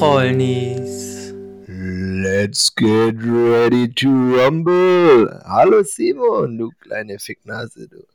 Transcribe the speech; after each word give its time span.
Trollnies. 0.00 1.34
Let's 1.68 2.70
get 2.70 3.16
ready 3.22 3.86
to 3.86 4.08
rumble. 4.08 5.28
Hallo 5.44 5.82
Simon, 5.82 6.56
du 6.56 6.70
kleine 6.80 7.18
Ficknase, 7.18 7.86
du. 7.86 8.06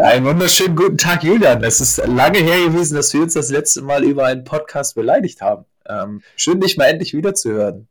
Einen 0.00 0.26
wunderschönen 0.26 0.76
guten 0.76 0.96
Tag, 0.96 1.24
Julian. 1.24 1.64
Es 1.64 1.80
ist 1.80 2.06
lange 2.06 2.38
her 2.38 2.68
gewesen, 2.68 2.94
dass 2.94 3.12
wir 3.12 3.22
uns 3.22 3.34
das 3.34 3.50
letzte 3.50 3.82
Mal 3.82 4.04
über 4.04 4.26
einen 4.26 4.44
Podcast 4.44 4.94
beleidigt 4.94 5.40
haben. 5.40 5.64
Ähm, 5.88 6.22
schön, 6.36 6.60
dich 6.60 6.76
mal 6.76 6.84
endlich 6.84 7.14
wiederzuhören. 7.14 7.88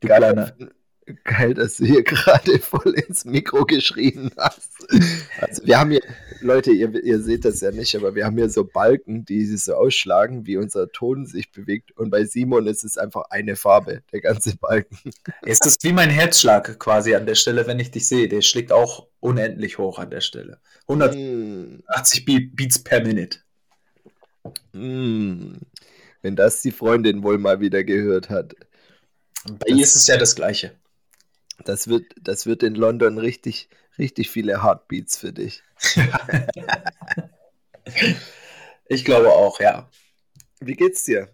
Geil, 0.00 0.54
geil, 1.24 1.54
dass 1.54 1.76
du 1.76 1.84
hier 1.84 2.02
gerade 2.04 2.58
voll 2.58 2.94
ins 2.94 3.24
Mikro 3.24 3.64
geschrien 3.64 4.30
hast. 4.36 4.86
Also 5.40 5.66
wir 5.66 5.78
haben 5.78 5.90
hier, 5.90 6.02
Leute, 6.40 6.70
ihr, 6.70 6.92
ihr 7.02 7.20
seht 7.20 7.44
das 7.44 7.60
ja 7.60 7.70
nicht, 7.70 7.94
aber 7.96 8.14
wir 8.14 8.24
haben 8.24 8.36
hier 8.36 8.50
so 8.50 8.64
Balken, 8.64 9.24
die 9.24 9.44
sich 9.44 9.64
so 9.64 9.74
ausschlagen, 9.74 10.46
wie 10.46 10.56
unser 10.56 10.90
Ton 10.90 11.26
sich 11.26 11.50
bewegt. 11.50 11.96
Und 11.96 12.10
bei 12.10 12.24
Simon 12.24 12.66
ist 12.66 12.84
es 12.84 12.98
einfach 12.98 13.24
eine 13.30 13.56
Farbe, 13.56 14.02
der 14.12 14.20
ganze 14.20 14.56
Balken. 14.56 14.98
Es 15.42 15.60
ist 15.60 15.82
wie 15.84 15.92
mein 15.92 16.10
Herzschlag 16.10 16.78
quasi 16.78 17.14
an 17.14 17.26
der 17.26 17.34
Stelle, 17.34 17.66
wenn 17.66 17.80
ich 17.80 17.90
dich 17.90 18.08
sehe. 18.08 18.28
Der 18.28 18.42
schlägt 18.42 18.72
auch 18.72 19.06
unendlich 19.20 19.78
hoch 19.78 19.98
an 19.98 20.10
der 20.10 20.20
Stelle. 20.20 20.60
180 20.88 22.26
mm. 22.26 22.54
Beats 22.54 22.78
per 22.78 23.02
Minute. 23.02 23.38
Mm. 24.72 25.54
Wenn 26.22 26.36
das 26.36 26.62
die 26.62 26.72
Freundin 26.72 27.22
wohl 27.22 27.38
mal 27.38 27.60
wieder 27.60 27.84
gehört 27.84 28.28
hat. 28.28 28.54
Bei 29.44 29.68
ihr 29.68 29.84
ist 29.84 29.94
es 29.94 30.06
ja 30.06 30.16
das 30.16 30.34
Gleiche. 30.34 30.72
Das 31.64 31.88
wird, 31.88 32.04
das 32.20 32.46
wird 32.46 32.62
in 32.62 32.74
London 32.74 33.18
richtig, 33.18 33.68
richtig 33.98 34.30
viele 34.30 34.62
Heartbeats 34.62 35.18
für 35.18 35.32
dich. 35.32 35.62
ich 38.86 39.04
glaube 39.04 39.30
auch, 39.32 39.60
ja. 39.60 39.88
Wie 40.60 40.74
geht's 40.74 41.04
dir? 41.04 41.28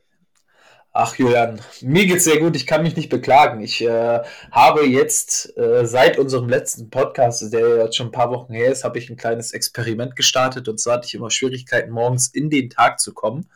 Ach 0.97 1.17
Julian, 1.17 1.61
mir 1.81 2.07
geht's 2.07 2.23
sehr 2.23 2.39
gut. 2.39 2.55
Ich 2.55 2.69
kann 2.69 2.85
mich 2.85 2.95
nicht 2.95 3.09
beklagen. 3.09 3.61
Ich 3.61 3.85
äh, 3.85 4.21
habe 4.53 4.87
jetzt 4.87 5.57
äh, 5.59 5.85
seit 5.87 6.19
unserem 6.19 6.49
letzten 6.49 6.89
Podcast, 6.89 7.53
der 7.53 7.79
jetzt 7.79 7.97
schon 7.97 8.09
ein 8.09 8.13
paar 8.13 8.31
Wochen 8.31 8.53
her 8.53 8.71
ist, 8.71 8.85
habe 8.85 8.99
ich 8.99 9.11
ein 9.11 9.17
kleines 9.17 9.51
Experiment 9.53 10.15
gestartet 10.15 10.69
und 10.69 10.79
zwar 10.79 10.95
hatte 10.95 11.09
ich 11.09 11.15
immer 11.15 11.33
Schwierigkeiten, 11.33 11.91
morgens 11.91 12.29
in 12.29 12.49
den 12.49 12.71
Tag 12.71 13.01
zu 13.01 13.13
kommen. 13.13 13.51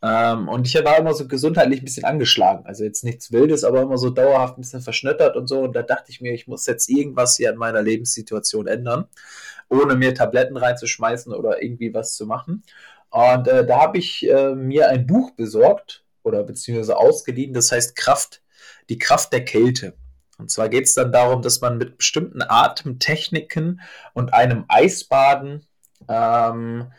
Ähm, 0.00 0.48
und 0.48 0.66
ich 0.66 0.74
war 0.84 0.98
immer 0.98 1.12
so 1.14 1.26
gesundheitlich 1.26 1.82
ein 1.82 1.84
bisschen 1.84 2.04
angeschlagen. 2.04 2.64
Also 2.66 2.84
jetzt 2.84 3.02
nichts 3.02 3.32
Wildes, 3.32 3.64
aber 3.64 3.82
immer 3.82 3.98
so 3.98 4.10
dauerhaft 4.10 4.56
ein 4.56 4.60
bisschen 4.60 4.80
verschnöttert 4.80 5.36
und 5.36 5.48
so. 5.48 5.60
Und 5.62 5.74
da 5.74 5.82
dachte 5.82 6.10
ich 6.10 6.20
mir, 6.20 6.32
ich 6.32 6.46
muss 6.46 6.66
jetzt 6.66 6.88
irgendwas 6.88 7.36
hier 7.36 7.50
an 7.50 7.56
meiner 7.56 7.82
Lebenssituation 7.82 8.68
ändern, 8.68 9.06
ohne 9.68 9.96
mir 9.96 10.14
Tabletten 10.14 10.56
reinzuschmeißen 10.56 11.32
oder 11.32 11.62
irgendwie 11.62 11.92
was 11.94 12.14
zu 12.14 12.26
machen. 12.26 12.62
Und 13.10 13.48
äh, 13.48 13.66
da 13.66 13.80
habe 13.80 13.98
ich 13.98 14.28
äh, 14.28 14.54
mir 14.54 14.88
ein 14.88 15.06
Buch 15.06 15.32
besorgt 15.32 16.04
oder 16.22 16.44
beziehungsweise 16.44 16.96
ausgeliehen, 16.96 17.54
das 17.54 17.72
heißt 17.72 17.96
Kraft, 17.96 18.42
die 18.88 18.98
Kraft 18.98 19.32
der 19.32 19.44
Kälte. 19.44 19.94
Und 20.38 20.50
zwar 20.50 20.68
geht 20.68 20.84
es 20.84 20.94
dann 20.94 21.10
darum, 21.10 21.42
dass 21.42 21.60
man 21.60 21.78
mit 21.78 21.98
bestimmten 21.98 22.42
Atemtechniken 22.42 23.80
und 24.14 24.32
einem 24.32 24.64
Eisbaden 24.68 25.66
ähm, 26.08 26.92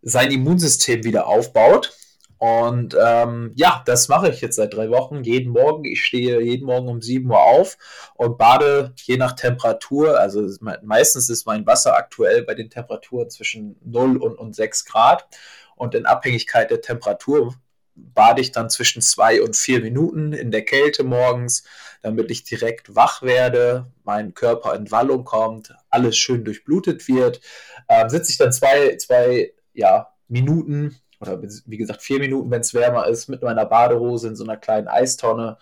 sein 0.00 0.30
Immunsystem 0.30 1.04
wieder 1.04 1.26
aufbaut 1.26 1.92
und 2.38 2.96
ähm, 3.00 3.52
ja, 3.56 3.82
das 3.84 4.08
mache 4.08 4.28
ich 4.30 4.40
jetzt 4.40 4.56
seit 4.56 4.72
drei 4.72 4.90
Wochen. 4.90 5.24
Jeden 5.24 5.52
Morgen. 5.52 5.84
Ich 5.84 6.04
stehe 6.04 6.40
jeden 6.40 6.66
Morgen 6.66 6.88
um 6.88 7.02
7 7.02 7.28
Uhr 7.28 7.42
auf 7.42 7.76
und 8.14 8.38
bade 8.38 8.92
je 8.96 9.16
nach 9.16 9.32
Temperatur. 9.32 10.18
Also 10.18 10.48
meistens 10.82 11.28
ist 11.30 11.46
mein 11.46 11.66
Wasser 11.66 11.96
aktuell 11.96 12.44
bei 12.44 12.54
den 12.54 12.70
Temperaturen 12.70 13.28
zwischen 13.28 13.76
0 13.84 14.16
und, 14.18 14.38
und 14.38 14.54
6 14.54 14.84
Grad. 14.84 15.26
Und 15.74 15.96
in 15.96 16.06
Abhängigkeit 16.06 16.70
der 16.70 16.80
Temperatur 16.80 17.54
bade 17.96 18.40
ich 18.40 18.52
dann 18.52 18.70
zwischen 18.70 19.02
zwei 19.02 19.42
und 19.42 19.56
vier 19.56 19.80
Minuten 19.80 20.32
in 20.32 20.52
der 20.52 20.64
Kälte 20.64 21.02
morgens, 21.02 21.64
damit 22.02 22.30
ich 22.30 22.44
direkt 22.44 22.94
wach 22.94 23.22
werde, 23.22 23.86
mein 24.04 24.34
Körper 24.34 24.74
in 24.74 24.92
Wallung 24.92 25.24
kommt, 25.24 25.74
alles 25.90 26.16
schön 26.16 26.44
durchblutet 26.44 27.08
wird. 27.08 27.40
Ähm, 27.88 28.08
sitze 28.08 28.30
ich 28.30 28.38
dann 28.38 28.52
zwei, 28.52 28.96
zwei 28.96 29.52
ja, 29.72 30.14
Minuten 30.28 30.96
oder 31.20 31.40
wie 31.42 31.76
gesagt 31.76 32.02
vier 32.02 32.20
Minuten, 32.20 32.50
wenn 32.50 32.60
es 32.60 32.74
wärmer 32.74 33.06
ist, 33.06 33.28
mit 33.28 33.42
meiner 33.42 33.66
Badehose 33.66 34.28
in 34.28 34.36
so 34.36 34.44
einer 34.44 34.56
kleinen 34.56 34.88
Eistonne. 34.88 35.58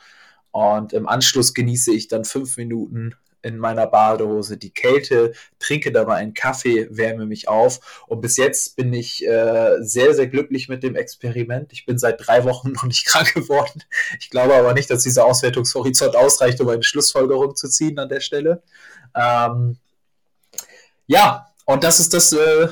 Und 0.50 0.92
im 0.92 1.08
Anschluss 1.08 1.54
genieße 1.54 1.92
ich 1.92 2.08
dann 2.08 2.24
fünf 2.24 2.56
Minuten 2.56 3.14
in 3.42 3.58
meiner 3.58 3.86
Badehose 3.86 4.56
die 4.56 4.72
Kälte, 4.72 5.32
trinke 5.58 5.92
dabei 5.92 6.14
einen 6.16 6.34
Kaffee, 6.34 6.88
wärme 6.90 7.26
mich 7.26 7.48
auf. 7.48 8.04
Und 8.08 8.20
bis 8.20 8.36
jetzt 8.36 8.74
bin 8.76 8.92
ich 8.92 9.24
äh, 9.24 9.76
sehr, 9.80 10.14
sehr 10.14 10.26
glücklich 10.26 10.68
mit 10.68 10.82
dem 10.82 10.96
Experiment. 10.96 11.72
Ich 11.72 11.86
bin 11.86 11.96
seit 11.98 12.26
drei 12.26 12.44
Wochen 12.44 12.72
noch 12.72 12.84
nicht 12.84 13.06
krank 13.06 13.34
geworden. 13.34 13.84
Ich 14.18 14.30
glaube 14.30 14.54
aber 14.54 14.74
nicht, 14.74 14.90
dass 14.90 15.04
dieser 15.04 15.24
Auswertungshorizont 15.24 16.16
ausreicht, 16.16 16.60
um 16.60 16.68
eine 16.68 16.82
Schlussfolgerung 16.82 17.54
zu 17.54 17.68
ziehen 17.68 17.98
an 17.98 18.08
der 18.08 18.20
Stelle. 18.20 18.62
Ähm, 19.14 19.78
ja, 21.06 21.46
und 21.66 21.84
das 21.84 22.00
ist 22.00 22.14
das, 22.14 22.32
äh, 22.32 22.68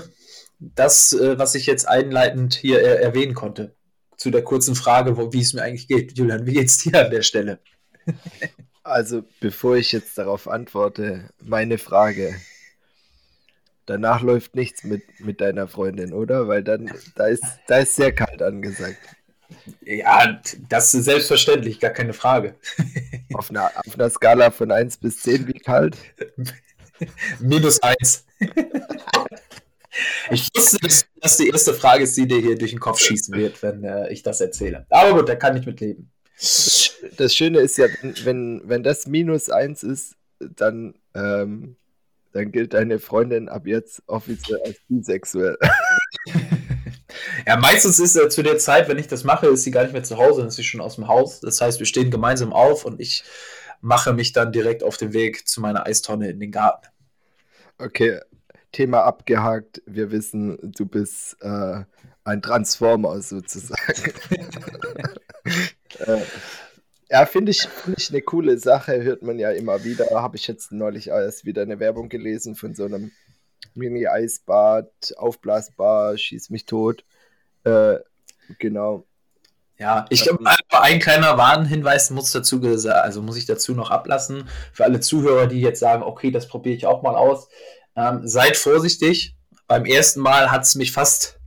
das, 0.74 1.12
äh, 1.12 1.38
was 1.38 1.54
ich 1.54 1.66
jetzt 1.66 1.86
einleitend 1.88 2.54
hier 2.54 2.80
äh, 2.80 3.02
erwähnen 3.02 3.34
konnte. 3.34 3.74
Zu 4.16 4.30
der 4.30 4.42
kurzen 4.42 4.74
Frage, 4.74 5.16
wo, 5.16 5.32
wie 5.32 5.40
es 5.40 5.52
mir 5.52 5.62
eigentlich 5.62 5.88
geht. 5.88 6.16
Julian, 6.16 6.46
wie 6.46 6.54
geht's 6.54 6.78
dir 6.78 7.04
an 7.04 7.10
der 7.10 7.22
Stelle? 7.22 7.58
also, 8.82 9.24
bevor 9.40 9.76
ich 9.76 9.92
jetzt 9.92 10.16
darauf 10.18 10.48
antworte, 10.48 11.30
meine 11.40 11.78
Frage. 11.78 12.34
Danach 13.86 14.22
läuft 14.22 14.54
nichts 14.54 14.82
mit, 14.84 15.02
mit 15.20 15.42
deiner 15.42 15.68
Freundin, 15.68 16.14
oder? 16.14 16.48
Weil 16.48 16.64
dann, 16.64 16.90
da 17.16 17.26
ist, 17.26 17.44
da 17.66 17.78
ist 17.78 17.96
sehr 17.96 18.12
kalt 18.12 18.40
angesagt. 18.40 18.98
Ja, 19.84 20.40
das 20.70 20.94
ist 20.94 21.04
selbstverständlich, 21.04 21.80
gar 21.80 21.90
keine 21.90 22.14
Frage. 22.14 22.54
Auf 23.34 23.50
einer, 23.50 23.70
auf 23.74 23.94
einer 23.94 24.10
Skala 24.10 24.50
von 24.50 24.70
1 24.70 24.98
bis 24.98 25.20
10, 25.22 25.48
wie 25.48 25.58
kalt? 25.58 25.96
Minus 27.40 27.82
1. 27.82 28.24
Ich 30.30 30.48
wusste, 30.54 30.78
dass 30.78 31.06
das 31.20 31.36
die 31.36 31.48
erste 31.48 31.74
Frage 31.74 32.04
ist, 32.04 32.16
die 32.16 32.26
dir 32.26 32.38
hier 32.38 32.56
durch 32.56 32.72
den 32.72 32.80
Kopf 32.80 32.98
schießen 32.98 33.34
wird, 33.36 33.62
wenn 33.62 33.84
äh, 33.84 34.12
ich 34.12 34.22
das 34.22 34.40
erzähle. 34.40 34.86
Aber 34.90 35.18
gut, 35.18 35.28
da 35.28 35.36
kann 35.36 35.56
ich 35.56 35.66
mit 35.66 35.80
leben. 35.80 36.10
Das 37.16 37.34
Schöne 37.34 37.60
ist 37.60 37.78
ja, 37.78 37.86
wenn, 38.24 38.62
wenn 38.64 38.82
das 38.82 39.06
minus 39.06 39.50
eins 39.50 39.82
ist, 39.82 40.16
dann, 40.38 40.94
ähm, 41.14 41.76
dann 42.32 42.50
gilt 42.50 42.74
deine 42.74 42.98
Freundin 42.98 43.48
ab 43.48 43.66
jetzt 43.66 44.02
offiziell 44.06 44.60
als 44.64 44.76
bisexuell. 44.88 45.56
Ja, 47.46 47.56
meistens 47.56 48.00
ist 48.00 48.16
er 48.16 48.28
zu 48.28 48.42
der 48.42 48.58
Zeit, 48.58 48.88
wenn 48.88 48.98
ich 48.98 49.08
das 49.08 49.24
mache, 49.24 49.46
ist 49.48 49.64
sie 49.64 49.70
gar 49.70 49.82
nicht 49.82 49.92
mehr 49.92 50.02
zu 50.02 50.16
Hause, 50.16 50.40
dann 50.40 50.48
ist 50.48 50.56
sie 50.56 50.64
schon 50.64 50.80
aus 50.80 50.96
dem 50.96 51.08
Haus. 51.08 51.40
Das 51.40 51.60
heißt, 51.60 51.78
wir 51.78 51.86
stehen 51.86 52.10
gemeinsam 52.10 52.52
auf 52.52 52.84
und 52.84 53.00
ich 53.00 53.24
mache 53.80 54.12
mich 54.12 54.32
dann 54.32 54.52
direkt 54.52 54.82
auf 54.82 54.96
den 54.96 55.12
Weg 55.12 55.46
zu 55.46 55.60
meiner 55.60 55.86
Eistonne 55.86 56.30
in 56.30 56.40
den 56.40 56.50
Garten. 56.50 56.88
Okay, 57.78 58.20
Thema 58.74 59.04
abgehakt. 59.04 59.80
Wir 59.86 60.10
wissen, 60.10 60.58
du 60.60 60.84
bist 60.84 61.36
äh, 61.40 61.84
ein 62.24 62.42
Transformer 62.42 63.22
sozusagen. 63.22 64.12
äh, 66.00 66.20
ja, 67.08 67.26
finde 67.26 67.52
ich, 67.52 67.62
find 67.62 67.98
ich 67.98 68.10
eine 68.10 68.22
coole 68.22 68.58
Sache, 68.58 69.02
hört 69.02 69.22
man 69.22 69.38
ja 69.38 69.52
immer 69.52 69.84
wieder. 69.84 70.06
Habe 70.10 70.36
ich 70.36 70.48
jetzt 70.48 70.72
neulich 70.72 71.08
erst 71.08 71.44
wieder 71.44 71.62
eine 71.62 71.78
Werbung 71.78 72.08
gelesen 72.08 72.56
von 72.56 72.74
so 72.74 72.84
einem 72.84 73.12
Mini-Eisbad, 73.74 75.14
aufblasbar, 75.16 76.18
schieß 76.18 76.50
mich 76.50 76.66
tot. 76.66 77.04
Äh, 77.62 77.98
genau. 78.58 79.06
Ja, 79.78 80.06
ich 80.08 80.22
glaube, 80.22 80.44
ein 80.70 80.98
kleiner 80.98 81.36
Warnhinweis 81.36 82.10
muss 82.10 82.32
dazu 82.32 82.60
also 82.60 83.22
muss 83.22 83.36
ich 83.36 83.46
dazu 83.46 83.74
noch 83.74 83.90
ablassen. 83.90 84.48
Für 84.72 84.84
alle 84.84 85.00
Zuhörer, 85.00 85.46
die 85.46 85.60
jetzt 85.60 85.80
sagen, 85.80 86.02
okay, 86.02 86.30
das 86.30 86.48
probiere 86.48 86.76
ich 86.76 86.86
auch 86.86 87.02
mal 87.02 87.16
aus. 87.16 87.48
Ähm, 87.96 88.26
seid 88.26 88.56
vorsichtig. 88.56 89.34
Beim 89.66 89.84
ersten 89.84 90.20
Mal 90.20 90.50
hat 90.50 90.62
es 90.62 90.74
mich 90.74 90.92
fast 90.92 91.38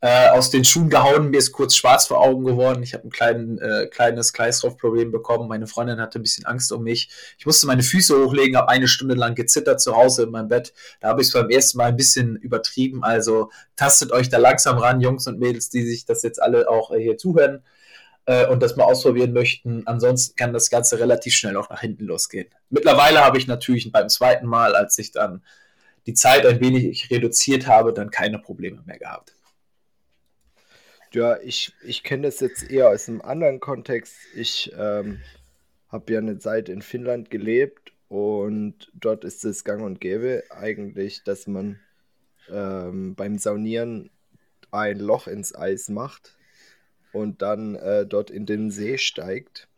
äh, 0.00 0.28
aus 0.28 0.50
den 0.50 0.64
Schuhen 0.64 0.90
gehauen. 0.90 1.30
Mir 1.30 1.38
ist 1.38 1.52
kurz 1.52 1.74
schwarz 1.74 2.06
vor 2.06 2.20
Augen 2.20 2.44
geworden. 2.44 2.82
Ich 2.82 2.94
habe 2.94 3.06
ein 3.06 3.10
klein, 3.10 3.58
äh, 3.58 3.86
kleines 3.86 4.32
Kreislaufproblem 4.32 5.10
bekommen. 5.10 5.48
Meine 5.48 5.66
Freundin 5.66 6.00
hatte 6.00 6.18
ein 6.18 6.22
bisschen 6.22 6.44
Angst 6.44 6.70
um 6.72 6.82
mich. 6.82 7.08
Ich 7.38 7.46
musste 7.46 7.66
meine 7.66 7.82
Füße 7.82 8.16
hochlegen, 8.16 8.56
habe 8.56 8.68
eine 8.68 8.88
Stunde 8.88 9.14
lang 9.14 9.34
gezittert 9.34 9.80
zu 9.80 9.96
Hause 9.96 10.24
in 10.24 10.30
meinem 10.30 10.48
Bett. 10.48 10.72
Da 11.00 11.08
habe 11.08 11.22
ich 11.22 11.28
es 11.28 11.32
beim 11.32 11.50
ersten 11.50 11.78
Mal 11.78 11.86
ein 11.86 11.96
bisschen 11.96 12.36
übertrieben. 12.36 13.04
Also 13.04 13.50
tastet 13.74 14.12
euch 14.12 14.28
da 14.28 14.38
langsam 14.38 14.78
ran, 14.78 15.00
Jungs 15.00 15.26
und 15.26 15.38
Mädels, 15.38 15.70
die 15.70 15.82
sich 15.86 16.04
das 16.04 16.22
jetzt 16.22 16.42
alle 16.42 16.68
auch 16.68 16.90
äh, 16.90 17.00
hier 17.00 17.16
zuhören 17.16 17.62
äh, 18.26 18.46
und 18.46 18.62
das 18.62 18.76
mal 18.76 18.84
ausprobieren 18.84 19.32
möchten. 19.32 19.86
Ansonsten 19.86 20.36
kann 20.36 20.52
das 20.52 20.68
Ganze 20.68 20.98
relativ 20.98 21.34
schnell 21.34 21.56
auch 21.56 21.70
nach 21.70 21.80
hinten 21.80 22.04
losgehen. 22.04 22.48
Mittlerweile 22.70 23.24
habe 23.24 23.38
ich 23.38 23.46
natürlich 23.46 23.90
beim 23.90 24.08
zweiten 24.08 24.46
Mal, 24.46 24.76
als 24.76 24.98
ich 24.98 25.10
dann 25.10 25.42
die 26.06 26.14
Zeit 26.14 26.46
ein 26.46 26.60
wenig 26.60 27.10
reduziert 27.10 27.66
habe, 27.66 27.92
dann 27.92 28.10
keine 28.10 28.38
Probleme 28.38 28.82
mehr 28.86 28.98
gehabt. 28.98 29.34
Ja, 31.12 31.38
ich, 31.40 31.72
ich 31.82 32.02
kenne 32.02 32.24
das 32.28 32.40
jetzt 32.40 32.70
eher 32.70 32.90
aus 32.90 33.08
einem 33.08 33.22
anderen 33.22 33.60
Kontext. 33.60 34.14
Ich 34.34 34.72
ähm, 34.76 35.20
habe 35.88 36.12
ja 36.12 36.18
eine 36.18 36.38
Zeit 36.38 36.68
in 36.68 36.82
Finnland 36.82 37.30
gelebt 37.30 37.92
und 38.08 38.90
dort 38.94 39.24
ist 39.24 39.44
es 39.44 39.64
gang 39.64 39.82
und 39.82 40.00
gäbe 40.00 40.44
eigentlich, 40.50 41.24
dass 41.24 41.46
man 41.46 41.80
ähm, 42.50 43.14
beim 43.14 43.38
Saunieren 43.38 44.10
ein 44.70 44.98
Loch 44.98 45.26
ins 45.26 45.54
Eis 45.54 45.88
macht 45.88 46.36
und 47.12 47.42
dann 47.42 47.76
äh, 47.76 48.06
dort 48.06 48.30
in 48.30 48.46
den 48.46 48.70
See 48.70 48.98
steigt. 48.98 49.68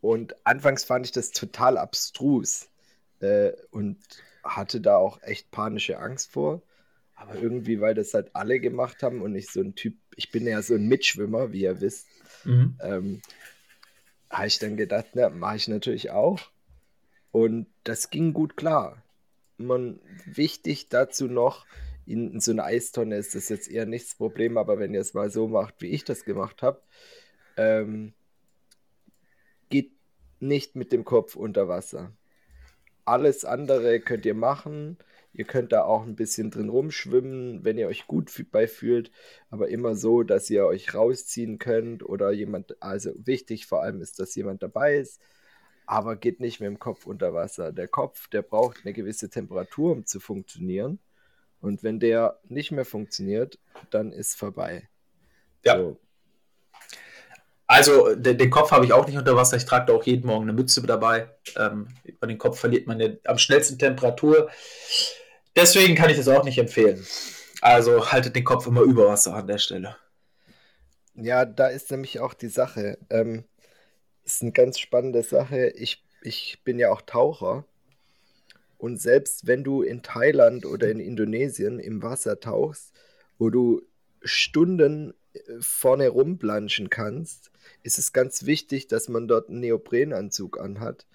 Und 0.00 0.34
anfangs 0.44 0.84
fand 0.84 1.06
ich 1.06 1.12
das 1.12 1.30
total 1.30 1.78
abstrus 1.78 2.68
äh, 3.20 3.52
und 3.70 3.98
hatte 4.44 4.80
da 4.80 4.96
auch 4.96 5.22
echt 5.22 5.50
panische 5.50 5.98
Angst 5.98 6.30
vor. 6.30 6.62
Aber 7.16 7.36
irgendwie, 7.36 7.80
weil 7.80 7.94
das 7.94 8.12
halt 8.12 8.34
alle 8.34 8.58
gemacht 8.60 9.02
haben 9.02 9.22
und 9.22 9.34
ich 9.36 9.50
so 9.50 9.60
ein 9.60 9.74
Typ, 9.74 9.94
ich 10.16 10.30
bin 10.30 10.46
ja 10.46 10.60
so 10.62 10.74
ein 10.74 10.88
Mitschwimmer, 10.88 11.52
wie 11.52 11.62
ihr 11.62 11.80
wisst, 11.80 12.08
mhm. 12.44 12.76
ähm, 12.80 13.22
habe 14.30 14.48
ich 14.48 14.58
dann 14.58 14.76
gedacht, 14.76 15.06
na, 15.14 15.30
mache 15.30 15.56
ich 15.56 15.68
natürlich 15.68 16.10
auch. 16.10 16.40
Und 17.30 17.66
das 17.84 18.10
ging 18.10 18.32
gut 18.32 18.56
klar. 18.56 19.02
Man, 19.56 20.00
wichtig 20.26 20.88
dazu 20.88 21.26
noch, 21.26 21.66
in, 22.06 22.32
in 22.32 22.40
so 22.40 22.50
einer 22.50 22.64
Eistonne 22.64 23.16
ist 23.16 23.34
das 23.34 23.48
jetzt 23.48 23.70
eher 23.70 23.86
nicht 23.86 24.06
das 24.06 24.14
Problem, 24.16 24.58
aber 24.58 24.78
wenn 24.78 24.92
ihr 24.92 25.00
es 25.00 25.14
mal 25.14 25.30
so 25.30 25.48
macht, 25.48 25.80
wie 25.80 25.88
ich 25.88 26.04
das 26.04 26.24
gemacht 26.24 26.62
habe, 26.62 26.80
ähm, 27.56 28.12
geht 29.70 29.92
nicht 30.40 30.76
mit 30.76 30.92
dem 30.92 31.04
Kopf 31.04 31.36
unter 31.36 31.68
Wasser. 31.68 32.12
Alles 33.04 33.44
andere 33.44 34.00
könnt 34.00 34.26
ihr 34.26 34.34
machen. 34.34 34.98
Ihr 35.32 35.44
könnt 35.44 35.72
da 35.72 35.82
auch 35.82 36.04
ein 36.04 36.14
bisschen 36.14 36.52
drin 36.52 36.68
rumschwimmen, 36.68 37.64
wenn 37.64 37.76
ihr 37.76 37.88
euch 37.88 38.06
gut 38.06 38.30
bei 38.52 38.68
fühlt, 38.68 39.10
aber 39.50 39.68
immer 39.68 39.96
so, 39.96 40.22
dass 40.22 40.48
ihr 40.48 40.64
euch 40.64 40.94
rausziehen 40.94 41.58
könnt 41.58 42.04
oder 42.08 42.30
jemand, 42.30 42.80
also 42.80 43.10
wichtig 43.16 43.66
vor 43.66 43.82
allem 43.82 44.00
ist, 44.00 44.20
dass 44.20 44.36
jemand 44.36 44.62
dabei 44.62 44.96
ist, 44.96 45.20
aber 45.86 46.14
geht 46.14 46.38
nicht 46.38 46.60
mit 46.60 46.68
dem 46.68 46.78
Kopf 46.78 47.04
unter 47.04 47.34
Wasser. 47.34 47.72
Der 47.72 47.88
Kopf, 47.88 48.28
der 48.28 48.42
braucht 48.42 48.82
eine 48.84 48.92
gewisse 48.92 49.28
Temperatur, 49.28 49.90
um 49.90 50.06
zu 50.06 50.20
funktionieren. 50.20 51.00
Und 51.60 51.82
wenn 51.82 51.98
der 51.98 52.38
nicht 52.48 52.70
mehr 52.70 52.84
funktioniert, 52.84 53.58
dann 53.90 54.12
ist 54.12 54.36
vorbei. 54.36 54.88
Ja. 55.64 55.78
So. 55.78 55.98
Also 57.66 58.14
den, 58.14 58.36
den 58.36 58.50
Kopf 58.50 58.70
habe 58.70 58.84
ich 58.84 58.92
auch 58.92 59.06
nicht 59.06 59.16
unter 59.16 59.36
Wasser. 59.36 59.56
Ich 59.56 59.64
trage 59.64 59.86
da 59.86 59.94
auch 59.94 60.04
jeden 60.04 60.26
Morgen 60.26 60.44
eine 60.44 60.52
Mütze 60.52 60.82
dabei. 60.82 61.28
Ähm, 61.56 61.88
über 62.04 62.26
den 62.26 62.38
Kopf 62.38 62.58
verliert 62.58 62.86
man 62.86 63.00
ja 63.00 63.08
am 63.24 63.38
schnellsten 63.38 63.78
Temperatur. 63.78 64.50
Deswegen 65.56 65.94
kann 65.94 66.10
ich 66.10 66.16
das 66.16 66.28
auch 66.28 66.44
nicht 66.44 66.58
empfehlen. 66.58 67.06
Also 67.60 68.12
haltet 68.12 68.36
den 68.36 68.44
Kopf 68.44 68.66
immer 68.66 68.82
über 68.82 69.08
Wasser 69.08 69.34
an 69.34 69.46
der 69.46 69.58
Stelle. 69.58 69.96
Ja, 71.14 71.44
da 71.44 71.68
ist 71.68 71.90
nämlich 71.90 72.20
auch 72.20 72.34
die 72.34 72.48
Sache. 72.48 72.98
Ähm, 73.08 73.44
ist 74.24 74.42
eine 74.42 74.52
ganz 74.52 74.78
spannende 74.78 75.22
Sache. 75.22 75.68
Ich, 75.68 76.04
ich 76.22 76.60
bin 76.64 76.78
ja 76.78 76.90
auch 76.90 77.02
Taucher. 77.02 77.64
Und 78.76 79.00
selbst 79.00 79.46
wenn 79.46 79.64
du 79.64 79.80
in 79.82 80.02
Thailand 80.02 80.66
oder 80.66 80.90
in 80.90 81.00
Indonesien 81.00 81.78
im 81.78 82.02
Wasser 82.02 82.40
tauchst, 82.40 82.92
wo 83.38 83.48
du 83.48 83.80
Stunden 84.22 85.14
vorne 85.60 86.08
rumplanschen 86.08 86.90
kannst, 86.90 87.50
ist 87.82 87.98
es 87.98 88.12
ganz 88.12 88.46
wichtig, 88.46 88.86
dass 88.88 89.08
man 89.08 89.28
dort 89.28 89.48
einen 89.48 89.60
Neoprenanzug 89.60 90.58
anhat, 90.58 91.06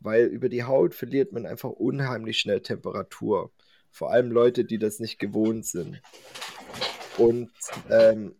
weil 0.00 0.26
über 0.26 0.48
die 0.48 0.64
Haut 0.64 0.94
verliert 0.94 1.32
man 1.32 1.46
einfach 1.46 1.70
unheimlich 1.70 2.38
schnell 2.38 2.60
Temperatur. 2.60 3.50
Vor 3.90 4.10
allem 4.10 4.30
Leute, 4.30 4.64
die 4.64 4.78
das 4.78 4.98
nicht 4.98 5.18
gewohnt 5.18 5.66
sind. 5.66 6.00
Und 7.16 7.50
ähm, 7.90 8.34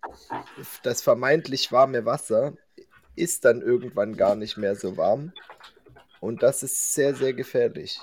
das 0.83 1.01
vermeintlich 1.01 1.71
warme 1.71 2.05
Wasser 2.05 2.55
ist 3.15 3.45
dann 3.45 3.63
irgendwann 3.63 4.17
gar 4.17 4.35
nicht 4.35 4.57
mehr 4.57 4.75
so 4.75 4.97
warm. 4.97 5.33
Und 6.21 6.43
das 6.43 6.63
ist 6.63 6.95
sehr, 6.95 7.15
sehr 7.15 7.33
gefährlich. 7.33 8.01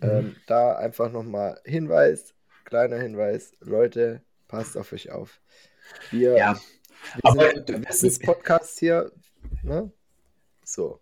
Mhm. 0.00 0.10
Ähm, 0.10 0.36
da 0.46 0.76
einfach 0.76 1.12
nochmal 1.12 1.60
Hinweis, 1.64 2.34
kleiner 2.64 2.98
Hinweis, 2.98 3.52
Leute, 3.60 4.22
passt 4.48 4.76
auf 4.76 4.92
euch 4.92 5.10
auf. 5.10 5.40
Wir, 6.10 6.36
ja, 6.36 6.54
wir 6.54 7.30
aber 7.30 7.50
sind 7.50 7.68
der 7.68 7.88
Wissenspodcast 7.88 8.78
hier, 8.78 9.12
ne? 9.62 9.90
So. 10.64 11.00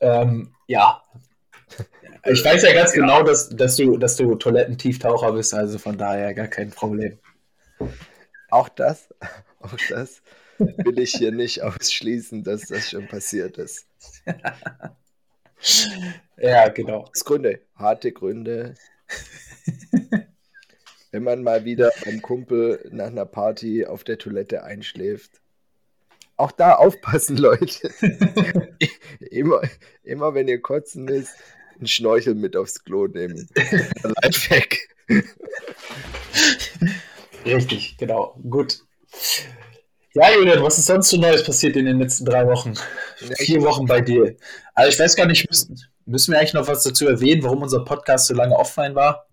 Ähm, 0.00 0.54
ja, 0.66 1.02
ich 2.26 2.44
weiß 2.44 2.62
ja 2.62 2.72
ganz 2.74 2.92
genau, 2.92 3.22
dass, 3.22 3.48
dass 3.48 3.76
du, 3.76 3.96
dass 3.96 4.16
du 4.16 4.34
Toilettentieftaucher 4.34 5.32
bist, 5.32 5.54
also 5.54 5.78
von 5.78 5.96
daher 5.96 6.34
gar 6.34 6.48
kein 6.48 6.70
Problem. 6.70 7.18
Auch 8.50 8.68
das, 8.68 9.08
auch 9.60 9.74
das 9.88 10.22
will 10.58 10.98
ich 10.98 11.12
hier 11.12 11.32
nicht 11.32 11.62
ausschließen, 11.62 12.44
dass 12.44 12.66
das 12.66 12.90
schon 12.90 13.08
passiert 13.08 13.56
ist. 13.56 13.86
ja, 16.36 16.68
genau. 16.68 17.08
Das 17.12 17.24
Gründe, 17.24 17.60
harte 17.74 18.12
Gründe. 18.12 18.74
Wenn 21.12 21.24
man 21.24 21.42
mal 21.42 21.64
wieder 21.64 21.90
beim 22.04 22.22
Kumpel 22.22 22.88
nach 22.92 23.08
einer 23.08 23.26
Party 23.26 23.84
auf 23.84 24.04
der 24.04 24.18
Toilette 24.18 24.62
einschläft. 24.62 25.40
Auch 26.36 26.52
da 26.52 26.76
aufpassen, 26.76 27.36
Leute. 27.36 27.90
immer, 29.30 29.60
immer 30.04 30.34
wenn 30.34 30.48
ihr 30.48 30.60
kotzen 30.60 31.04
müsst, 31.04 31.34
einen 31.76 31.88
Schnorchel 31.88 32.34
mit 32.34 32.56
aufs 32.56 32.84
Klo 32.84 33.08
nehmen. 33.08 33.48
Lifehack. 34.22 34.78
Richtig, 37.44 37.96
genau. 37.98 38.38
Gut. 38.48 38.80
Ja, 40.14 40.32
Julian, 40.32 40.62
was 40.62 40.78
ist 40.78 40.86
sonst 40.86 41.10
so 41.10 41.16
Neues 41.16 41.44
passiert 41.44 41.76
in 41.76 41.86
den 41.86 41.98
letzten 41.98 42.24
drei 42.24 42.46
Wochen? 42.46 42.74
Ja, 43.20 43.34
Vier 43.36 43.62
Wochen 43.62 43.86
bei 43.86 44.00
dir. 44.00 44.36
Also 44.74 44.90
ich 44.90 44.98
weiß 44.98 45.14
gar 45.16 45.26
nicht, 45.26 45.48
müssen, 45.48 45.80
müssen 46.04 46.32
wir 46.32 46.38
eigentlich 46.38 46.54
noch 46.54 46.66
was 46.66 46.82
dazu 46.82 47.06
erwähnen, 47.06 47.42
warum 47.42 47.62
unser 47.62 47.84
Podcast 47.84 48.26
so 48.26 48.34
lange 48.34 48.56
offline 48.56 48.94
war? 48.94 49.29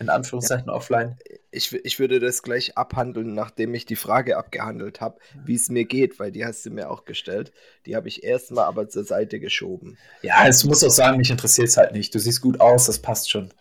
In 0.00 0.10
Anführungszeichen 0.10 0.68
ja. 0.68 0.72
offline. 0.72 1.16
Ich, 1.50 1.72
ich 1.72 1.98
würde 1.98 2.20
das 2.20 2.42
gleich 2.42 2.76
abhandeln, 2.76 3.34
nachdem 3.34 3.74
ich 3.74 3.84
die 3.84 3.96
Frage 3.96 4.36
abgehandelt 4.36 5.00
habe, 5.00 5.18
wie 5.44 5.56
es 5.56 5.70
mir 5.70 5.84
geht, 5.84 6.20
weil 6.20 6.30
die 6.30 6.44
hast 6.44 6.64
du 6.64 6.70
mir 6.70 6.90
auch 6.90 7.04
gestellt. 7.04 7.52
Die 7.84 7.96
habe 7.96 8.06
ich 8.06 8.22
erstmal 8.22 8.66
aber 8.66 8.88
zur 8.88 9.04
Seite 9.04 9.40
geschoben. 9.40 9.98
Ja, 10.22 10.46
es 10.46 10.64
muss 10.64 10.84
auch 10.84 10.90
sagen, 10.90 11.18
mich 11.18 11.30
interessiert 11.30 11.68
es 11.68 11.76
halt 11.76 11.92
nicht. 11.92 12.14
Du 12.14 12.20
siehst 12.20 12.40
gut 12.40 12.60
aus, 12.60 12.86
das 12.86 13.00
passt 13.00 13.30
schon. 13.30 13.52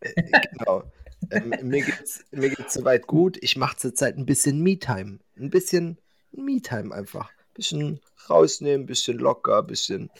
Äh, 0.00 0.22
genau. 0.52 0.82
ähm, 1.30 1.54
mir 1.62 1.82
geht's, 1.82 2.24
mir 2.30 2.50
geht's 2.50 2.74
soweit 2.74 3.06
gut. 3.06 3.38
Ich 3.40 3.56
mache 3.56 3.78
zurzeit 3.78 4.18
ein 4.18 4.26
bisschen 4.26 4.62
Me-Time. 4.62 5.20
Ein 5.38 5.50
bisschen 5.50 5.98
Me-Time 6.32 6.94
einfach. 6.94 7.30
Ein 7.30 7.54
bisschen 7.54 8.00
rausnehmen, 8.28 8.82
ein 8.82 8.86
bisschen 8.86 9.18
locker, 9.18 9.60
ein 9.60 9.66
bisschen 9.66 10.10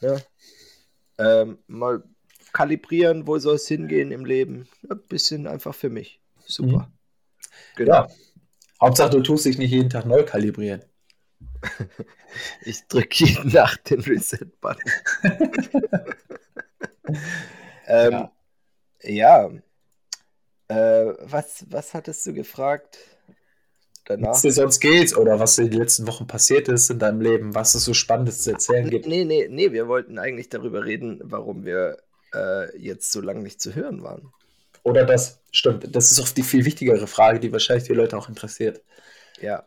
ja, 0.00 0.16
ähm, 1.18 1.58
mal 1.66 2.02
kalibrieren, 2.52 3.26
wo 3.26 3.38
soll 3.38 3.56
es 3.56 3.68
hingehen 3.68 4.12
im 4.12 4.24
Leben. 4.24 4.68
Ein 4.88 5.00
bisschen 5.08 5.46
einfach 5.46 5.74
für 5.74 5.90
mich. 5.90 6.20
Super. 6.46 6.88
Mhm. 6.88 6.92
Genau. 7.76 7.92
Ja. 7.92 8.08
Hauptsache, 8.80 9.10
du 9.10 9.22
tust 9.22 9.44
dich 9.44 9.58
nicht 9.58 9.70
jeden 9.70 9.90
Tag 9.90 10.06
neu 10.06 10.24
kalibrieren. 10.24 10.82
ich 12.64 12.86
drücke 12.88 13.24
jeden 13.24 13.52
Nacht 13.52 13.90
den 13.90 14.00
Reset-Button. 14.00 14.92
ähm, 17.86 18.12
ja. 18.12 18.30
ja. 19.02 19.50
Äh, 20.68 21.14
was, 21.22 21.64
was 21.70 21.94
hattest 21.94 22.26
du 22.26 22.34
gefragt? 22.34 22.98
Danach? 24.04 24.30
Was 24.30 24.42
dir 24.42 24.52
sonst 24.52 24.80
geht 24.80 25.16
oder 25.16 25.38
was 25.38 25.58
in 25.58 25.70
den 25.70 25.80
letzten 25.80 26.06
Wochen 26.06 26.26
passiert 26.26 26.68
ist 26.68 26.90
in 26.90 26.98
deinem 26.98 27.20
Leben, 27.20 27.54
was 27.54 27.74
es 27.74 27.84
so 27.84 27.94
Spannendes 27.94 28.42
zu 28.42 28.52
erzählen 28.52 28.88
gibt. 28.88 29.06
Nee, 29.06 29.24
nee, 29.24 29.48
nee, 29.50 29.72
wir 29.72 29.88
wollten 29.88 30.18
eigentlich 30.18 30.48
darüber 30.48 30.84
reden, 30.84 31.20
warum 31.24 31.64
wir 31.64 31.98
äh, 32.34 32.76
jetzt 32.78 33.12
so 33.12 33.20
lange 33.20 33.40
nicht 33.40 33.60
zu 33.60 33.74
hören 33.74 34.02
waren. 34.02 34.32
Oder 34.82 35.04
das, 35.04 35.40
stimmt, 35.50 35.94
das 35.94 36.10
ist 36.10 36.20
auch 36.20 36.28
die 36.28 36.42
viel 36.42 36.64
wichtigere 36.64 37.06
Frage, 37.06 37.40
die 37.40 37.52
wahrscheinlich 37.52 37.86
die 37.86 37.94
Leute 37.94 38.16
auch 38.16 38.28
interessiert. 38.28 38.82
Ja, 39.40 39.66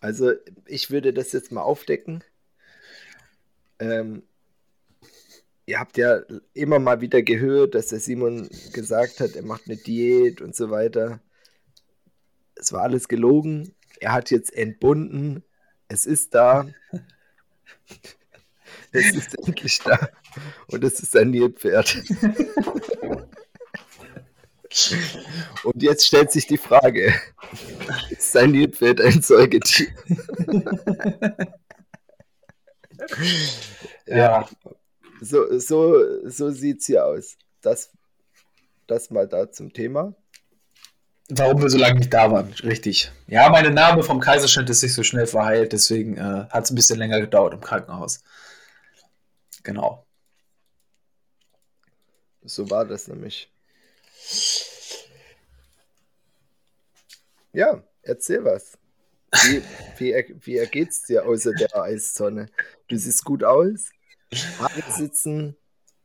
also 0.00 0.32
ich 0.66 0.90
würde 0.90 1.12
das 1.12 1.32
jetzt 1.32 1.52
mal 1.52 1.62
aufdecken. 1.62 2.22
Ähm, 3.78 4.22
ihr 5.66 5.78
habt 5.78 5.96
ja 5.96 6.20
immer 6.54 6.78
mal 6.78 7.00
wieder 7.00 7.22
gehört, 7.22 7.74
dass 7.74 7.88
der 7.88 8.00
Simon 8.00 8.48
gesagt 8.72 9.20
hat, 9.20 9.36
er 9.36 9.42
macht 9.42 9.62
eine 9.66 9.76
Diät 9.76 10.40
und 10.40 10.54
so 10.54 10.70
weiter. 10.70 11.20
Es 12.54 12.72
war 12.72 12.82
alles 12.82 13.08
gelogen. 13.08 13.74
Er 14.00 14.12
hat 14.12 14.30
jetzt 14.30 14.52
entbunden. 14.52 15.44
Es 15.88 16.06
ist 16.06 16.34
da. 16.34 16.68
es 18.92 19.14
ist 19.14 19.38
endlich 19.46 19.78
da. 19.80 20.08
Und 20.66 20.84
es 20.84 21.00
ist 21.00 21.16
ein 21.16 21.30
Nilpferd. 21.30 21.96
Und 25.64 25.82
jetzt 25.82 26.06
stellt 26.06 26.30
sich 26.30 26.46
die 26.46 26.58
Frage: 26.58 27.14
Ist 28.10 28.32
sein 28.32 28.50
Nilpferd 28.50 29.00
ein 29.00 29.22
Säugetier? 29.22 29.88
ja. 34.06 34.48
So, 35.20 35.58
so, 35.58 36.28
so 36.28 36.50
sieht 36.50 36.80
es 36.80 36.86
hier 36.86 37.04
aus. 37.04 37.36
Das, 37.60 37.90
das 38.86 39.10
mal 39.10 39.26
da 39.26 39.50
zum 39.50 39.72
Thema. 39.72 40.14
Warum 41.30 41.60
wir 41.60 41.68
so 41.68 41.76
lange 41.76 41.98
nicht 41.98 42.14
da 42.14 42.30
waren, 42.30 42.52
richtig. 42.62 43.12
Ja, 43.26 43.50
meine 43.50 43.70
Name 43.70 44.02
vom 44.02 44.18
Kaiserschnitt 44.18 44.70
ist 44.70 44.82
nicht 44.82 44.94
so 44.94 45.02
schnell 45.02 45.26
verheilt, 45.26 45.72
deswegen 45.72 46.16
äh, 46.16 46.46
hat 46.48 46.64
es 46.64 46.70
ein 46.70 46.74
bisschen 46.74 46.98
länger 46.98 47.20
gedauert 47.20 47.52
im 47.52 47.60
Krankenhaus. 47.60 48.22
Genau. 49.62 50.07
So 52.48 52.70
war 52.70 52.86
das 52.86 53.08
nämlich. 53.08 53.50
Ja, 57.52 57.82
erzähl 58.02 58.44
was. 58.44 58.78
Wie, 59.44 59.62
wie, 59.98 60.36
wie 60.40 60.56
ergeht's 60.56 61.02
dir 61.02 61.26
außer 61.26 61.52
der 61.52 61.76
Eiszone? 61.76 62.48
Du 62.88 62.96
siehst 62.96 63.24
gut 63.24 63.44
aus. 63.44 63.90
Sitzen. 64.96 65.56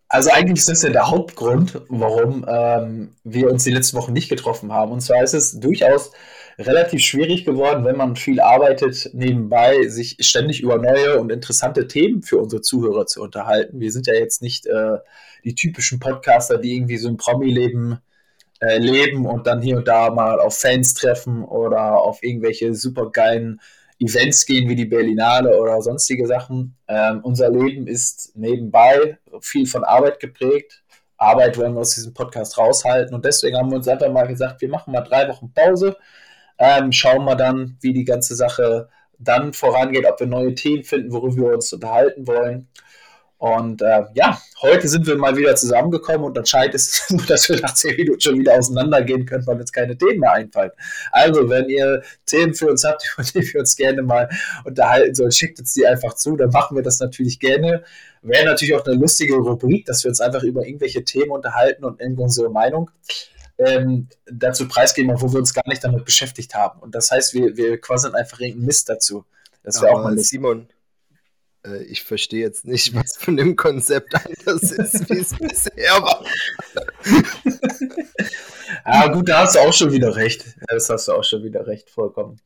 Also 0.09 0.29
eigentlich 0.31 0.59
ist 0.59 0.69
das 0.69 0.83
ja 0.83 0.89
der 0.89 1.09
Hauptgrund, 1.09 1.81
warum 1.87 2.45
ähm, 2.47 3.15
wir 3.23 3.49
uns 3.49 3.63
die 3.63 3.71
letzten 3.71 3.97
Wochen 3.97 4.13
nicht 4.13 4.29
getroffen 4.29 4.71
haben. 4.71 4.91
Und 4.91 5.01
zwar 5.01 5.23
ist 5.23 5.33
es 5.33 5.59
durchaus 5.59 6.11
relativ 6.57 7.01
schwierig 7.01 7.45
geworden, 7.45 7.85
wenn 7.85 7.97
man 7.97 8.15
viel 8.15 8.39
arbeitet, 8.39 9.09
nebenbei 9.13 9.87
sich 9.87 10.17
ständig 10.19 10.61
über 10.61 10.77
neue 10.77 11.19
und 11.19 11.31
interessante 11.31 11.87
Themen 11.87 12.21
für 12.21 12.37
unsere 12.37 12.61
Zuhörer 12.61 13.05
zu 13.05 13.21
unterhalten. 13.21 13.79
Wir 13.79 13.91
sind 13.91 14.07
ja 14.07 14.13
jetzt 14.13 14.41
nicht 14.41 14.65
äh, 14.67 14.97
die 15.43 15.55
typischen 15.55 15.99
Podcaster, 15.99 16.57
die 16.57 16.75
irgendwie 16.75 16.97
so 16.97 17.09
ein 17.09 17.17
Promi-Leben 17.17 17.99
äh, 18.59 18.77
leben 18.77 19.25
und 19.25 19.47
dann 19.47 19.61
hier 19.61 19.77
und 19.77 19.87
da 19.87 20.09
mal 20.09 20.39
auf 20.39 20.57
Fans 20.57 20.93
treffen 20.93 21.43
oder 21.43 21.99
auf 21.99 22.23
irgendwelche 22.23 22.73
supergeilen 22.73 23.59
Events 23.99 24.45
gehen 24.45 24.69
wie 24.69 24.75
die 24.75 24.85
Berlinale 24.85 25.59
oder 25.59 25.81
sonstige 25.81 26.27
Sachen. 26.27 26.75
Ähm, 26.87 27.21
unser 27.23 27.49
Leben 27.49 27.87
ist 27.87 28.35
nebenbei 28.35 29.17
viel 29.41 29.65
von 29.65 29.83
Arbeit 29.83 30.19
geprägt. 30.19 30.83
Arbeit 31.17 31.57
wollen 31.57 31.73
wir 31.73 31.81
aus 31.81 31.95
diesem 31.95 32.13
Podcast 32.13 32.57
raushalten 32.57 33.13
und 33.15 33.23
deswegen 33.23 33.57
haben 33.57 33.69
wir 33.69 33.77
uns 33.77 33.87
einfach 33.87 34.11
mal 34.11 34.27
gesagt, 34.27 34.61
wir 34.61 34.69
machen 34.69 34.91
mal 34.91 35.01
drei 35.01 35.27
Wochen 35.29 35.53
Pause, 35.53 35.95
ähm, 36.57 36.91
schauen 36.91 37.25
wir 37.25 37.35
dann, 37.35 37.77
wie 37.81 37.93
die 37.93 38.05
ganze 38.05 38.35
Sache 38.35 38.89
dann 39.19 39.53
vorangeht, 39.53 40.05
ob 40.05 40.19
wir 40.19 40.27
neue 40.27 40.55
Themen 40.55 40.83
finden, 40.83 41.11
worüber 41.11 41.47
wir 41.47 41.53
uns 41.53 41.71
unterhalten 41.73 42.27
wollen. 42.27 42.67
Und 43.43 43.81
äh, 43.81 44.03
ja, 44.13 44.41
heute 44.61 44.87
sind 44.87 45.05
wir 45.05 45.17
mal 45.17 45.35
wieder 45.35 45.53
zusammengekommen 45.57 46.23
und 46.23 46.37
anscheinend 46.37 46.75
ist 46.75 46.93
es 46.93 47.09
nur, 47.09 47.25
dass 47.25 47.49
wir 47.49 47.59
nach 47.59 47.73
zehn 47.73 47.97
Minuten 47.97 48.21
schon 48.21 48.39
wieder 48.39 48.53
auseinandergehen 48.53 49.25
können, 49.25 49.45
weil 49.45 49.59
uns 49.59 49.73
keine 49.73 49.97
Themen 49.97 50.21
mehr 50.21 50.31
einfallen. 50.31 50.71
Also, 51.11 51.49
wenn 51.49 51.67
ihr 51.67 52.03
Themen 52.25 52.53
für 52.53 52.69
uns 52.69 52.85
habt, 52.85 53.03
über 53.17 53.23
die 53.27 53.53
wir 53.53 53.59
uns 53.59 53.75
gerne 53.75 54.01
mal 54.01 54.29
unterhalten 54.63 55.13
sollen, 55.13 55.33
schickt 55.33 55.59
uns 55.59 55.73
die 55.73 55.85
einfach 55.85 56.13
zu, 56.13 56.37
dann 56.37 56.51
machen 56.51 56.77
wir 56.77 56.83
das 56.83 57.01
natürlich 57.01 57.37
gerne. 57.37 57.83
Wäre 58.21 58.45
natürlich 58.45 58.75
auch 58.75 58.85
eine 58.85 58.95
lustige 58.95 59.35
Rubrik, 59.35 59.87
dass 59.87 60.05
wir 60.05 60.09
uns 60.09 60.21
einfach 60.21 60.43
über 60.43 60.65
irgendwelche 60.65 61.03
Themen 61.03 61.31
unterhalten 61.31 61.83
und 61.83 62.01
unsere 62.17 62.49
Meinung 62.49 62.91
ähm, 63.57 64.07
dazu 64.25 64.67
preisgeben, 64.67 65.19
wo 65.21 65.31
wir 65.31 65.39
uns 65.39 65.53
gar 65.53 65.67
nicht 65.67 65.83
damit 65.83 66.05
beschäftigt 66.05 66.55
haben. 66.55 66.79
Und 66.79 66.95
das 66.95 67.11
heißt, 67.11 67.33
wir, 67.33 67.55
wir 67.55 67.79
quasseln 67.79 68.15
einfach 68.15 68.39
irgendeinen 68.39 68.65
Mist 68.65 68.89
dazu. 68.89 69.25
Das 69.63 69.81
wäre 69.81 69.93
auch 69.93 70.03
mal 70.03 70.17
Simon, 70.17 70.67
äh, 71.65 71.83
ich 71.83 72.03
verstehe 72.03 72.41
jetzt 72.41 72.65
nicht, 72.65 72.93
was 72.95 73.17
von 73.17 73.37
dem 73.37 73.55
Konzept 73.55 74.13
anders 74.15 74.71
ist, 74.71 75.09
wie 75.09 75.19
es 75.19 75.35
bisher 75.37 76.01
war. 76.01 76.25
ah, 78.83 79.07
gut, 79.07 79.29
da 79.29 79.39
hast 79.39 79.55
du 79.55 79.59
auch 79.59 79.73
schon 79.73 79.91
wieder 79.91 80.15
recht. 80.15 80.45
Das 80.67 80.89
hast 80.89 81.07
du 81.07 81.13
auch 81.13 81.23
schon 81.23 81.43
wieder 81.43 81.65
recht, 81.67 81.89
vollkommen. 81.89 82.39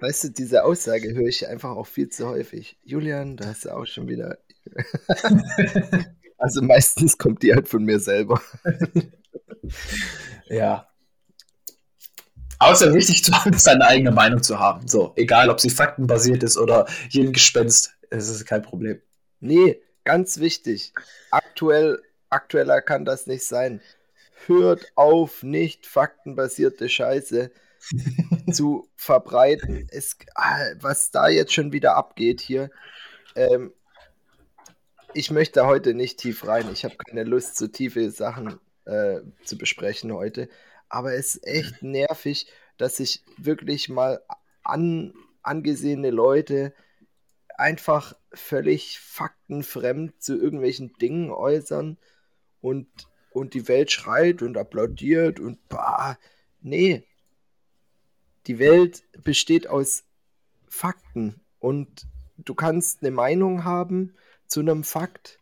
Weißt 0.00 0.24
du, 0.24 0.28
diese 0.30 0.64
Aussage 0.64 1.14
höre 1.14 1.28
ich 1.28 1.46
einfach 1.48 1.70
auch 1.70 1.86
viel 1.86 2.08
zu 2.08 2.26
häufig. 2.26 2.78
Julian, 2.84 3.36
da 3.36 3.46
hast 3.46 3.64
du 3.66 3.74
auch 3.74 3.86
schon 3.86 4.08
wieder. 4.08 4.38
also 6.38 6.62
meistens 6.62 7.18
kommt 7.18 7.42
die 7.42 7.52
halt 7.52 7.68
von 7.68 7.84
mir 7.84 8.00
selber. 8.00 8.40
Ja. 10.46 10.88
Außer 12.58 12.94
wichtig 12.94 13.24
zu 13.24 13.32
haben, 13.32 13.52
ist 13.52 13.64
seine 13.64 13.86
eigene 13.86 14.10
Meinung 14.10 14.42
zu 14.42 14.58
haben. 14.58 14.86
So, 14.88 15.12
egal 15.16 15.50
ob 15.50 15.60
sie 15.60 15.70
faktenbasiert 15.70 16.42
ist 16.42 16.56
oder 16.56 16.86
jeden 17.10 17.32
Gespenst 17.32 17.94
es 18.14 18.28
ist 18.28 18.46
kein 18.46 18.62
Problem. 18.62 19.00
Nee, 19.40 19.82
ganz 20.04 20.38
wichtig. 20.38 20.92
Aktuell, 21.30 22.00
aktueller 22.30 22.80
kann 22.80 23.04
das 23.04 23.26
nicht 23.26 23.44
sein. 23.44 23.80
Hört 24.46 24.86
auf, 24.94 25.42
nicht 25.42 25.86
faktenbasierte 25.86 26.88
Scheiße 26.88 27.50
zu 28.52 28.88
verbreiten. 28.96 29.88
Es, 29.90 30.16
ah, 30.34 30.58
was 30.80 31.10
da 31.10 31.28
jetzt 31.28 31.52
schon 31.52 31.72
wieder 31.72 31.96
abgeht 31.96 32.40
hier. 32.40 32.70
Ähm, 33.34 33.72
ich 35.12 35.30
möchte 35.30 35.66
heute 35.66 35.94
nicht 35.94 36.18
tief 36.18 36.46
rein. 36.46 36.70
Ich 36.72 36.84
habe 36.84 36.96
keine 36.96 37.24
Lust, 37.24 37.56
so 37.56 37.68
tiefe 37.68 38.10
Sachen 38.10 38.58
äh, 38.84 39.20
zu 39.44 39.58
besprechen 39.58 40.12
heute. 40.12 40.48
Aber 40.88 41.14
es 41.14 41.36
ist 41.36 41.46
echt 41.46 41.82
nervig, 41.82 42.46
dass 42.76 42.96
sich 42.96 43.22
wirklich 43.36 43.88
mal 43.88 44.22
an, 44.62 45.14
angesehene 45.42 46.10
Leute 46.10 46.72
einfach 47.56 48.16
völlig 48.32 48.98
faktenfremd 48.98 50.20
zu 50.22 50.36
irgendwelchen 50.40 50.92
Dingen 50.94 51.30
äußern 51.30 51.98
und, 52.60 52.88
und 53.30 53.54
die 53.54 53.68
Welt 53.68 53.92
schreit 53.92 54.42
und 54.42 54.56
applaudiert 54.56 55.40
und 55.40 55.68
bah, 55.68 56.18
nee. 56.60 57.04
Die 58.46 58.58
Welt 58.58 59.04
besteht 59.22 59.68
aus 59.68 60.04
Fakten 60.68 61.40
und 61.60 62.06
du 62.36 62.54
kannst 62.54 63.02
eine 63.02 63.10
Meinung 63.10 63.64
haben 63.64 64.14
zu 64.46 64.60
einem 64.60 64.84
Fakt, 64.84 65.38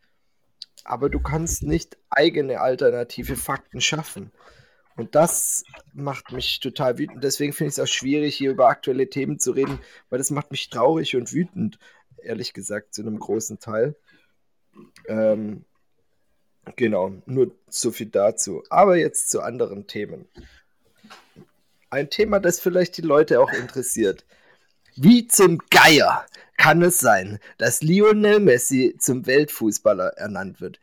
aber 0.84 1.08
du 1.08 1.20
kannst 1.20 1.62
nicht 1.62 1.96
eigene 2.10 2.60
alternative 2.60 3.36
Fakten 3.36 3.80
schaffen. 3.80 4.32
Und 4.96 5.14
das 5.14 5.64
macht 5.94 6.32
mich 6.32 6.60
total 6.60 6.98
wütend. 6.98 7.24
Deswegen 7.24 7.52
finde 7.52 7.68
ich 7.68 7.78
es 7.78 7.80
auch 7.80 7.92
schwierig, 7.92 8.36
hier 8.36 8.50
über 8.50 8.68
aktuelle 8.68 9.08
Themen 9.08 9.38
zu 9.38 9.52
reden, 9.52 9.78
weil 10.10 10.18
das 10.18 10.30
macht 10.30 10.50
mich 10.50 10.68
traurig 10.68 11.16
und 11.16 11.32
wütend 11.32 11.78
ehrlich 12.24 12.52
gesagt, 12.52 12.94
zu 12.94 13.02
einem 13.02 13.18
großen 13.18 13.58
Teil. 13.58 13.96
Ähm, 15.06 15.64
genau, 16.76 17.12
nur 17.26 17.54
so 17.68 17.90
viel 17.90 18.06
dazu. 18.06 18.62
Aber 18.70 18.96
jetzt 18.96 19.30
zu 19.30 19.42
anderen 19.42 19.86
Themen. 19.86 20.26
Ein 21.90 22.10
Thema, 22.10 22.40
das 22.40 22.60
vielleicht 22.60 22.96
die 22.96 23.02
Leute 23.02 23.40
auch 23.40 23.52
interessiert. 23.52 24.24
Wie 24.96 25.26
zum 25.26 25.58
Geier 25.70 26.26
kann 26.56 26.82
es 26.82 26.98
sein, 26.98 27.38
dass 27.58 27.82
Lionel 27.82 28.40
Messi 28.40 28.96
zum 28.98 29.26
Weltfußballer 29.26 30.08
ernannt 30.16 30.60
wird? 30.60 30.80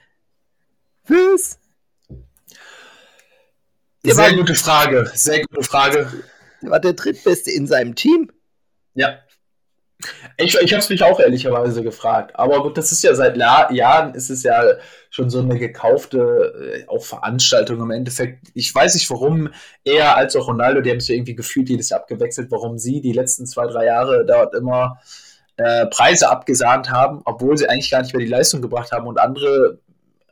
Was? 1.07 1.59
Sehr 4.03 4.17
war, 4.17 4.33
gute 4.33 4.55
Frage, 4.55 5.11
sehr 5.13 5.45
gute 5.45 5.63
Frage. 5.63 6.23
Der 6.61 6.71
war 6.71 6.79
der 6.79 6.93
drittbeste 6.93 7.51
in 7.51 7.67
seinem 7.67 7.95
Team. 7.95 8.31
Ja. 8.93 9.19
Ich, 10.37 10.55
ich 10.55 10.71
habe 10.71 10.79
es 10.79 10.89
mich 10.89 11.03
auch 11.03 11.19
ehrlicherweise 11.19 11.83
gefragt. 11.83 12.31
Aber 12.35 12.63
gut, 12.63 12.77
das 12.77 12.93
ist 12.93 13.03
ja 13.03 13.13
seit 13.13 13.35
La 13.35 13.69
Jahren 13.71 14.15
ist 14.15 14.29
es 14.29 14.43
ja 14.43 14.63
schon 15.09 15.29
so 15.29 15.39
eine 15.39 15.59
gekaufte 15.59 16.85
äh, 16.85 16.87
auch 16.87 17.03
Veranstaltung 17.03 17.81
im 17.81 17.91
Endeffekt. 17.91 18.47
Ich 18.53 18.73
weiß 18.73 18.93
nicht, 18.93 19.09
warum 19.09 19.49
er 19.83 20.15
als 20.15 20.37
auch 20.37 20.47
Ronaldo, 20.47 20.79
die 20.79 20.91
haben 20.91 20.97
es 20.97 21.09
ja 21.09 21.15
irgendwie 21.15 21.35
gefühlt 21.35 21.69
jedes 21.69 21.89
Jahr 21.89 21.99
abgewechselt, 21.99 22.49
warum 22.51 22.77
sie 22.77 23.01
die 23.01 23.11
letzten 23.11 23.45
zwei, 23.45 23.67
drei 23.67 23.85
Jahre 23.85 24.25
dort 24.25 24.55
immer 24.55 25.01
äh, 25.57 25.87
Preise 25.87 26.29
abgesahnt 26.29 26.89
haben, 26.89 27.21
obwohl 27.25 27.57
sie 27.57 27.67
eigentlich 27.67 27.91
gar 27.91 28.01
nicht 28.01 28.13
mehr 28.13 28.23
die 28.23 28.31
Leistung 28.31 28.61
gebracht 28.61 28.93
haben 28.93 29.07
und 29.07 29.19
andere 29.19 29.79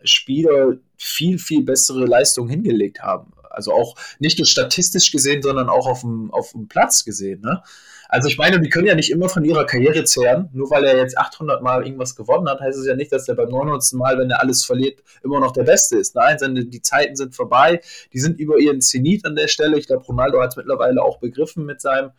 Spieler 0.03 0.75
viel, 0.97 1.39
viel 1.39 1.63
bessere 1.63 2.05
Leistungen 2.05 2.49
hingelegt 2.49 3.01
haben. 3.01 3.33
Also 3.49 3.73
auch 3.73 3.95
nicht 4.19 4.37
nur 4.37 4.45
statistisch 4.45 5.11
gesehen, 5.11 5.41
sondern 5.41 5.67
auch 5.67 5.87
auf 5.87 6.01
dem, 6.01 6.31
auf 6.31 6.51
dem 6.51 6.69
Platz 6.69 7.03
gesehen. 7.03 7.41
Ne? 7.41 7.61
Also 8.09 8.29
ich 8.29 8.37
meine, 8.37 8.59
die 8.59 8.69
können 8.69 8.87
ja 8.87 8.95
nicht 8.95 9.11
immer 9.11 9.29
von 9.29 9.43
ihrer 9.43 9.65
Karriere 9.65 10.03
zehren. 10.03 10.49
Nur 10.53 10.69
weil 10.69 10.85
er 10.85 10.97
jetzt 10.97 11.17
800 11.17 11.61
Mal 11.61 11.83
irgendwas 11.85 12.15
gewonnen 12.15 12.49
hat, 12.49 12.59
heißt 12.59 12.77
es 12.77 12.87
ja 12.87 12.95
nicht, 12.95 13.11
dass 13.11 13.27
er 13.27 13.35
beim 13.35 13.49
900. 13.49 13.93
Mal, 13.93 14.17
wenn 14.17 14.29
er 14.29 14.41
alles 14.41 14.65
verliert, 14.65 15.01
immer 15.23 15.39
noch 15.39 15.51
der 15.51 15.63
Beste 15.63 15.97
ist. 15.97 16.15
Nein, 16.15 16.37
seine, 16.39 16.65
die 16.65 16.81
Zeiten 16.81 17.15
sind 17.15 17.35
vorbei. 17.35 17.81
Die 18.13 18.19
sind 18.19 18.39
über 18.39 18.57
ihren 18.57 18.81
Zenit 18.81 19.25
an 19.25 19.35
der 19.35 19.47
Stelle. 19.47 19.77
Ich 19.77 19.87
glaube, 19.87 20.05
Ronaldo 20.05 20.41
hat 20.41 20.51
es 20.51 20.55
mittlerweile 20.55 21.01
auch 21.03 21.19
begriffen 21.19 21.65
mit 21.65 21.81
seinem 21.81 22.11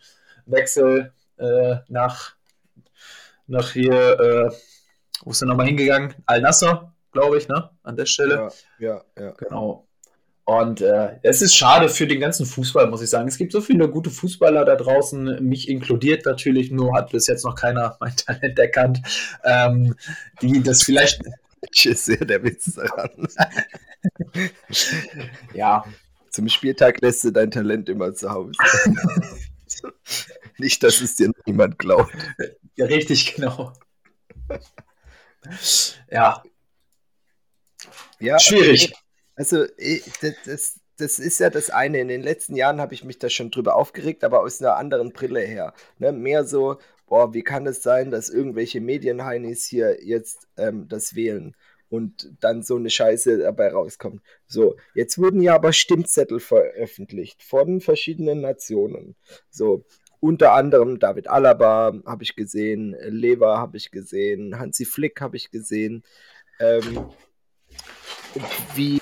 Wechsel 0.47 1.13
äh, 1.39 1.77
nach, 1.89 2.35
nach 3.47 3.73
hier, 3.73 4.21
äh, 4.21 4.51
wo 5.23 5.31
ist 5.31 5.43
er 5.43 5.49
nochmal 5.49 5.67
hingegangen? 5.67 6.15
Al-Nasser, 6.27 6.93
glaube 7.13 7.39
ich, 7.39 7.49
ne? 7.49 7.71
An 7.83 7.97
der 7.97 8.07
Stelle. 8.07 8.51
Ja, 8.79 9.03
ja, 9.17 9.25
ja. 9.25 9.31
Genau. 9.33 9.88
Und 10.49 10.81
äh, 10.81 11.19
es 11.23 11.43
ist 11.43 11.55
schade 11.55 11.91
für 11.91 12.07
den 12.07 12.21
ganzen 12.21 12.47
Fußball, 12.47 12.89
muss 12.89 13.03
ich 13.03 13.11
sagen. 13.11 13.29
Es 13.29 13.37
gibt 13.37 13.53
so 13.53 13.61
viele 13.61 13.87
gute 13.91 14.09
Fußballer 14.09 14.65
da 14.65 14.77
draußen, 14.77 15.47
mich 15.47 15.69
inkludiert 15.69 16.25
natürlich, 16.25 16.71
nur 16.71 16.95
hat 16.95 17.11
bis 17.11 17.27
jetzt 17.27 17.45
noch 17.45 17.55
keiner 17.55 17.97
mein 18.01 18.17
Talent 18.17 18.59
erkannt, 18.59 19.03
ähm, 19.45 19.95
die 20.41 20.63
das 20.63 20.85
vielleicht. 20.85 21.21
Ich 21.71 21.83
sehe 22.01 22.17
der 22.17 22.43
Witz 22.43 22.77
daran. 22.77 23.29
ja. 25.53 25.85
Zum 26.31 26.49
Spieltag 26.49 27.03
lässt 27.03 27.25
du 27.25 27.31
dein 27.31 27.51
Talent 27.51 27.91
immer 27.91 28.15
zu 28.15 28.31
Hause. 28.31 28.53
Nicht, 30.57 30.83
dass 30.83 31.03
es 31.03 31.17
dir 31.17 31.31
niemand 31.45 31.79
glaubt. 31.79 32.15
Ja, 32.75 32.87
richtig, 32.87 33.35
genau. 33.35 33.75
Ja. 36.11 36.43
Ja, 38.19 38.39
schwierig. 38.39 38.95
Also, 39.39 39.67
das, 40.47 40.81
das 40.97 41.19
ist 41.21 41.39
ja 41.39 41.49
das 41.49 41.71
eine. 41.71 42.01
In 42.01 42.09
den 42.09 42.23
letzten 42.23 42.57
Jahren 42.57 42.81
habe 42.81 42.93
ich 42.93 43.05
mich 43.05 43.21
da 43.21 43.31
schon 43.31 43.53
drüber 43.53 43.77
aufgeregt, 43.77 44.25
aber 44.25 44.41
aus 44.41 44.61
einer 44.61 44.77
anderen 44.77 45.13
Brille 45.13 45.41
her. 45.41 45.75
Ne? 45.99 46.11
Mehr 46.11 46.45
so, 46.45 46.79
boah, 47.07 47.33
wie 47.35 47.43
kann 47.43 47.65
es 47.69 47.81
sein, 47.81 48.11
dass 48.11 48.31
irgendwelche 48.31 48.81
Medienheinis 48.81 49.65
hier 49.65 50.05
jetzt 50.05 50.49
ähm, 50.57 50.89
das 50.89 51.15
wählen 51.15 51.55
und 51.89 52.31
dann 52.41 52.65
so 52.65 52.75
eine 52.75 52.91
Scheiße 52.91 53.39
dabei 53.39 53.71
rauskommt. 53.71 54.23
So, 54.49 54.77
jetzt 54.95 55.19
wurden 55.19 55.41
ja 55.41 55.55
aber 55.55 55.73
Stimmzettel 55.73 56.41
veröffentlicht 56.41 57.45
von 57.45 57.81
verschiedenen 57.81 58.41
Nationen. 58.41 59.15
So, 59.51 59.85
unter 60.19 60.53
anderem 60.53 60.99
David 60.99 61.29
Alaba 61.29 61.95
habe 62.05 62.25
ich 62.25 62.35
gesehen, 62.35 62.97
Lever 63.07 63.59
habe 63.59 63.77
ich 63.77 63.93
gesehen, 63.93 64.59
Hansi 64.59 64.85
Flick 64.85 65.21
habe 65.21 65.37
ich 65.37 65.53
gesehen. 65.53 66.03
Ähm, 66.59 67.09
wie, 68.75 68.98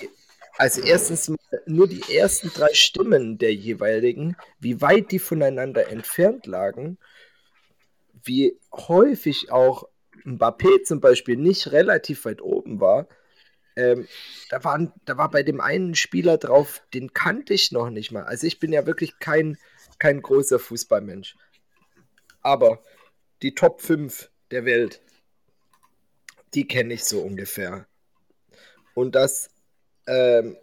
also 0.58 0.80
erstens 0.80 1.32
nur 1.66 1.88
die 1.88 2.16
ersten 2.16 2.48
drei 2.48 2.72
Stimmen 2.72 3.38
der 3.38 3.54
jeweiligen, 3.54 4.36
wie 4.58 4.80
weit 4.80 5.10
die 5.12 5.18
voneinander 5.18 5.88
entfernt 5.88 6.46
lagen, 6.46 6.98
wie 8.22 8.58
häufig 8.72 9.50
auch 9.52 9.88
Mbappé 10.24 10.82
zum 10.84 11.00
Beispiel 11.00 11.36
nicht 11.36 11.72
relativ 11.72 12.24
weit 12.24 12.40
oben 12.40 12.80
war. 12.80 13.06
Ähm, 13.76 14.08
da, 14.48 14.64
waren, 14.64 14.92
da 15.04 15.18
war 15.18 15.30
bei 15.30 15.42
dem 15.42 15.60
einen 15.60 15.94
Spieler 15.94 16.38
drauf, 16.38 16.82
den 16.94 17.12
kannte 17.12 17.52
ich 17.52 17.72
noch 17.72 17.90
nicht 17.90 18.10
mal. 18.10 18.24
Also 18.24 18.46
ich 18.46 18.58
bin 18.58 18.72
ja 18.72 18.86
wirklich 18.86 19.18
kein, 19.18 19.58
kein 19.98 20.22
großer 20.22 20.58
Fußballmensch. 20.58 21.36
Aber 22.40 22.82
die 23.42 23.54
Top 23.54 23.82
5 23.82 24.30
der 24.50 24.64
Welt, 24.64 25.02
die 26.54 26.66
kenne 26.66 26.94
ich 26.94 27.04
so 27.04 27.20
ungefähr. 27.20 27.86
Und 28.94 29.14
dass 29.14 29.50
ähm, 30.06 30.56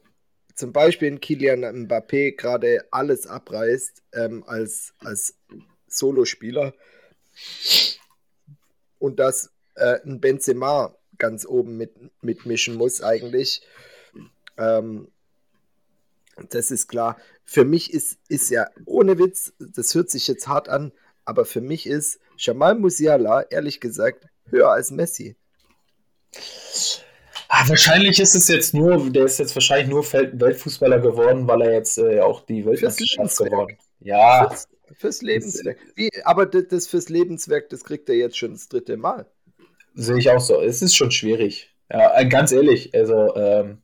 zum 0.55 0.71
Beispiel 0.71 1.07
in 1.07 1.19
Kilian 1.19 1.63
Mbappé 1.63 2.35
gerade 2.35 2.85
alles 2.91 3.27
abreißt 3.27 4.03
ähm, 4.13 4.43
als, 4.45 4.93
als 5.00 5.35
Solospieler 5.88 6.73
und 9.00 9.19
dass 9.19 9.51
äh, 9.75 10.00
ein 10.05 10.21
Benzema 10.21 10.95
ganz 11.17 11.45
oben 11.45 11.77
mit, 11.77 11.93
mitmischen 12.21 12.75
muss 12.75 13.01
eigentlich. 13.01 13.62
Ähm, 14.57 15.07
das 16.50 16.71
ist 16.71 16.88
klar. 16.88 17.17
Für 17.43 17.65
mich 17.65 17.93
ist, 17.93 18.17
ist 18.27 18.50
ja, 18.50 18.67
ohne 18.85 19.19
Witz, 19.19 19.53
das 19.59 19.93
hört 19.93 20.09
sich 20.09 20.27
jetzt 20.27 20.47
hart 20.47 20.69
an, 20.69 20.91
aber 21.25 21.45
für 21.45 21.62
mich 21.62 21.85
ist 21.85 22.19
Jamal 22.38 22.75
Musiala, 22.75 23.43
ehrlich 23.43 23.79
gesagt, 23.79 24.27
höher 24.50 24.71
als 24.71 24.91
Messi. 24.91 25.35
Ah, 27.55 27.69
wahrscheinlich 27.69 28.19
ist 28.19 28.33
es 28.33 28.48
jetzt 28.48 28.74
nur, 28.74 29.12
der 29.12 29.25
ist 29.25 29.38
jetzt 29.38 29.55
wahrscheinlich 29.55 29.88
nur 29.88 30.03
Weltfußballer 30.03 30.98
geworden, 30.98 31.48
weil 31.48 31.62
er 31.62 31.74
jetzt 31.74 32.00
äh, 32.00 32.19
auch 32.19 32.41
die 32.41 32.65
Weltmeisterschaft 32.65 33.38
geworden. 33.38 33.77
Ja. 34.00 34.50
Fürs, 34.50 34.67
fürs 34.98 35.22
Lebenswerk. 35.22 35.77
Wie, 35.93 36.10
aber 36.24 36.48
das, 36.48 36.63
das 36.69 36.88
fürs 36.88 37.10
Lebenswerk, 37.10 37.69
das 37.69 37.83
kriegt 37.83 38.10
er 38.10 38.15
jetzt 38.15 38.39
schon 38.39 38.53
das 38.53 38.69
dritte 38.69 38.98
Mal. 38.98 39.27
Sehe 39.93 40.17
ich 40.17 40.31
auch 40.31 40.39
so. 40.39 40.62
Es 40.62 40.81
ist 40.81 40.95
schon 40.95 41.12
schwierig. 41.12 41.72
Ja, 41.91 42.17
äh, 42.19 42.25
ganz 42.25 42.51
ehrlich, 42.51 42.91
also 42.95 43.36
ähm, 43.36 43.83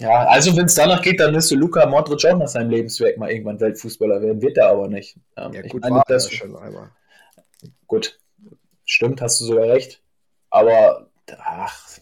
ja, 0.00 0.26
also 0.26 0.54
wenn 0.58 0.66
es 0.66 0.74
danach 0.74 1.00
geht, 1.00 1.20
dann 1.20 1.32
müsste 1.32 1.54
Luca 1.54 1.86
Modric 1.86 2.22
auch 2.26 2.36
nach 2.36 2.48
seinem 2.48 2.68
Lebenswerk 2.68 3.16
mal 3.16 3.30
irgendwann 3.30 3.60
Weltfußballer 3.60 4.20
werden. 4.20 4.42
Wird 4.42 4.58
er 4.58 4.68
aber 4.68 4.88
nicht. 4.88 5.16
Ähm, 5.38 5.54
ja, 5.54 5.62
gut, 5.62 5.80
meine, 5.80 5.94
war 5.94 6.04
das 6.06 6.30
schon 6.30 6.54
einmal. 6.54 6.90
Gut, 7.86 8.20
stimmt, 8.84 9.22
hast 9.22 9.40
du 9.40 9.46
sogar 9.46 9.68
recht. 9.68 10.02
Aber 10.50 11.10
ach, 11.38 11.98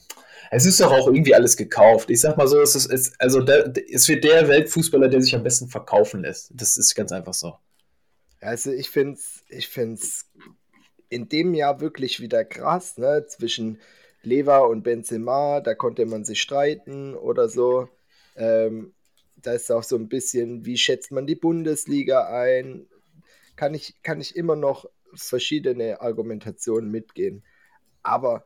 es 0.50 0.66
ist 0.66 0.80
doch 0.80 0.92
auch 0.92 1.06
irgendwie 1.06 1.34
alles 1.34 1.56
gekauft. 1.56 2.10
Ich 2.10 2.20
sag 2.20 2.36
mal 2.36 2.46
so, 2.46 2.60
es, 2.60 2.74
ist, 2.74 2.90
es, 2.90 3.18
also 3.18 3.40
der, 3.40 3.72
es 3.90 4.08
wird 4.08 4.24
der 4.24 4.48
Weltfußballer, 4.48 5.08
der 5.08 5.22
sich 5.22 5.34
am 5.34 5.42
besten 5.42 5.68
verkaufen 5.68 6.22
lässt. 6.22 6.50
Das 6.54 6.76
ist 6.76 6.94
ganz 6.94 7.10
einfach 7.12 7.34
so. 7.34 7.54
Also 8.40 8.72
ich 8.72 8.90
finde 8.90 9.14
es 9.14 9.44
ich 9.48 9.68
find's 9.68 10.30
in 11.08 11.28
dem 11.28 11.54
Jahr 11.54 11.80
wirklich 11.80 12.20
wieder 12.20 12.44
krass, 12.44 12.98
ne? 12.98 13.24
Zwischen 13.26 13.78
Lever 14.22 14.68
und 14.68 14.82
Benzema, 14.82 15.60
da 15.60 15.74
konnte 15.74 16.06
man 16.06 16.24
sich 16.24 16.40
streiten 16.40 17.14
oder 17.14 17.48
so. 17.48 17.88
Ähm, 18.36 18.94
da 19.36 19.52
ist 19.52 19.70
auch 19.70 19.82
so 19.82 19.96
ein 19.96 20.08
bisschen, 20.08 20.64
wie 20.64 20.76
schätzt 20.76 21.12
man 21.12 21.26
die 21.26 21.34
Bundesliga 21.34 22.28
ein? 22.28 22.86
Kann 23.56 23.74
ich, 23.74 23.96
kann 24.02 24.20
ich 24.20 24.36
immer 24.36 24.56
noch 24.56 24.86
verschiedene 25.14 26.00
Argumentationen 26.00 26.90
mitgehen. 26.90 27.42
Aber 28.02 28.44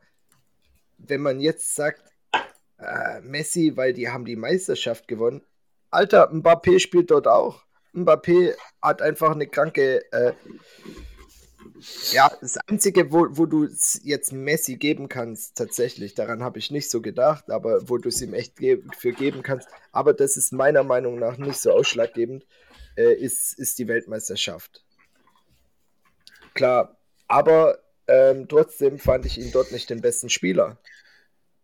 wenn 0.98 1.20
man 1.20 1.40
jetzt 1.40 1.74
sagt, 1.74 2.02
äh, 2.78 3.20
Messi, 3.20 3.76
weil 3.76 3.92
die 3.92 4.08
haben 4.08 4.24
die 4.24 4.36
Meisterschaft 4.36 5.08
gewonnen, 5.08 5.42
Alter, 5.90 6.30
Mbappé 6.32 6.78
spielt 6.78 7.10
dort 7.10 7.26
auch. 7.26 7.64
Mbappé 7.94 8.54
hat 8.82 9.00
einfach 9.00 9.32
eine 9.32 9.46
kranke 9.46 10.02
äh, 10.12 10.32
ja, 12.12 12.30
das 12.40 12.58
Einzige, 12.68 13.12
wo, 13.12 13.26
wo 13.30 13.46
du 13.46 13.64
es 13.64 14.00
jetzt 14.04 14.32
Messi 14.32 14.76
geben 14.76 15.08
kannst, 15.08 15.56
tatsächlich, 15.56 16.14
daran 16.14 16.42
habe 16.42 16.58
ich 16.58 16.70
nicht 16.70 16.90
so 16.90 17.00
gedacht, 17.00 17.50
aber 17.50 17.88
wo 17.88 17.98
du 17.98 18.08
es 18.08 18.20
ihm 18.20 18.34
echt 18.34 18.56
ge 18.56 18.82
für 18.98 19.12
geben 19.12 19.42
kannst, 19.42 19.68
aber 19.92 20.14
das 20.14 20.36
ist 20.36 20.52
meiner 20.52 20.84
Meinung 20.84 21.18
nach 21.18 21.36
nicht 21.36 21.60
so 21.60 21.72
ausschlaggebend, 21.72 22.46
äh, 22.96 23.12
ist, 23.12 23.58
ist 23.58 23.78
die 23.78 23.88
Weltmeisterschaft. 23.88 24.84
Klar, 26.54 26.96
aber 27.28 27.78
ähm, 28.08 28.48
trotzdem 28.48 28.98
fand 28.98 29.26
ich 29.26 29.38
ihn 29.38 29.50
dort 29.52 29.72
nicht 29.72 29.90
den 29.90 30.00
besten 30.00 30.28
Spieler. 30.28 30.78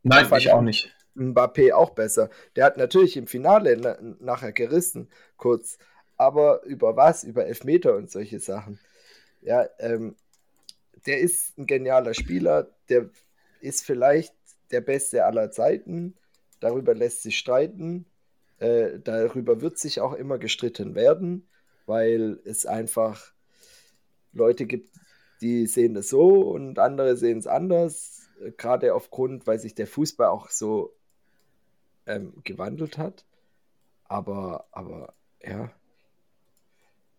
Nein, 0.03 0.27
fand 0.27 0.43
ich 0.43 0.53
auch 0.53 0.63
nicht. 0.63 0.95
Mbappé 1.15 1.73
auch 1.73 1.91
besser. 1.91 2.31
Der 2.57 2.65
hat 2.65 2.77
natürlich 2.77 3.17
im 3.17 3.27
Finale 3.27 3.77
na 3.77 3.97
nachher 4.21 4.53
gerissen, 4.53 5.09
kurz. 5.37 5.79
Aber 6.17 6.63
über 6.65 6.97
was? 6.97 7.25
Über 7.25 7.47
Elfmeter 7.47 7.97
und 7.97 8.11
solche 8.11 8.41
Sachen. 8.41 8.79
Ja, 9.43 9.69
ähm, 9.79 10.17
der 11.07 11.21
ist 11.21 11.59
ein 11.59 11.67
genialer 11.67 12.15
Spieler, 12.15 12.69
der 12.89 13.11
ist 13.61 13.85
vielleicht 13.85 14.35
der 14.71 14.81
Beste 14.81 15.25
aller 15.25 15.51
Zeiten. 15.51 16.17
Darüber 16.61 16.95
lässt 16.95 17.23
sich 17.23 17.39
streiten. 17.39 18.07
Äh, 18.59 19.01
darüber 19.01 19.61
wird 19.61 19.79
sich 19.79 20.01
auch 20.01 20.13
immer 20.13 20.39
gestritten 20.39 20.95
werden, 20.95 21.49
weil 21.87 22.39
es 22.45 22.67
einfach 22.67 23.33
Leute 24.33 24.67
gibt, 24.67 24.89
die 25.43 25.67
sehen 25.67 25.95
das 25.95 26.09
so 26.09 26.41
und 26.41 26.79
andere 26.79 27.17
sehen 27.17 27.39
es 27.39 27.47
anders. 27.47 28.31
Gerade 28.57 28.95
aufgrund, 28.95 29.47
weil 29.47 29.59
sich 29.59 29.75
der 29.75 29.87
Fußball 29.87 30.29
auch 30.29 30.51
so 30.51 30.95
ähm, 32.07 32.33
gewandelt 32.45 32.99
hat. 32.99 33.25
Aber, 34.05 34.67
aber 34.73 35.15
ja, 35.43 35.73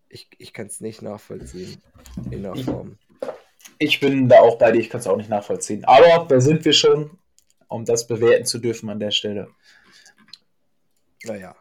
ich, 0.08 0.28
ich 0.38 0.52
kann 0.52 0.66
es 0.66 0.80
nicht 0.80 1.02
nachvollziehen 1.02 1.82
in 2.30 2.42
der 2.42 2.56
Form. 2.56 2.98
Ich 3.78 4.00
bin 4.00 4.28
da 4.28 4.40
auch 4.40 4.58
bei 4.58 4.70
dir, 4.72 4.80
ich 4.80 4.90
kann 4.90 5.00
es 5.00 5.06
auch 5.06 5.16
nicht 5.16 5.30
nachvollziehen. 5.30 5.84
Aber 5.84 6.28
wer 6.28 6.40
sind 6.40 6.64
wir 6.64 6.72
schon, 6.72 7.18
um 7.68 7.84
das 7.84 8.06
bewerten 8.06 8.46
zu 8.46 8.58
dürfen 8.58 8.88
an 8.90 9.00
der 9.00 9.10
Stelle? 9.10 9.48
Naja. 11.24 11.56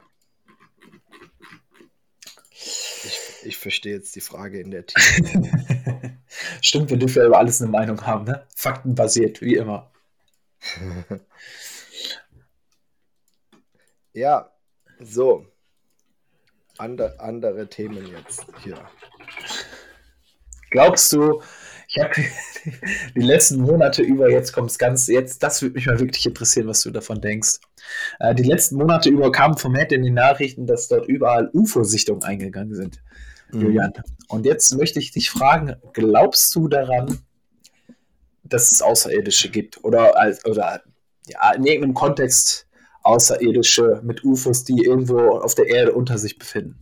Ich, 2.52 3.20
ich 3.44 3.58
verstehe 3.58 3.96
jetzt 3.96 4.16
die 4.16 4.22
Frage 4.22 4.60
in 4.60 4.72
der 4.72 4.86
Tiefe. 4.86 6.18
Stimmt, 6.66 6.90
wir 6.90 6.98
dürfen 6.98 7.20
ja 7.20 7.28
über 7.28 7.38
alles 7.40 7.62
eine 7.62 7.70
Meinung 7.70 8.02
haben, 8.08 8.24
ne? 8.24 8.48
Faktenbasiert, 8.56 9.42
wie 9.42 9.56
immer. 9.56 9.92
ja, 14.14 14.50
so. 15.02 15.46
Ander, 16.78 17.16
andere 17.20 17.68
Themen 17.68 18.08
jetzt 18.08 18.46
hier. 18.64 18.78
Glaubst 20.72 21.12
du, 21.12 21.42
ich 21.90 22.00
habe 22.00 22.14
die 23.16 23.22
letzten 23.22 23.60
Monate 23.60 24.02
über, 24.02 24.32
jetzt 24.32 24.54
kommt 24.54 24.72
es 24.72 24.80
ganz, 24.80 25.08
jetzt, 25.08 25.44
das 25.44 25.62
würde 25.62 25.76
mich 25.76 25.86
mal 25.86 26.00
wirklich 26.00 26.26
interessieren, 26.26 26.68
was 26.68 26.82
du 26.84 26.92
davon 26.92 27.20
denkst. 27.20 27.60
Äh, 28.22 28.36
die 28.36 28.44
letzten 28.44 28.78
Monate 28.78 29.10
über 29.10 29.34
kamen 29.34 29.58
vermehrt 29.58 29.92
in 29.92 30.04
den 30.04 30.14
Nachrichten, 30.14 30.66
dass 30.66 30.88
dort 30.88 31.10
überall 31.10 31.50
UFO-Sichtungen 31.54 32.24
eingegangen 32.24 32.74
sind. 32.74 33.04
Julian. 33.62 33.94
Und 34.28 34.46
jetzt 34.46 34.76
möchte 34.76 35.00
ich 35.00 35.12
dich 35.12 35.30
fragen, 35.30 35.76
glaubst 35.94 36.54
du 36.56 36.68
daran, 36.68 37.20
dass 38.44 38.72
es 38.72 38.82
Außerirdische 38.82 39.50
gibt? 39.50 39.84
Oder, 39.84 40.14
oder 40.46 40.82
ja, 41.28 41.52
in 41.54 41.66
irgendeinem 41.66 41.94
Kontext 41.94 42.68
Außerirdische 43.04 44.02
mit 44.04 44.24
UFOs, 44.24 44.64
die 44.64 44.84
irgendwo 44.84 45.38
auf 45.38 45.56
der 45.56 45.68
Erde 45.68 45.94
unter 45.94 46.18
sich 46.18 46.40
befinden. 46.40 46.80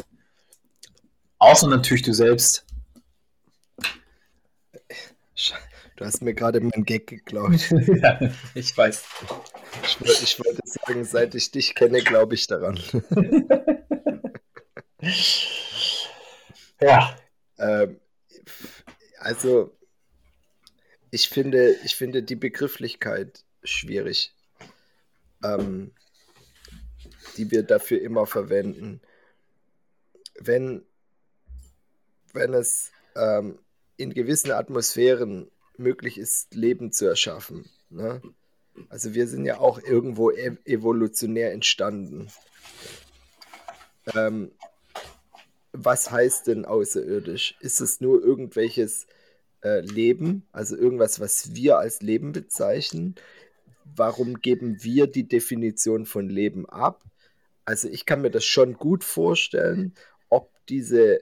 Außer 1.39 1.67
natürlich 1.67 2.03
du 2.03 2.13
selbst. 2.13 2.65
Du 5.95 6.05
hast 6.05 6.21
mir 6.21 6.33
gerade 6.33 6.61
meinen 6.61 6.83
Gag 6.83 7.07
geklaut. 7.07 7.69
ja, 8.01 8.19
ich 8.55 8.75
weiß. 8.75 9.03
Ich, 9.83 10.01
ich, 10.01 10.39
wollte 10.39 10.61
sagen, 10.65 11.05
seit 11.05 11.35
ich 11.35 11.51
dich 11.51 11.75
kenne, 11.75 12.01
glaube 12.01 12.35
ich 12.35 12.47
daran. 12.47 12.79
ja. 16.81 17.15
Ähm, 17.57 17.99
also, 19.19 19.75
ich 21.11 21.29
finde, 21.29 21.75
ich 21.83 21.95
finde 21.95 22.23
die 22.23 22.35
Begrifflichkeit 22.35 23.43
schwierig. 23.63 24.33
Ähm, 25.43 25.91
die 27.37 27.51
wir 27.51 27.63
dafür 27.63 28.01
immer 28.01 28.25
verwenden. 28.25 29.01
Wenn, 30.39 30.83
wenn 32.33 32.53
es 32.53 32.91
ähm, 33.15 33.59
in 33.97 34.13
gewissen 34.13 34.51
Atmosphären 34.51 35.49
möglich 35.77 36.17
ist, 36.17 36.53
Leben 36.53 36.91
zu 36.91 37.05
erschaffen. 37.05 37.69
Ne? 37.89 38.21
Also 38.89 39.13
wir 39.13 39.27
sind 39.27 39.45
ja 39.45 39.59
auch 39.59 39.81
irgendwo 39.81 40.31
ev 40.31 40.57
evolutionär 40.65 41.51
entstanden. 41.51 42.31
Ähm, 44.15 44.51
was 45.73 46.11
heißt 46.11 46.47
denn 46.47 46.65
außerirdisch? 46.65 47.55
Ist 47.59 47.81
es 47.81 48.01
nur 48.01 48.21
irgendwelches 48.21 49.07
äh, 49.63 49.79
Leben, 49.81 50.43
also 50.51 50.75
irgendwas, 50.75 51.19
was 51.19 51.55
wir 51.55 51.77
als 51.77 52.01
Leben 52.01 52.31
bezeichnen? 52.31 53.15
Warum 53.83 54.41
geben 54.41 54.83
wir 54.83 55.07
die 55.07 55.27
Definition 55.27 56.05
von 56.05 56.29
Leben 56.29 56.67
ab? 56.69 57.03
Also 57.65 57.87
ich 57.87 58.05
kann 58.05 58.21
mir 58.21 58.31
das 58.31 58.45
schon 58.45 58.73
gut 58.73 59.03
vorstellen, 59.03 59.93
ob 60.29 60.49
diese 60.67 61.21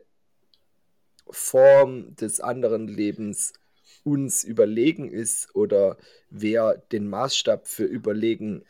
Form 1.29 2.15
des 2.15 2.39
anderen 2.39 2.87
Lebens 2.87 3.53
uns 4.03 4.43
überlegen 4.43 5.11
ist 5.11 5.53
oder 5.55 5.97
wer 6.29 6.77
den 6.91 7.07
Maßstab 7.07 7.67
für 7.67 7.83
überlegen 7.83 8.63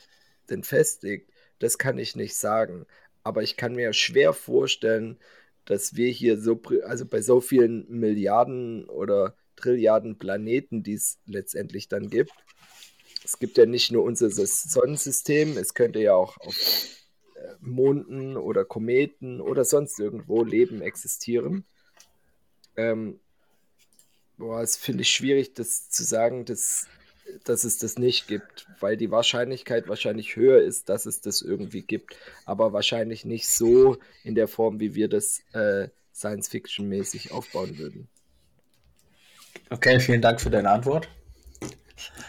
denn 0.49 0.63
festigt, 0.63 1.31
das 1.59 1.77
kann 1.77 1.97
ich 1.97 2.15
nicht 2.15 2.35
sagen. 2.35 2.85
Aber 3.23 3.43
ich 3.43 3.57
kann 3.57 3.75
mir 3.75 3.93
schwer 3.93 4.33
vorstellen, 4.33 5.17
dass 5.69 5.95
wir 5.95 6.10
hier 6.10 6.41
so, 6.41 6.60
also 6.84 7.05
bei 7.05 7.21
so 7.21 7.39
vielen 7.41 7.88
Milliarden 7.89 8.89
oder 8.89 9.36
Trilliarden 9.55 10.17
Planeten, 10.17 10.82
die 10.82 10.93
es 10.93 11.19
letztendlich 11.27 11.88
dann 11.88 12.10
gibt, 12.10 12.34
es 13.23 13.38
gibt 13.38 13.55
ja 13.60 13.67
nicht 13.67 13.91
nur 13.91 14.03
unser 14.03 14.32
Sonnensystem, 14.32 15.58
es 15.58 15.75
könnte 15.75 15.99
ja 15.99 16.15
auch 16.15 16.38
auf 16.38 16.55
äh, 17.36 17.53
Monden 17.60 18.36
oder 18.36 18.65
Kometen 18.65 19.41
oder 19.41 19.63
sonst 19.63 19.99
irgendwo 19.99 20.43
Leben 20.43 20.82
existieren. 20.82 21.65
Ähm, 22.75 23.19
boah, 24.38 24.62
es 24.62 24.75
finde 24.75 25.03
ich 25.03 25.12
schwierig, 25.12 25.53
das 25.53 25.91
zu 25.91 26.03
sagen, 26.03 26.45
dass, 26.45 26.88
dass 27.43 27.63
es 27.63 27.77
das 27.79 27.97
nicht 27.97 28.27
gibt, 28.27 28.67
weil 28.79 28.97
die 28.97 29.11
Wahrscheinlichkeit 29.11 29.87
wahrscheinlich 29.87 30.35
höher 30.35 30.61
ist, 30.61 30.89
dass 30.89 31.05
es 31.05 31.21
das 31.21 31.41
irgendwie 31.41 31.81
gibt, 31.81 32.15
aber 32.45 32.73
wahrscheinlich 32.73 33.25
nicht 33.25 33.47
so 33.47 33.97
in 34.23 34.35
der 34.35 34.47
Form, 34.47 34.79
wie 34.79 34.95
wir 34.95 35.09
das 35.09 35.41
äh, 35.53 35.89
Science-Fiction-mäßig 36.13 37.31
aufbauen 37.31 37.77
würden. 37.77 38.07
Okay, 39.69 39.99
vielen 39.99 40.21
Dank 40.21 40.41
für 40.41 40.49
deine 40.49 40.69
Antwort. 40.69 41.07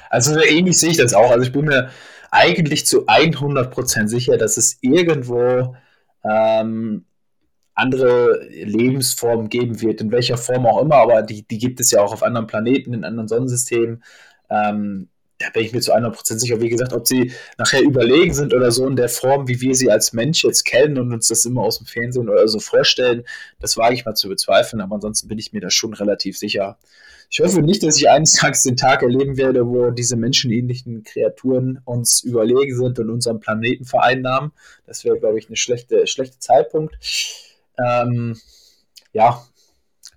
Also 0.09 0.41
ähnlich 0.41 0.79
sehe 0.79 0.91
ich 0.91 0.97
das 0.97 1.15
auch. 1.15 1.31
Also 1.31 1.47
ich 1.47 1.53
bin 1.53 1.65
mir 1.65 1.91
eigentlich 2.31 2.87
zu 2.87 3.07
100% 3.07 4.09
sicher, 4.09 4.37
dass 4.37 4.57
es 4.57 4.79
irgendwo 4.81 5.77
ähm, 6.25 7.05
andere 7.75 8.47
Lebensformen 8.51 9.49
geben 9.49 9.81
wird, 9.81 10.01
in 10.01 10.13
welcher 10.13 10.37
Form 10.37 10.67
auch 10.67 10.83
immer, 10.83 10.97
aber 10.97 11.23
die, 11.23 11.47
die 11.47 11.59
gibt 11.59 11.81
es 11.81 11.91
ja 11.91 12.03
auch 12.03 12.13
auf 12.13 12.23
anderen 12.23 12.47
Planeten, 12.47 12.93
in 12.93 13.05
anderen 13.05 13.29
Sonnensystemen. 13.29 14.03
Ähm, 14.51 15.09
da 15.41 15.49
bin 15.51 15.65
ich 15.65 15.73
mir 15.73 15.81
zu 15.81 15.95
100% 15.95 16.39
sicher. 16.39 16.61
Wie 16.61 16.69
gesagt, 16.69 16.93
ob 16.93 17.09
sie 17.09 17.33
nachher 17.57 17.81
überlegen 17.81 18.35
sind 18.35 18.53
oder 18.53 18.71
so 18.71 18.87
in 18.87 18.97
der 18.97 19.09
Form, 19.09 19.49
wie 19.49 19.61
wir 19.61 19.75
sie 19.75 19.91
als 19.91 20.13
Mensch 20.13 20.45
jetzt 20.45 20.65
kennen 20.65 20.99
und 20.99 21.13
uns 21.13 21.29
das 21.29 21.47
immer 21.47 21.63
aus 21.63 21.79
dem 21.79 21.87
Fernsehen 21.87 22.29
oder 22.29 22.47
so 22.47 22.61
vorstellen, 22.61 23.25
das 23.59 23.77
wage 23.79 23.95
ich 23.95 24.05
mal 24.05 24.15
zu 24.15 24.29
bezweifeln, 24.29 24.83
aber 24.83 24.97
ansonsten 24.97 25.29
bin 25.29 25.39
ich 25.39 25.53
mir 25.53 25.61
da 25.61 25.71
schon 25.71 25.95
relativ 25.95 26.37
sicher. 26.37 26.79
Ich 27.33 27.41
hoffe 27.41 27.63
nicht, 27.63 27.83
dass 27.85 27.97
ich 27.97 28.11
eines 28.11 28.35
Tages 28.35 28.65
den 28.65 28.77
Tag 28.77 29.03
erleben 29.03 29.37
werde, 29.37 29.67
wo 29.67 29.91
diese 29.91 30.17
menschenähnlichen 30.17 31.05
Kreaturen 31.05 31.81
uns 31.85 32.23
überlegen 32.23 32.77
sind 32.77 32.99
und 32.99 33.09
unseren 33.09 33.39
Planeten 33.39 33.85
vereinnahmen. 33.85 34.51
Das 34.85 35.05
wäre, 35.05 35.19
glaube 35.19 35.39
ich, 35.39 35.49
ein 35.49 35.57
schlechte, 35.57 36.07
schlechte 36.09 36.41
Zeitpunkt. 36.41 36.99
Ähm, 37.79 38.37
ja, 39.13 39.43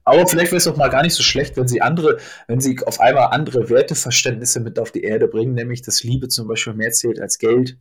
aber 0.05 0.27
vielleicht 0.27 0.51
wäre 0.51 0.57
es 0.57 0.67
auch 0.67 0.75
mal 0.75 0.89
gar 0.89 1.03
nicht 1.03 1.15
so 1.15 1.23
schlecht, 1.23 1.55
wenn 1.55 1.67
sie 1.67 1.81
andere, 1.81 2.17
wenn 2.47 2.59
sie 2.59 2.77
auf 2.85 2.99
einmal 2.99 3.29
andere 3.31 3.69
Werteverständnisse 3.69 4.59
mit 4.59 4.77
auf 4.79 4.91
die 4.91 5.03
Erde 5.03 5.27
bringen, 5.27 5.53
nämlich 5.53 5.81
dass 5.81 6.03
Liebe 6.03 6.27
zum 6.27 6.47
Beispiel 6.47 6.73
mehr 6.73 6.91
zählt 6.91 7.21
als 7.21 7.37
Geld, 7.37 7.77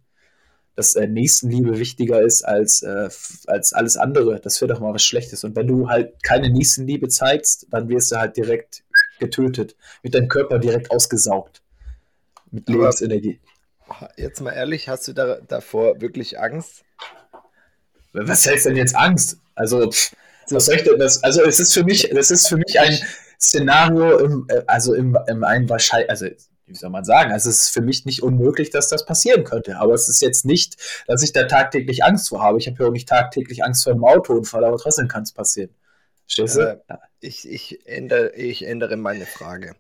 dass 0.77 0.95
äh, 0.95 1.07
Nächstenliebe 1.07 1.79
wichtiger 1.79 2.23
ist 2.23 2.43
als, 2.43 2.83
äh, 2.83 3.09
als 3.47 3.73
alles 3.73 3.97
andere. 3.97 4.41
Das 4.41 4.61
wäre 4.61 4.73
doch 4.73 4.81
mal 4.81 4.95
was 4.95 5.03
Schlechtes. 5.03 5.45
Und 5.45 5.57
wenn 5.57 5.67
du 5.67 5.89
halt 5.89 6.23
keine 6.23 6.49
Nächstenliebe 6.49 7.09
zeigst, 7.09 7.67
dann 7.71 7.89
wirst 7.89 8.13
du 8.13 8.17
halt 8.17 8.37
direkt 8.37 8.85
getötet, 9.19 9.77
wird 10.03 10.15
dein 10.15 10.29
Körper 10.29 10.59
direkt 10.59 10.91
ausgesaugt 10.91 11.63
mit 12.51 12.69
Lebensenergie. 12.69 13.41
Jetzt 14.17 14.41
mal 14.41 14.53
ehrlich, 14.53 14.89
hast 14.89 15.09
du 15.09 15.13
da, 15.13 15.39
davor 15.47 16.01
wirklich 16.01 16.39
Angst? 16.39 16.85
Was 18.13 18.47
heißt 18.47 18.67
denn 18.67 18.77
jetzt 18.77 18.95
Angst? 18.95 19.39
Also, 19.55 19.91
pff, 19.91 20.15
was 20.53 20.67
soll 20.67 20.77
ich 20.77 20.85
denn 20.85 20.99
das? 20.99 21.23
Also, 21.23 21.43
es 21.43 21.61
ist 21.61 21.73
für 21.73 21.85
mich, 21.85 22.11
das 22.15 22.31
ist 22.31 22.49
für 22.49 22.57
mich 22.57 22.79
ein 22.79 22.99
Szenario 23.41 24.19
im, 24.19 24.47
äh, 24.49 24.63
also 24.67 24.95
im, 24.95 25.19
im 25.27 25.45
einen 25.45 25.69
wahrscheinlich, 25.69 26.11
also 26.11 26.27
wie 26.67 26.79
soll 26.79 26.91
man 26.91 27.05
sagen, 27.05 27.33
also 27.33 27.51
es 27.51 27.65
ist 27.65 27.69
für 27.71 27.83
mich 27.83 28.07
nicht 28.07 28.23
unmöglich, 28.23 28.71
dass 28.71 28.89
das 28.89 29.05
passieren 29.05 29.45
könnte. 29.45 29.79
Aber 29.79 29.95
es 29.95 30.09
ist 30.09 30.23
jetzt 30.23 30.45
nicht, 30.45 30.77
dass 31.07 31.23
ich 31.23 31.33
da 31.33 31.45
tagtäglich 31.45 32.05
Angst 32.05 32.29
vor 32.29 32.43
habe. 32.43 32.59
Ich 32.59 32.67
habe 32.67 32.83
ja 32.83 32.89
auch 32.89 32.93
nicht 32.93 33.09
tagtäglich 33.09 33.65
Angst 33.65 33.85
vor 33.85 33.93
einem 33.93 34.05
Autounfall, 34.05 34.65
aber 34.65 34.79
trotzdem 34.79 35.09
kann 35.09 35.25
es 35.25 35.33
passieren. 35.33 35.71
Verstehst 36.25 36.57
du? 36.57 36.83
Äh, 36.89 36.97
ich, 37.21 37.49
ich, 37.49 37.87
ändere, 37.87 38.35
ich 38.35 38.63
ändere 38.63 38.97
meine 38.97 39.27
Frage. 39.27 39.75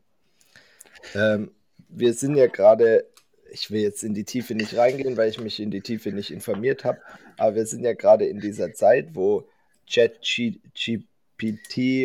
Ähm, 1.14 1.52
wir 1.88 2.14
sind 2.14 2.36
ja 2.36 2.46
gerade, 2.46 3.06
ich 3.50 3.70
will 3.70 3.80
jetzt 3.80 4.02
in 4.02 4.14
die 4.14 4.24
Tiefe 4.24 4.54
nicht 4.54 4.76
reingehen, 4.76 5.16
weil 5.16 5.30
ich 5.30 5.40
mich 5.40 5.60
in 5.60 5.70
die 5.70 5.80
Tiefe 5.80 6.12
nicht 6.12 6.30
informiert 6.30 6.84
habe, 6.84 7.00
aber 7.38 7.54
wir 7.54 7.66
sind 7.66 7.84
ja 7.84 7.94
gerade 7.94 8.26
in 8.26 8.40
dieser 8.40 8.72
Zeit, 8.72 9.14
wo 9.14 9.48
ChatGPT 9.90 11.06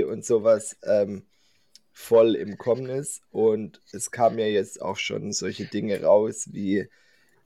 und 0.03 0.25
sowas 0.25 0.77
ähm, 0.83 1.23
voll 1.93 2.35
im 2.35 2.57
Kommen 2.57 2.89
ist. 2.89 3.21
Und 3.31 3.81
es 3.91 4.11
kam 4.11 4.37
ja 4.39 4.45
jetzt 4.45 4.81
auch 4.81 4.97
schon 4.97 5.33
solche 5.33 5.65
Dinge 5.65 6.01
raus, 6.03 6.49
wie 6.51 6.87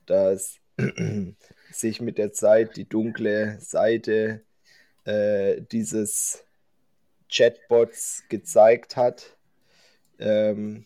dass 0.06 0.60
sich 1.72 2.02
mit 2.02 2.18
der 2.18 2.34
Zeit 2.34 2.76
die 2.76 2.88
dunkle 2.88 3.58
Seite 3.60 4.42
äh, 5.06 5.62
dieses 5.72 6.44
Chatbots 7.30 8.24
gezeigt 8.30 8.98
hat 8.98 9.38
ähm, 10.20 10.86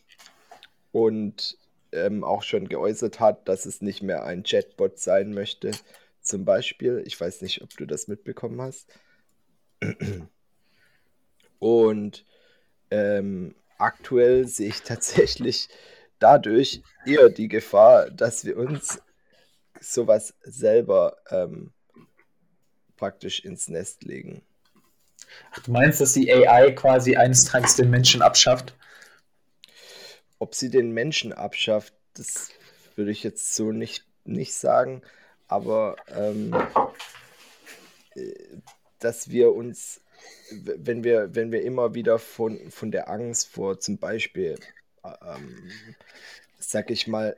und 0.92 1.58
ähm, 1.92 2.24
auch 2.24 2.44
schon 2.44 2.70
geäußert 2.70 3.20
hat, 3.20 3.48
dass 3.48 3.66
es 3.66 3.82
nicht 3.82 4.04
mehr 4.04 4.26
ein 4.26 4.44
Chatbot 4.44 5.00
sein 5.00 5.34
möchte. 5.34 5.72
Zum 6.22 6.46
Beispiel, 6.46 7.04
ich 7.06 7.20
weiß 7.20 7.42
nicht, 7.42 7.62
ob 7.62 7.70
du 7.78 7.86
das 7.86 8.08
mitbekommen 8.08 8.62
hast. 8.62 8.88
Und 11.60 12.26
ähm, 12.92 13.56
aktuell 13.78 14.48
sehe 14.48 14.70
ich 14.70 14.82
tatsächlich 14.82 15.70
dadurch 16.20 16.82
eher 17.06 17.30
die 17.30 17.48
Gefahr, 17.48 18.10
dass 18.10 18.46
wir 18.46 18.58
uns 18.58 19.02
sowas 19.80 20.34
selber 20.42 21.18
ähm, 21.30 21.72
praktisch 22.96 23.44
ins 23.44 23.68
Nest 23.68 24.04
legen. 24.04 24.42
Ach, 25.52 25.60
du 25.60 25.72
meinst, 25.72 26.02
dass 26.02 26.14
die 26.14 26.32
AI 26.32 26.72
quasi 26.72 27.16
eines 27.16 27.46
Tages 27.46 27.76
den 27.76 27.90
Menschen 27.90 28.22
abschafft? 28.22 28.76
Ob 30.40 30.56
sie 30.56 30.70
den 30.70 30.92
Menschen 30.92 31.34
abschafft, 31.34 31.94
das 32.14 32.50
würde 32.96 33.12
ich 33.12 33.24
jetzt 33.24 33.56
so 33.56 33.72
nicht, 33.72 34.06
nicht 34.24 34.54
sagen. 34.54 35.02
Aber 35.48 35.96
ähm, 36.08 36.54
äh, 38.16 38.34
dass 39.06 39.30
wir 39.30 39.54
uns, 39.54 40.02
wenn 40.50 41.04
wir, 41.04 41.36
wenn 41.36 41.52
wir 41.52 41.62
immer 41.62 41.94
wieder 41.94 42.18
von, 42.18 42.72
von 42.72 42.90
der 42.90 43.08
Angst 43.08 43.50
vor 43.50 43.80
zum 43.80 44.00
Beispiel, 44.00 44.56
ähm, 45.04 45.70
sag 46.58 46.90
ich 46.90 47.06
mal, 47.06 47.38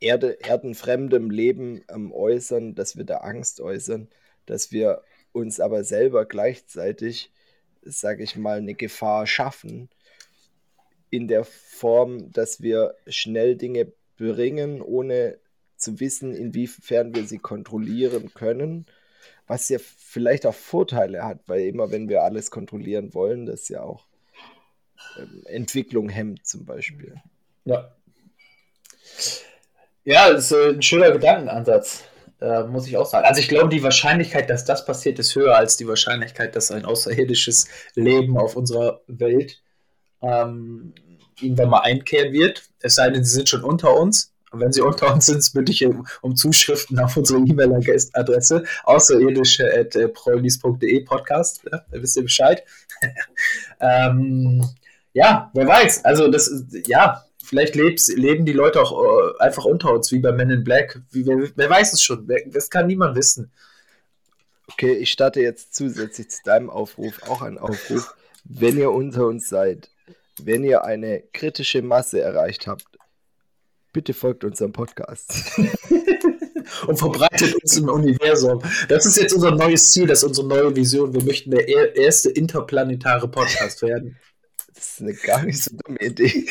Erde, 0.00 0.40
erdenfremdem 0.40 1.30
Leben 1.30 1.84
ähm, 1.88 2.12
äußern, 2.12 2.74
dass 2.74 2.96
wir 2.96 3.04
da 3.04 3.18
Angst 3.18 3.60
äußern, 3.60 4.08
dass 4.46 4.72
wir 4.72 5.04
uns 5.30 5.60
aber 5.60 5.84
selber 5.84 6.26
gleichzeitig, 6.26 7.30
sage 7.82 8.24
ich 8.24 8.34
mal, 8.34 8.58
eine 8.58 8.74
Gefahr 8.74 9.28
schaffen, 9.28 9.90
in 11.08 11.28
der 11.28 11.44
Form, 11.44 12.32
dass 12.32 12.62
wir 12.62 12.96
schnell 13.06 13.54
Dinge 13.54 13.92
bringen, 14.16 14.82
ohne 14.82 15.38
zu 15.76 16.00
wissen, 16.00 16.34
inwiefern 16.34 17.14
wir 17.14 17.24
sie 17.26 17.38
kontrollieren 17.38 18.34
können, 18.34 18.86
was 19.50 19.68
ja 19.68 19.78
vielleicht 19.80 20.46
auch 20.46 20.54
Vorteile 20.54 21.24
hat, 21.24 21.40
weil 21.46 21.62
immer 21.62 21.90
wenn 21.90 22.08
wir 22.08 22.22
alles 22.22 22.52
kontrollieren 22.52 23.14
wollen, 23.14 23.46
das 23.46 23.68
ja 23.68 23.82
auch 23.82 24.06
ähm, 25.18 25.42
Entwicklung 25.46 26.08
hemmt 26.08 26.46
zum 26.46 26.64
Beispiel. 26.64 27.16
Ja. 27.64 27.92
Ja, 30.04 30.32
das 30.32 30.52
ist 30.52 30.56
ein 30.56 30.82
schöner 30.82 31.10
Gedankenansatz. 31.10 32.04
Äh, 32.40 32.62
muss 32.62 32.86
ich 32.86 32.96
auch 32.96 33.06
sagen. 33.06 33.26
Also 33.26 33.40
ich 33.40 33.48
glaube, 33.48 33.68
die 33.68 33.82
Wahrscheinlichkeit, 33.82 34.48
dass 34.48 34.64
das 34.64 34.86
passiert, 34.86 35.18
ist 35.18 35.34
höher 35.34 35.56
als 35.56 35.76
die 35.76 35.88
Wahrscheinlichkeit, 35.88 36.54
dass 36.54 36.70
ein 36.70 36.84
außerirdisches 36.84 37.66
Leben 37.96 38.38
auf 38.38 38.54
unserer 38.54 39.00
Welt 39.08 39.60
ähm, 40.22 40.94
irgendwann 41.40 41.70
mal 41.70 41.80
einkehren 41.80 42.32
wird. 42.32 42.62
Es 42.80 42.94
sei 42.94 43.10
denn, 43.10 43.24
sie 43.24 43.34
sind 43.34 43.48
schon 43.48 43.64
unter 43.64 43.96
uns. 43.96 44.32
Und 44.50 44.60
wenn 44.60 44.72
sie 44.72 44.80
unter 44.80 45.12
uns 45.14 45.26
sind, 45.26 45.52
bitte 45.54 45.70
ich 45.72 45.86
um, 45.86 46.06
Zuschriften 46.34 46.98
auf 46.98 47.16
unsere 47.16 47.38
E-Mail-Adresse 47.40 48.64
außerirdische.prolnis.de 48.84 51.04
Podcast. 51.04 51.60
Ja, 51.70 51.84
da 51.90 52.02
wisst 52.02 52.16
ihr 52.16 52.24
Bescheid. 52.24 52.64
ähm, 53.80 54.68
ja, 55.12 55.50
wer 55.54 55.68
weiß. 55.68 56.04
Also 56.04 56.28
das 56.28 56.50
ja, 56.86 57.24
Vielleicht 57.50 57.74
lebst, 57.74 58.16
leben 58.16 58.44
die 58.44 58.52
Leute 58.52 58.80
auch 58.80 59.02
äh, 59.02 59.40
einfach 59.40 59.64
unter 59.64 59.92
uns, 59.92 60.12
wie 60.12 60.20
bei 60.20 60.30
Men 60.30 60.50
in 60.50 60.62
Black. 60.62 61.00
Wie, 61.10 61.26
wer, 61.26 61.50
wer, 61.56 61.68
weiß 61.68 61.92
es 61.92 62.00
schon? 62.00 62.28
Wer, 62.28 62.42
das 62.46 62.70
kann 62.70 62.86
niemand 62.86 63.16
wissen. 63.16 63.50
Okay, 64.70 64.92
ich 64.92 65.10
starte 65.10 65.40
jetzt 65.40 65.74
zusätzlich 65.74 66.30
zu 66.30 66.44
deinem 66.44 66.70
Aufruf 66.70 67.28
auch 67.28 67.42
einen 67.42 67.58
Aufruf. 67.58 68.14
Wenn 68.44 68.78
ihr 68.78 68.92
unter 68.92 69.26
uns 69.26 69.48
seid, 69.48 69.90
wenn 70.40 70.62
ihr 70.62 70.84
eine 70.84 71.24
kritische 71.32 71.82
Masse 71.82 72.20
erreicht 72.20 72.68
habt, 72.68 72.84
bitte 73.92 74.14
folgt 74.14 74.44
unserem 74.44 74.72
Podcast. 74.72 75.32
und 76.86 76.96
verbreitet 76.96 77.54
uns 77.62 77.76
im 77.76 77.88
Universum. 77.88 78.62
Das 78.88 79.06
ist 79.06 79.18
jetzt 79.18 79.34
unser 79.34 79.52
neues 79.52 79.92
Ziel, 79.92 80.06
das 80.06 80.22
ist 80.22 80.28
unsere 80.28 80.46
neue 80.46 80.76
Vision. 80.76 81.12
Wir 81.14 81.22
möchten 81.24 81.50
der 81.50 81.96
erste 81.96 82.30
interplanetare 82.30 83.28
Podcast 83.28 83.82
werden. 83.82 84.16
Das 84.74 84.92
ist 84.92 85.00
eine 85.02 85.14
gar 85.14 85.42
nicht 85.44 85.62
so 85.62 85.72
dumme 85.84 85.98
Idee. 86.00 86.32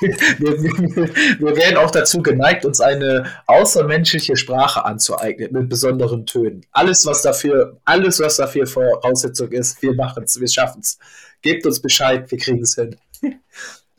wir, 0.00 0.10
wir, 0.18 1.38
wir, 1.38 1.56
werden 1.56 1.78
auch 1.78 1.90
dazu 1.90 2.22
geneigt, 2.22 2.66
uns 2.66 2.80
eine 2.80 3.32
außermenschliche 3.46 4.36
Sprache 4.36 4.84
anzueignen 4.84 5.50
mit 5.52 5.68
besonderen 5.68 6.26
Tönen. 6.26 6.66
Alles, 6.72 7.06
was 7.06 7.22
dafür, 7.22 7.80
alles, 7.84 8.20
was 8.20 8.36
dafür 8.36 8.66
Voraussetzung 8.66 9.52
ist, 9.52 9.80
wir 9.80 9.94
machen 9.94 10.24
es, 10.24 10.38
wir 10.38 10.48
schaffen 10.48 10.80
es. 10.80 10.98
Gebt 11.40 11.64
uns 11.64 11.80
Bescheid, 11.80 12.30
wir 12.30 12.36
kriegen 12.36 12.62
es 12.62 12.74
hin. 12.74 12.96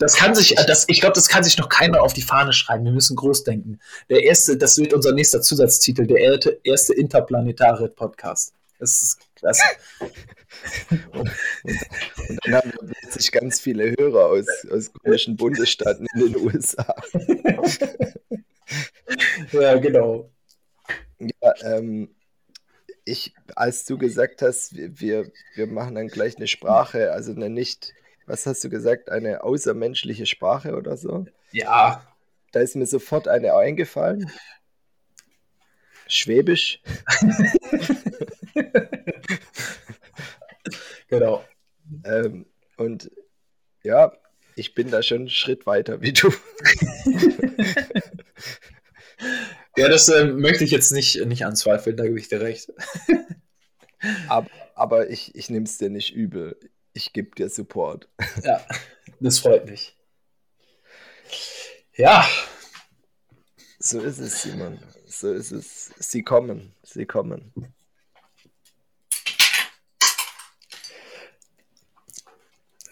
Das 0.02 0.16
kann 0.16 0.34
sich, 0.34 0.56
das, 0.66 0.84
ich 0.88 1.00
glaube, 1.00 1.14
das 1.14 1.28
kann 1.28 1.44
sich 1.44 1.56
noch 1.58 1.68
keiner 1.68 2.02
auf 2.02 2.12
die 2.12 2.22
Fahne 2.22 2.52
schreiben. 2.52 2.84
Wir 2.84 2.90
müssen 2.90 3.14
groß 3.14 3.44
denken. 3.44 3.78
Der 4.10 4.24
erste, 4.24 4.56
das 4.56 4.76
wird 4.76 4.94
unser 4.94 5.12
nächster 5.12 5.40
Zusatztitel, 5.40 6.08
der 6.08 6.40
erste 6.64 6.92
interplanetare 6.92 7.88
Podcast. 7.88 8.52
Das 8.80 9.00
ist 9.00 9.18
klasse. 9.36 9.62
und, 11.12 11.22
und, 11.22 11.30
dann 12.42 12.54
haben 12.56 12.72
wir 12.72 12.92
plötzlich 13.00 13.30
ganz 13.30 13.60
viele 13.60 13.94
Hörer 13.96 14.26
aus, 14.26 14.46
aus 14.72 14.92
komischen 14.92 15.36
Bundesstaaten 15.36 16.08
in 16.14 16.32
den 16.32 16.36
USA. 16.36 16.96
ja, 19.52 19.76
genau. 19.76 20.32
Ja, 21.20 21.54
ähm, 21.62 22.12
ich, 23.04 23.34
als 23.54 23.84
du 23.84 23.98
gesagt 23.98 24.42
hast, 24.42 24.74
wir, 24.74 25.30
wir 25.54 25.66
machen 25.68 25.94
dann 25.94 26.08
gleich 26.08 26.38
eine 26.38 26.48
Sprache, 26.48 27.12
also 27.12 27.30
eine 27.30 27.50
nicht 27.50 27.94
was 28.26 28.46
hast 28.46 28.64
du 28.64 28.70
gesagt, 28.70 29.10
eine 29.10 29.44
außermenschliche 29.44 30.26
Sprache 30.26 30.74
oder 30.76 30.96
so? 30.96 31.26
Ja. 31.52 32.06
Da 32.52 32.60
ist 32.60 32.76
mir 32.76 32.86
sofort 32.86 33.28
eine 33.28 33.54
eingefallen. 33.54 34.30
Schwäbisch. 36.06 36.80
genau. 41.08 41.44
Ähm, 42.04 42.46
und 42.76 43.10
ja, 43.82 44.12
ich 44.54 44.74
bin 44.74 44.90
da 44.90 45.02
schon 45.02 45.20
einen 45.20 45.30
Schritt 45.30 45.64
weiter 45.66 46.02
wie 46.02 46.12
du. 46.12 46.28
ja, 49.76 49.88
das 49.88 50.08
äh, 50.10 50.26
möchte 50.26 50.64
ich 50.64 50.70
jetzt 50.70 50.92
nicht, 50.92 51.24
nicht 51.24 51.46
anzweifeln, 51.46 51.96
da 51.96 52.04
gebe 52.04 52.18
ich 52.18 52.28
dir 52.28 52.42
recht. 52.42 52.70
aber, 54.28 54.50
aber 54.74 55.08
ich, 55.08 55.34
ich 55.34 55.48
nehme 55.48 55.64
es 55.64 55.78
dir 55.78 55.88
nicht 55.88 56.12
übel 56.14 56.58
ich 56.94 57.12
gebe 57.12 57.34
dir 57.34 57.48
Support. 57.48 58.08
Ja, 58.44 58.64
das 59.20 59.38
freut 59.38 59.66
mich. 59.68 59.96
Ja. 61.94 62.26
So 63.78 64.00
ist 64.00 64.18
es, 64.18 64.42
Simon. 64.42 64.78
So 65.06 65.32
ist 65.32 65.52
es. 65.52 65.92
Sie 65.98 66.22
kommen. 66.22 66.74
Sie 66.82 67.06
kommen. 67.06 67.52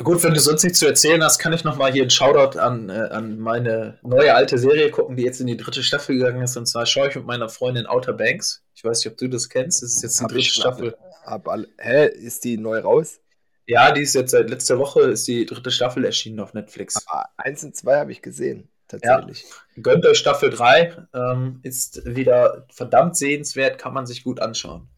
Gut, 0.03 0.23
wenn 0.25 0.33
du 0.33 0.41
sonst 0.41 0.65
nichts 0.65 0.79
zu 0.79 0.87
erzählen 0.87 1.23
hast, 1.23 1.39
kann 1.39 1.53
ich 1.53 1.63
nochmal 1.63 1.93
hier 1.93 2.03
einen 2.03 2.11
Shoutout 2.11 2.59
an, 2.59 2.89
äh, 2.89 3.09
an 3.11 3.39
meine 3.39 3.99
neue 4.03 4.35
alte 4.35 4.57
Serie 4.57 4.91
gucken, 4.91 5.17
die 5.17 5.25
jetzt 5.25 5.41
in 5.41 5.47
die 5.47 5.59
dritte 5.59 5.83
Staffel 5.83 6.17
gegangen 6.17 6.43
ist. 6.43 6.57
Und 6.57 6.67
zwar 6.67 6.87
schaue 6.87 7.09
ich 7.09 7.17
mit 7.17 7.27
meiner 7.27 7.51
Freundin 7.51 7.87
Outer 7.87 8.15
Banks. 8.15 8.63
Ich 8.75 8.83
weiß 8.83 9.05
nicht, 9.05 9.13
ob 9.13 9.19
du 9.19 9.29
das 9.29 9.51
kennst. 9.51 9.83
Das 9.83 9.97
ist 9.97 10.03
jetzt 10.03 10.19
die 10.21 10.25
hab 10.25 10.31
dritte 10.31 10.45
Staffel. 10.45 10.97
Ab, 11.25 11.47
ab, 11.47 11.61
hä, 11.79 12.07
ist 12.07 12.45
die 12.45 12.57
neu 12.57 12.79
raus? 12.79 13.21
Ja, 13.67 13.93
die 13.93 14.03
ist 14.03 14.15
jetzt 14.15 14.33
seit 14.33 14.51
letzter 14.51 14.79
Woche, 14.79 15.03
ist 15.03 15.29
die 15.29 15.47
dritte 15.47 15.71
Staffel 15.71 16.05
erschienen 16.05 16.41
auf 16.41 16.55
Netflix. 16.55 17.07
Aber 17.07 17.29
eins 17.37 17.63
und 17.63 17.77
zwei 17.77 17.99
habe 17.99 18.13
ich 18.13 18.23
gesehen, 18.23 18.69
tatsächlich. 18.89 19.43
Ja. 19.43 19.83
Gönnt 19.83 20.07
euch 20.07 20.19
Staffel 20.19 20.51
3, 20.51 21.07
ähm, 21.15 21.61
ist 21.63 22.05
wieder 22.05 22.67
verdammt 22.73 23.17
sehenswert, 23.17 23.79
kann 23.79 23.95
man 23.95 24.07
sich 24.07 24.25
gut 24.25 24.41
anschauen. 24.41 24.89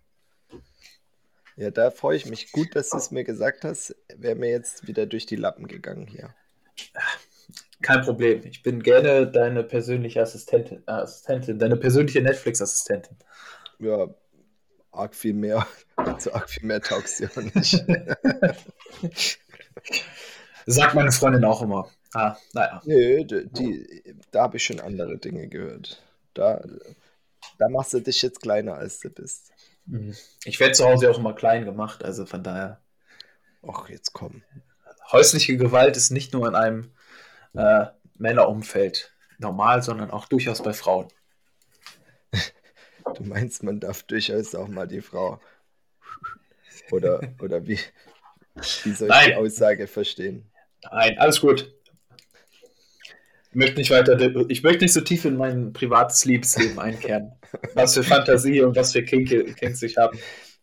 Ja, 1.56 1.70
da 1.70 1.90
freue 1.90 2.16
ich 2.16 2.26
mich. 2.26 2.50
Gut, 2.52 2.74
dass 2.74 2.90
du 2.90 2.96
es 2.96 3.10
mir 3.10 3.24
gesagt 3.24 3.64
hast. 3.64 3.94
Wäre 4.16 4.36
mir 4.36 4.50
jetzt 4.50 4.86
wieder 4.86 5.06
durch 5.06 5.26
die 5.26 5.36
Lappen 5.36 5.66
gegangen 5.68 6.06
hier. 6.06 6.34
Kein 7.82 8.02
Problem. 8.02 8.42
Ich 8.44 8.62
bin 8.62 8.82
gerne 8.82 9.26
deine 9.26 9.62
persönliche 9.64 10.22
Assistentin, 10.22 10.82
äh, 10.86 10.92
Assistentin 10.92 11.58
deine 11.58 11.76
persönliche 11.76 12.22
Netflix-Assistentin. 12.22 13.16
Ja, 13.80 14.08
arg 14.92 15.14
viel 15.14 15.34
mehr. 15.34 15.66
So 16.18 16.32
arg 16.32 16.50
viel 16.50 16.66
mehr 16.66 16.80
taugst 16.80 17.20
du 17.20 17.24
ja 17.24 17.42
nicht. 17.54 17.84
Sagt 20.66 20.94
meine 20.94 21.12
Freundin 21.12 21.44
auch 21.44 21.62
immer. 21.62 21.88
Ah, 22.12 22.36
naja. 22.52 22.82
Nee, 22.84 23.24
die, 23.24 23.46
die 23.52 24.16
da 24.32 24.42
habe 24.42 24.56
ich 24.56 24.64
schon 24.64 24.80
andere 24.80 25.18
Dinge 25.18 25.48
gehört. 25.48 26.02
Da, 26.34 26.62
da 27.58 27.68
machst 27.68 27.94
du 27.94 28.00
dich 28.00 28.20
jetzt 28.22 28.42
kleiner, 28.42 28.74
als 28.74 28.98
du 29.00 29.10
bist. 29.10 29.52
Mhm. 29.86 30.16
Ich 30.44 30.58
werde 30.60 30.72
zu 30.72 30.84
Hause 30.84 31.10
auch 31.10 31.18
immer 31.18 31.34
klein 31.34 31.64
gemacht, 31.64 32.04
also 32.04 32.26
von 32.26 32.42
daher. 32.42 32.80
Ach, 33.66 33.88
jetzt 33.88 34.12
komm. 34.12 34.42
Häusliche 35.12 35.56
Gewalt 35.56 35.96
ist 35.96 36.10
nicht 36.10 36.32
nur 36.32 36.48
in 36.48 36.54
einem 36.54 36.92
äh, 37.54 37.86
Männerumfeld 38.18 39.12
normal, 39.38 39.82
sondern 39.82 40.10
auch 40.10 40.26
durchaus 40.26 40.62
bei 40.62 40.72
Frauen. 40.72 41.08
Du 43.14 43.24
meinst, 43.24 43.62
man 43.62 43.80
darf 43.80 44.02
durchaus 44.04 44.54
auch 44.54 44.68
mal 44.68 44.86
die 44.86 45.00
Frau. 45.00 45.40
Oder, 46.90 47.20
oder 47.40 47.66
wie, 47.66 47.78
wie 48.54 48.92
soll 48.92 49.08
ich 49.08 49.14
Nein. 49.14 49.28
die 49.30 49.34
Aussage 49.36 49.86
verstehen? 49.86 50.50
Nein, 50.90 51.18
alles 51.18 51.40
gut. 51.40 51.72
Ich 53.50 53.56
möchte 53.56 53.76
nicht 53.76 53.90
weiter, 53.90 54.18
ich 54.48 54.62
möchte 54.62 54.84
nicht 54.84 54.94
so 54.94 55.02
tief 55.02 55.26
in 55.26 55.36
mein 55.36 55.72
privates 55.72 56.24
Liebesleben 56.24 56.78
einkehren. 56.78 57.32
was 57.74 57.94
für 57.94 58.02
Fantasie 58.02 58.62
und 58.62 58.76
was 58.76 58.92
für 58.92 59.04
Kinks 59.04 59.82
ich 59.82 59.96
habe. 59.98 60.16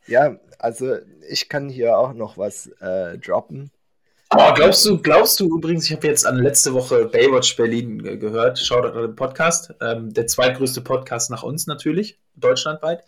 Ja, 0.07 0.39
also 0.57 0.97
ich 1.29 1.49
kann 1.49 1.69
hier 1.69 1.97
auch 1.97 2.13
noch 2.13 2.37
was 2.37 2.67
äh, 2.81 3.17
droppen. 3.19 3.71
Oh, 4.31 4.53
glaubst 4.53 4.85
du, 4.85 4.99
glaubst 4.99 5.39
du 5.39 5.57
übrigens, 5.57 5.85
ich 5.85 5.91
habe 5.91 6.05
jetzt 6.05 6.25
an 6.25 6.37
letzte 6.37 6.73
Woche 6.73 7.05
Baywatch 7.05 7.55
Berlin 7.55 7.97
gehört, 8.19 8.59
schaut 8.59 8.85
an 8.85 9.01
den 9.01 9.15
Podcast, 9.15 9.73
ähm, 9.81 10.13
der 10.13 10.27
zweitgrößte 10.27 10.81
Podcast 10.81 11.31
nach 11.31 11.41
uns 11.41 11.65
natürlich, 11.65 12.19
deutschlandweit. 12.35 13.03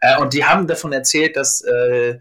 Äh, 0.00 0.18
und 0.18 0.32
die 0.32 0.46
haben 0.46 0.66
davon 0.66 0.94
erzählt, 0.94 1.36
dass 1.36 1.60
äh, 1.60 2.20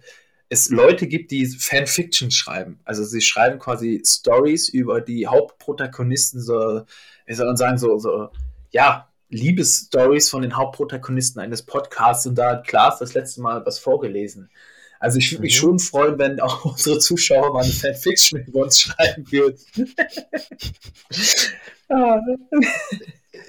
es 0.50 0.70
Leute 0.70 1.08
gibt, 1.08 1.32
die 1.32 1.46
Fanfiction 1.46 2.30
schreiben. 2.30 2.82
Also 2.84 3.06
sie 3.06 3.22
schreiben 3.22 3.58
quasi 3.58 4.04
Stories 4.06 4.68
über 4.68 5.00
die 5.00 5.28
Hauptprotagonisten, 5.28 6.42
so, 6.42 6.82
wie 7.26 7.34
soll 7.34 7.46
man 7.46 7.56
sagen, 7.56 7.78
so, 7.78 7.98
so 8.00 8.32
ja, 8.72 9.08
Liebesstories 9.30 10.30
von 10.30 10.42
den 10.42 10.58
Hauptprotagonisten 10.58 11.42
eines 11.42 11.64
Podcasts 11.64 12.26
und 12.26 12.36
da 12.36 12.52
hat 12.52 12.68
Klaas 12.68 13.00
das 13.00 13.14
letzte 13.14 13.40
Mal 13.40 13.66
was 13.66 13.80
vorgelesen. 13.80 14.50
Also 15.02 15.18
ich 15.18 15.32
würde 15.32 15.42
mich 15.42 15.56
mhm. 15.56 15.60
schon 15.60 15.80
freuen, 15.80 16.20
wenn 16.20 16.40
auch 16.40 16.64
unsere 16.74 17.00
Zuschauer 17.00 17.52
mal 17.54 17.64
eine 17.64 17.74
Fanfiction 17.74 18.46
über 18.46 18.62
uns 18.62 18.82
schreiben 18.82 19.32
würden. 19.32 19.60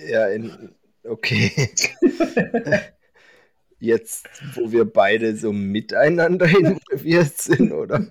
ja, 0.08 0.26
in, 0.28 0.74
okay. 1.04 1.70
Jetzt, 3.78 4.28
wo 4.54 4.72
wir 4.72 4.86
beide 4.86 5.36
so 5.36 5.52
miteinander 5.52 6.46
involviert 6.46 7.36
sind, 7.36 7.72
oder? 7.72 8.06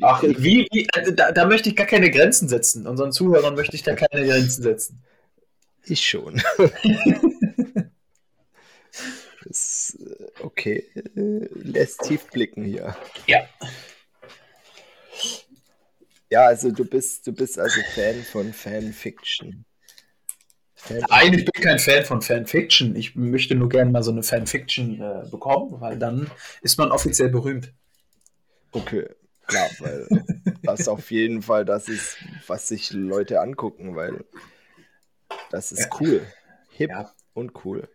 Ach, 0.00 0.22
wie, 0.22 0.68
wie 0.70 0.86
also 0.94 1.10
da, 1.10 1.32
da, 1.32 1.46
möchte 1.46 1.68
ich 1.68 1.76
gar 1.76 1.86
keine 1.86 2.10
Grenzen 2.12 2.48
setzen. 2.48 2.86
Unseren 2.86 3.10
Zuhörern 3.10 3.56
möchte 3.56 3.74
ich 3.74 3.82
da 3.82 3.96
keine 3.96 4.24
Grenzen 4.24 4.62
setzen. 4.62 5.02
Ich 5.84 6.06
schon. 6.06 6.40
Das, 9.44 9.98
äh, 10.00 10.23
okay, 10.44 10.84
äh, 10.94 11.48
lässt 11.54 12.02
tief 12.02 12.26
blicken 12.30 12.64
hier. 12.64 12.96
Ja. 13.26 13.48
Ja, 16.30 16.46
also 16.46 16.70
du 16.70 16.84
bist, 16.84 17.26
du 17.26 17.32
bist 17.32 17.58
also 17.58 17.80
Fan 17.94 18.22
von 18.22 18.52
Fanfiction. 18.52 19.64
Fan 20.74 21.04
Nein, 21.08 21.32
ich 21.34 21.44
bin 21.44 21.62
kein 21.62 21.78
Fan 21.78 22.04
von 22.04 22.22
Fanfiction. 22.22 22.96
Ich 22.96 23.14
möchte 23.14 23.54
nur 23.54 23.68
gerne 23.68 23.90
mal 23.90 24.02
so 24.02 24.10
eine 24.10 24.22
Fanfiction 24.22 25.00
äh, 25.00 25.28
bekommen, 25.30 25.80
weil 25.80 25.98
dann 25.98 26.30
ist 26.60 26.76
man 26.76 26.90
offiziell 26.90 27.28
berühmt. 27.28 27.72
Okay, 28.72 29.08
klar, 29.46 29.70
weil 29.78 30.08
das 30.62 30.88
auf 30.88 31.10
jeden 31.10 31.42
Fall 31.42 31.64
das 31.64 31.88
ist, 31.88 32.16
was 32.46 32.68
sich 32.68 32.92
Leute 32.92 33.40
angucken, 33.40 33.94
weil 33.94 34.24
das 35.50 35.72
ist 35.72 35.80
ja. 35.80 35.90
cool. 36.00 36.26
Hip 36.70 36.90
ja. 36.90 37.12
und 37.32 37.64
cool. 37.64 37.88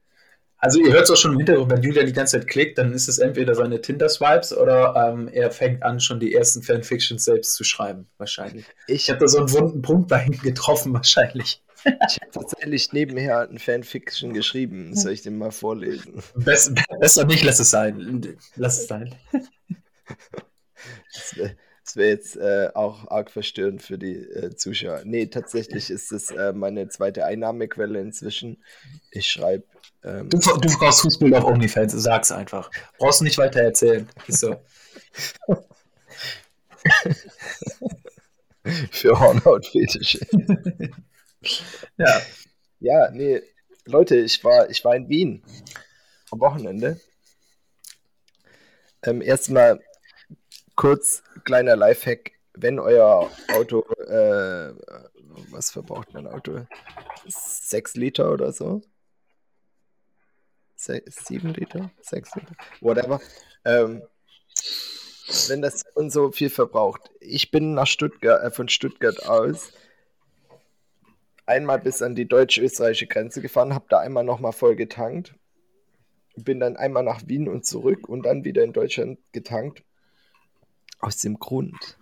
Also 0.62 0.80
ihr 0.80 0.92
hört 0.92 1.06
es 1.06 1.12
auch 1.12 1.16
schon 1.16 1.32
im 1.32 1.38
Hintergrund, 1.38 1.72
wenn 1.72 1.82
Julia 1.82 2.04
die 2.04 2.12
ganze 2.12 2.38
Zeit 2.38 2.50
klickt, 2.50 2.78
dann 2.78 2.92
ist 2.92 3.08
es 3.08 3.18
entweder 3.18 3.56
seine 3.56 3.80
Tinder-Swipes 3.80 4.56
oder 4.56 4.94
ähm, 4.96 5.30
er 5.30 5.52
fängt 5.52 5.84
an, 5.84 6.02
schon 6.02 6.20
die 6.20 6.34
ersten 6.34 6.62
Fanfictions 6.62 7.24
selbst 7.24 7.54
zu 7.54 7.64
schreiben, 7.64 8.08
wahrscheinlich. 8.18 8.66
Ich, 8.88 8.96
ich 8.96 9.10
habe 9.10 9.22
da 9.22 9.28
so 9.30 9.40
einen 9.40 9.52
wunden 9.52 9.82
Punkt 9.82 10.10
bei 10.10 10.26
ihm 10.26 10.38
getroffen, 10.38 10.94
wahrscheinlich. 11.00 11.62
Ich 11.86 12.20
habe 12.20 12.32
tatsächlich 12.34 12.92
nebenher 12.92 13.48
ein 13.50 13.58
Fanfiction 13.58 14.34
geschrieben. 14.34 14.94
Soll 14.96 15.14
ich 15.14 15.22
den 15.22 15.38
mal 15.38 15.52
vorlesen? 15.52 16.22
Bess, 16.36 16.74
besser 17.00 17.24
nicht, 17.24 17.44
lass 17.46 17.60
es 17.62 17.70
sein. 17.70 18.38
Lass 18.58 18.80
es 18.80 18.88
sein. 18.88 19.16
Das 21.90 21.96
wäre 21.96 22.06
wär 22.06 22.14
jetzt 22.14 22.36
äh, 22.38 22.70
auch 22.76 23.10
arg 23.10 23.32
verstörend 23.32 23.82
für 23.82 23.98
die 23.98 24.18
äh, 24.18 24.56
Zuschauer. 24.56 25.02
Nee, 25.06 25.26
tatsächlich 25.26 25.90
ist 25.90 26.12
es 26.12 26.30
äh, 26.30 26.54
meine 26.54 26.88
zweite 26.88 27.26
Einnahmequelle 27.26 28.00
inzwischen. 28.00 28.64
Ich 29.10 29.26
schreibe. 29.26 29.64
Ähm, 30.04 30.30
du, 30.30 30.38
du 30.38 30.78
brauchst 30.78 31.02
Fußball 31.02 31.34
auf 31.34 31.46
OnlyFans, 31.46 31.94
sag's 31.94 32.32
einfach. 32.32 32.70
Brauchst 33.00 33.22
du 33.22 33.24
nicht 33.24 33.40
weiter 33.40 33.62
erzählen. 33.62 34.08
Ist 34.28 34.42
so. 34.42 34.56
für 38.92 39.20
Hornhaut-Fetische. 39.20 40.20
ja. 41.98 42.22
Ja, 42.82 43.10
nee, 43.10 43.42
Leute, 43.86 44.18
ich 44.18 44.44
war, 44.44 44.70
ich 44.70 44.86
war 44.86 44.96
in 44.96 45.10
Wien 45.10 45.42
am 46.30 46.40
Wochenende. 46.40 47.02
Ähm, 49.02 49.24
erstmal 49.24 49.80
kurz 50.76 51.24
kleiner 51.50 51.76
Lifehack, 51.76 52.34
wenn 52.54 52.78
euer 52.78 53.28
Auto, 53.56 53.84
äh, 54.06 54.72
was 55.50 55.72
verbraucht 55.72 56.14
mein 56.14 56.28
Auto? 56.28 56.68
Sechs 57.26 57.96
Liter 57.96 58.32
oder 58.32 58.52
so? 58.52 58.84
Sieben 60.76 61.56
Liter? 61.56 61.90
Sechs 62.02 62.36
Liter? 62.36 62.54
Whatever. 62.82 63.20
Ähm, 63.66 64.04
wenn 65.48 65.64
das 65.64 65.86
und 65.96 66.12
so 66.12 66.32
viel 66.32 66.52
verbraucht. 66.52 67.10
Ich 67.20 67.50
bin 67.50 67.74
nach 67.74 67.88
Stuttgart, 67.88 68.44
äh, 68.44 68.52
von 68.52 68.70
Stuttgart 68.70 69.28
aus 69.28 69.74
einmal 71.48 71.80
bis 71.80 72.04
an 72.04 72.14
die 72.14 72.28
deutsch-österreichische 72.28 73.08
Grenze 73.08 73.42
gefahren, 73.42 73.74
habe 73.74 73.86
da 73.90 73.98
einmal 73.98 74.24
nochmal 74.24 74.54
voll 74.54 74.76
getankt, 74.76 75.34
bin 76.36 76.60
dann 76.60 76.78
einmal 76.78 77.02
nach 77.02 77.24
Wien 77.26 77.50
und 77.50 77.66
zurück 77.66 78.08
und 78.08 78.28
dann 78.28 78.44
wieder 78.44 78.64
in 78.64 78.72
Deutschland 78.72 79.18
getankt. 79.32 79.84
Aus 81.00 81.18
dem 81.18 81.40
Grund, 81.40 81.98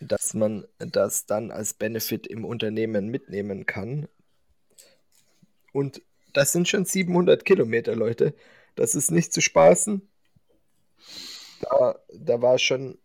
dass 0.00 0.34
man 0.34 0.66
das 0.78 1.26
dann 1.26 1.50
als 1.50 1.74
Benefit 1.74 2.26
im 2.26 2.44
Unternehmen 2.44 3.08
mitnehmen 3.08 3.66
kann. 3.66 4.08
Und 5.72 6.02
das 6.32 6.52
sind 6.52 6.68
schon 6.68 6.84
700 6.84 7.44
Kilometer, 7.44 7.94
Leute. 7.96 8.34
Das 8.74 8.94
ist 8.94 9.10
nicht 9.10 9.32
zu 9.32 9.40
spaßen. 9.40 10.02
Da, 11.60 11.98
da 12.12 12.42
war 12.42 12.58
schon. 12.58 12.98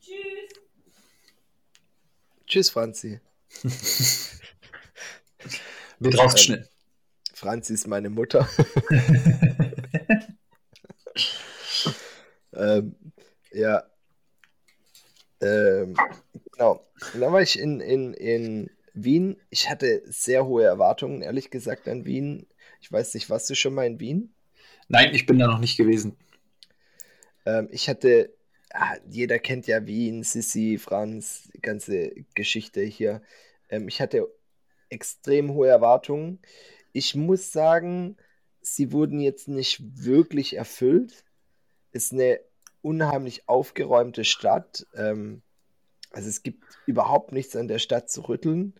Tschüss. 0.00 0.60
Tschüss, 2.46 2.70
Franzi. 2.70 3.20
Wird 5.98 6.18
rausgeschnitten. 6.18 6.68
Franzi 7.32 7.74
ist 7.74 7.86
meine 7.86 8.10
Mutter. 8.10 8.48
ähm, 12.52 12.96
ja. 13.54 13.84
Ähm, 15.40 15.96
genau. 16.52 16.86
Und 17.12 17.20
dann 17.20 17.32
war 17.32 17.42
ich 17.42 17.58
in, 17.58 17.80
in, 17.80 18.14
in 18.14 18.70
Wien. 18.94 19.36
Ich 19.50 19.68
hatte 19.68 20.02
sehr 20.06 20.46
hohe 20.46 20.64
Erwartungen, 20.64 21.22
ehrlich 21.22 21.50
gesagt, 21.50 21.88
an 21.88 22.04
Wien. 22.04 22.46
Ich 22.80 22.90
weiß 22.90 23.14
nicht, 23.14 23.30
warst 23.30 23.48
du 23.50 23.54
schon 23.54 23.74
mal 23.74 23.86
in 23.86 24.00
Wien? 24.00 24.34
Nein, 24.88 25.14
ich 25.14 25.26
bin 25.26 25.38
da 25.38 25.46
noch 25.46 25.58
nicht 25.58 25.76
gewesen. 25.76 26.16
Ähm, 27.46 27.68
ich 27.70 27.88
hatte, 27.88 28.34
ah, 28.72 28.96
jeder 29.08 29.38
kennt 29.38 29.66
ja 29.66 29.86
Wien, 29.86 30.22
Sissi, 30.22 30.78
Franz, 30.78 31.48
die 31.54 31.60
ganze 31.60 32.10
Geschichte 32.34 32.82
hier. 32.82 33.22
Ähm, 33.68 33.88
ich 33.88 34.00
hatte 34.00 34.28
extrem 34.88 35.52
hohe 35.54 35.68
Erwartungen. 35.68 36.40
Ich 36.92 37.14
muss 37.14 37.52
sagen, 37.52 38.16
sie 38.60 38.92
wurden 38.92 39.20
jetzt 39.20 39.48
nicht 39.48 39.80
wirklich 40.04 40.56
erfüllt. 40.56 41.24
Ist 41.92 42.12
eine 42.12 42.40
unheimlich 42.84 43.48
aufgeräumte 43.48 44.24
Stadt. 44.24 44.86
Ähm, 44.94 45.42
also 46.12 46.28
es 46.28 46.42
gibt 46.42 46.62
überhaupt 46.86 47.32
nichts 47.32 47.56
an 47.56 47.68
der 47.68 47.78
Stadt 47.78 48.10
zu 48.10 48.22
rütteln. 48.28 48.74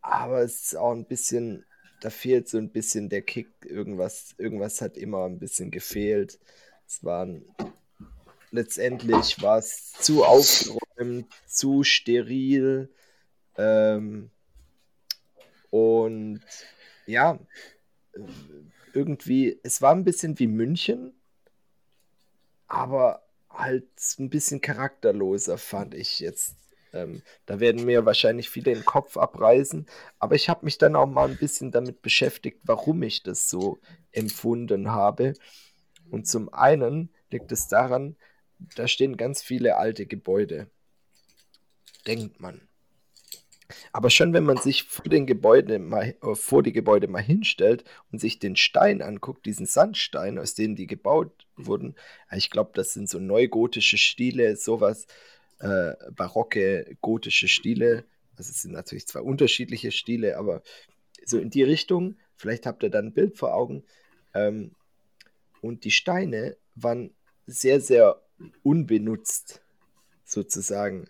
Aber 0.00 0.42
es 0.42 0.66
ist 0.66 0.76
auch 0.76 0.92
ein 0.92 1.06
bisschen, 1.06 1.64
da 2.00 2.10
fehlt 2.10 2.48
so 2.48 2.58
ein 2.58 2.70
bisschen 2.70 3.08
der 3.08 3.22
Kick. 3.22 3.48
Irgendwas, 3.64 4.34
irgendwas 4.38 4.80
hat 4.80 4.96
immer 4.96 5.24
ein 5.24 5.38
bisschen 5.38 5.70
gefehlt. 5.70 6.38
Es 6.86 7.02
waren 7.02 7.44
letztendlich 8.50 9.42
war 9.42 9.58
es 9.58 9.92
zu 9.92 10.24
aufgeräumt, 10.24 11.26
zu 11.46 11.82
steril. 11.82 12.90
Ähm, 13.56 14.30
und 15.70 16.40
ja, 17.06 17.38
irgendwie, 18.92 19.58
es 19.62 19.82
war 19.82 19.92
ein 19.92 20.04
bisschen 20.04 20.38
wie 20.38 20.46
München, 20.46 21.15
aber 22.68 23.22
halt 23.50 23.88
ein 24.18 24.30
bisschen 24.30 24.60
charakterloser, 24.60 25.58
fand 25.58 25.94
ich 25.94 26.20
jetzt. 26.20 26.56
Ähm, 26.92 27.22
da 27.46 27.60
werden 27.60 27.84
mir 27.84 28.06
wahrscheinlich 28.06 28.50
viele 28.50 28.74
den 28.74 28.84
Kopf 28.84 29.16
abreißen, 29.16 29.86
aber 30.18 30.34
ich 30.34 30.48
habe 30.48 30.64
mich 30.64 30.78
dann 30.78 30.96
auch 30.96 31.06
mal 31.06 31.28
ein 31.28 31.36
bisschen 31.36 31.70
damit 31.70 32.02
beschäftigt, 32.02 32.60
warum 32.64 33.02
ich 33.02 33.22
das 33.22 33.48
so 33.48 33.78
empfunden 34.12 34.90
habe. 34.90 35.34
Und 36.10 36.26
zum 36.26 36.52
einen 36.52 37.10
liegt 37.30 37.50
es 37.52 37.68
daran, 37.68 38.16
da 38.58 38.88
stehen 38.88 39.16
ganz 39.16 39.42
viele 39.42 39.76
alte 39.76 40.06
Gebäude. 40.06 40.70
Denkt 42.06 42.40
man. 42.40 42.65
Aber 43.92 44.10
schon 44.10 44.32
wenn 44.32 44.44
man 44.44 44.56
sich 44.58 44.84
vor, 44.84 45.04
den 45.04 45.26
Gebäude 45.26 45.78
mal, 45.78 46.14
äh, 46.22 46.34
vor 46.34 46.62
die 46.62 46.72
Gebäude 46.72 47.08
mal 47.08 47.22
hinstellt 47.22 47.84
und 48.12 48.20
sich 48.20 48.38
den 48.38 48.56
Stein 48.56 49.02
anguckt, 49.02 49.46
diesen 49.46 49.66
Sandstein, 49.66 50.38
aus 50.38 50.54
denen 50.54 50.76
die 50.76 50.86
gebaut 50.86 51.46
wurden, 51.56 51.94
ich 52.32 52.50
glaube, 52.50 52.70
das 52.74 52.92
sind 52.92 53.08
so 53.08 53.18
neugotische 53.18 53.98
Stile, 53.98 54.56
sowas, 54.56 55.06
äh, 55.60 55.92
barocke 56.10 56.96
gotische 57.00 57.48
Stile. 57.48 58.04
Also 58.36 58.50
es 58.50 58.62
sind 58.62 58.72
natürlich 58.72 59.06
zwei 59.06 59.20
unterschiedliche 59.20 59.90
Stile, 59.90 60.36
aber 60.36 60.62
so 61.24 61.38
in 61.38 61.50
die 61.50 61.62
Richtung, 61.62 62.16
vielleicht 62.36 62.66
habt 62.66 62.82
ihr 62.82 62.90
dann 62.90 63.06
ein 63.06 63.14
Bild 63.14 63.36
vor 63.36 63.54
Augen. 63.54 63.84
Ähm, 64.34 64.72
und 65.62 65.84
die 65.84 65.90
Steine 65.90 66.56
waren 66.74 67.14
sehr, 67.46 67.80
sehr 67.80 68.20
unbenutzt, 68.62 69.62
sozusagen. 70.24 71.08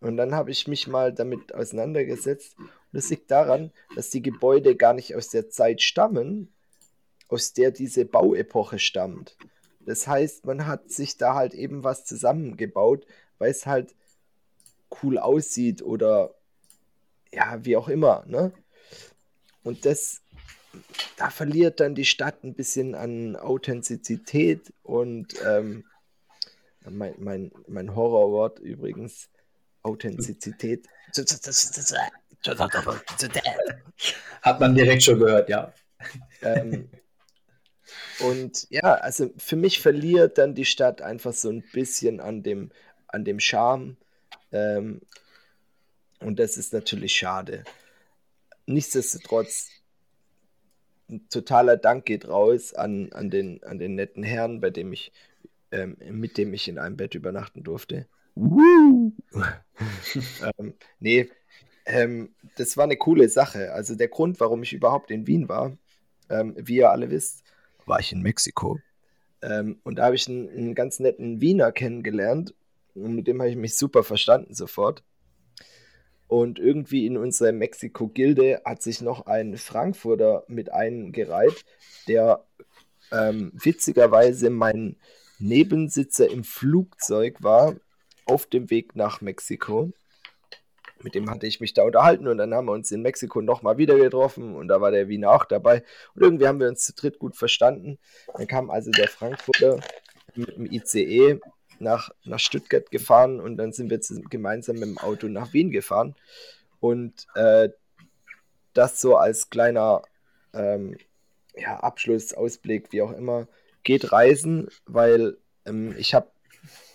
Und 0.00 0.16
dann 0.16 0.34
habe 0.34 0.50
ich 0.50 0.68
mich 0.68 0.86
mal 0.86 1.12
damit 1.12 1.54
auseinandergesetzt. 1.54 2.56
Und 2.58 2.98
es 2.98 3.10
liegt 3.10 3.30
daran, 3.30 3.72
dass 3.94 4.10
die 4.10 4.22
Gebäude 4.22 4.76
gar 4.76 4.94
nicht 4.94 5.14
aus 5.14 5.28
der 5.28 5.50
Zeit 5.50 5.82
stammen, 5.82 6.52
aus 7.28 7.52
der 7.52 7.70
diese 7.70 8.04
Bauepoche 8.04 8.78
stammt. 8.78 9.36
Das 9.80 10.06
heißt, 10.06 10.44
man 10.44 10.66
hat 10.66 10.90
sich 10.90 11.16
da 11.16 11.34
halt 11.34 11.54
eben 11.54 11.84
was 11.84 12.04
zusammengebaut, 12.04 13.06
weil 13.38 13.50
es 13.50 13.66
halt 13.66 13.94
cool 15.02 15.18
aussieht 15.18 15.82
oder 15.82 16.34
ja, 17.32 17.64
wie 17.64 17.76
auch 17.76 17.88
immer. 17.88 18.24
Ne? 18.26 18.52
Und 19.62 19.84
das, 19.84 20.22
da 21.16 21.30
verliert 21.30 21.80
dann 21.80 21.94
die 21.94 22.04
Stadt 22.04 22.44
ein 22.44 22.54
bisschen 22.54 22.94
an 22.94 23.36
Authentizität 23.36 24.72
und 24.82 25.34
ähm, 25.44 25.84
mein, 26.88 27.14
mein, 27.18 27.52
mein 27.66 27.94
Horrorwort 27.94 28.60
übrigens, 28.60 29.28
Authentizität. 29.82 30.86
Hat 34.42 34.60
man 34.60 34.74
direkt 34.74 35.02
schon 35.02 35.18
gehört, 35.18 35.48
ja. 35.48 35.72
Ähm, 36.42 36.88
und 38.20 38.66
ja, 38.70 38.94
also 38.94 39.30
für 39.36 39.56
mich 39.56 39.80
verliert 39.80 40.38
dann 40.38 40.54
die 40.54 40.64
Stadt 40.64 41.02
einfach 41.02 41.32
so 41.32 41.50
ein 41.50 41.64
bisschen 41.72 42.20
an 42.20 42.42
dem, 42.42 42.70
an 43.06 43.24
dem 43.24 43.40
Charme. 43.40 43.96
Ähm, 44.52 45.00
und 46.20 46.38
das 46.38 46.56
ist 46.56 46.72
natürlich 46.72 47.14
schade. 47.14 47.64
Nichtsdestotrotz, 48.66 49.70
ein 51.08 51.26
totaler 51.30 51.76
Dank 51.76 52.04
geht 52.04 52.28
raus 52.28 52.74
an, 52.74 53.12
an, 53.12 53.30
den, 53.30 53.62
an 53.64 53.78
den 53.78 53.94
netten 53.94 54.22
Herrn, 54.22 54.60
bei 54.60 54.70
dem 54.70 54.92
ich, 54.92 55.12
ähm, 55.70 55.96
mit 56.10 56.36
dem 56.36 56.52
ich 56.52 56.68
in 56.68 56.78
einem 56.78 56.96
Bett 56.96 57.14
übernachten 57.14 57.62
durfte. 57.62 58.06
ähm, 60.58 60.74
nee, 61.00 61.28
ähm, 61.86 62.34
das 62.56 62.76
war 62.76 62.84
eine 62.84 62.96
coole 62.96 63.28
Sache. 63.28 63.72
Also 63.72 63.94
der 63.94 64.08
Grund, 64.08 64.38
warum 64.40 64.62
ich 64.62 64.72
überhaupt 64.72 65.10
in 65.10 65.26
Wien 65.26 65.48
war, 65.48 65.76
ähm, 66.30 66.54
wie 66.56 66.76
ihr 66.76 66.90
alle 66.90 67.10
wisst, 67.10 67.42
war 67.86 67.98
ich 68.00 68.12
in 68.12 68.22
Mexiko. 68.22 68.78
Ähm, 69.42 69.80
und 69.84 69.96
da 69.96 70.06
habe 70.06 70.16
ich 70.16 70.28
einen, 70.28 70.48
einen, 70.48 70.74
ganz 70.74 71.00
netten 71.00 71.40
Wiener 71.40 71.72
kennengelernt. 71.72 72.54
Und 72.94 73.14
mit 73.14 73.26
dem 73.26 73.40
habe 73.40 73.50
ich 73.50 73.56
mich 73.56 73.76
super 73.76 74.04
verstanden 74.04 74.54
sofort. 74.54 75.02
Und 76.26 76.58
irgendwie 76.58 77.06
in 77.06 77.16
unserer 77.16 77.52
Mexiko-Gilde 77.52 78.60
hat 78.64 78.82
sich 78.82 79.00
noch 79.00 79.26
ein 79.26 79.56
Frankfurter 79.56 80.44
mit 80.46 80.70
eingereiht, 80.70 81.64
der 82.06 82.44
ähm, 83.10 83.50
witzigerweise 83.54 84.50
mein 84.50 84.96
Nebensitzer 85.38 86.30
im 86.30 86.44
Flugzeug 86.44 87.42
war 87.42 87.76
auf 88.28 88.46
dem 88.46 88.70
Weg 88.70 88.94
nach 88.94 89.20
Mexiko. 89.20 89.92
Mit 91.02 91.14
dem 91.14 91.30
hatte 91.30 91.46
ich 91.46 91.60
mich 91.60 91.74
da 91.74 91.84
unterhalten 91.84 92.26
und 92.26 92.38
dann 92.38 92.52
haben 92.52 92.66
wir 92.66 92.72
uns 92.72 92.90
in 92.90 93.02
Mexiko 93.02 93.40
nochmal 93.40 93.78
wieder 93.78 93.96
getroffen 93.96 94.56
und 94.56 94.68
da 94.68 94.80
war 94.80 94.90
der 94.90 95.08
Wiener 95.08 95.30
auch 95.30 95.44
dabei. 95.44 95.84
Und 96.14 96.22
irgendwie 96.22 96.46
haben 96.48 96.60
wir 96.60 96.68
uns 96.68 96.84
zu 96.84 96.92
dritt 96.92 97.18
gut 97.18 97.36
verstanden. 97.36 97.98
Dann 98.34 98.46
kam 98.46 98.70
also 98.70 98.90
der 98.90 99.08
Frankfurter 99.08 99.80
mit 100.34 100.56
dem 100.56 100.66
ICE 100.66 101.40
nach, 101.78 102.10
nach 102.24 102.40
Stuttgart 102.40 102.90
gefahren 102.90 103.40
und 103.40 103.56
dann 103.56 103.72
sind 103.72 103.90
wir 103.90 104.00
gemeinsam 104.28 104.76
mit 104.76 104.88
dem 104.88 104.98
Auto 104.98 105.28
nach 105.28 105.52
Wien 105.52 105.70
gefahren. 105.70 106.16
Und 106.80 107.26
äh, 107.34 107.70
das 108.74 109.00
so 109.00 109.16
als 109.16 109.50
kleiner 109.50 110.02
ähm, 110.52 110.96
ja, 111.56 111.78
Abschluss, 111.80 112.32
wie 112.32 113.02
auch 113.02 113.12
immer, 113.12 113.46
geht 113.84 114.12
reisen, 114.12 114.68
weil 114.86 115.36
ähm, 115.64 115.94
ich 115.96 116.14
habe 116.14 116.30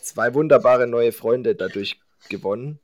zwei 0.03 0.33
wunderbare 0.33 0.87
neue 0.87 1.11
Freunde 1.11 1.55
dadurch 1.55 1.99
gewonnen, 2.29 2.79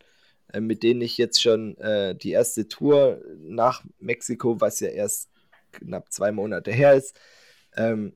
äh, 0.54 0.60
mit 0.60 0.84
denen 0.84 1.02
ich 1.02 1.18
jetzt 1.18 1.42
schon 1.42 1.78
äh, 1.78 2.16
die 2.16 2.32
erste 2.32 2.68
Tour 2.68 3.22
nach 3.38 3.84
Mexiko, 4.00 4.60
was 4.62 4.80
ja 4.80 4.90
erst 4.90 5.30
knapp 5.72 6.12
zwei 6.12 6.32
Monate 6.32 6.72
her 6.72 6.94
ist, 6.94 7.20
ähm, 7.76 8.14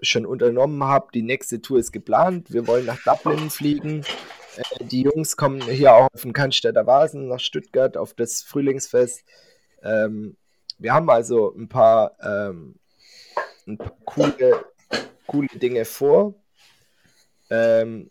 schon 0.00 0.26
unternommen 0.26 0.82
habe. 0.84 1.08
Die 1.12 1.22
nächste 1.22 1.60
Tour 1.60 1.78
ist 1.78 1.92
geplant. 1.92 2.52
Wir 2.52 2.66
wollen 2.66 2.86
nach 2.86 3.02
Dublin 3.04 3.50
fliegen. 3.50 4.04
Äh, 4.56 4.84
die 4.84 5.02
Jungs 5.02 5.36
kommen 5.36 5.62
hier 5.62 5.94
auch 5.94 6.08
auf 6.12 6.22
den 6.22 6.32
Cannstätter 6.32 6.86
Vasen 6.86 7.28
nach 7.28 7.40
Stuttgart 7.40 7.96
auf 7.96 8.14
das 8.14 8.42
Frühlingsfest. 8.42 9.24
Ähm, 9.82 10.36
wir 10.78 10.94
haben 10.94 11.10
also 11.10 11.54
ein 11.54 11.68
paar, 11.68 12.16
ähm, 12.22 12.76
ein 13.66 13.76
paar 13.76 13.96
coole, 14.04 14.64
coole 15.26 15.48
Dinge 15.48 15.84
vor. 15.84 16.34
Ähm, 17.50 18.08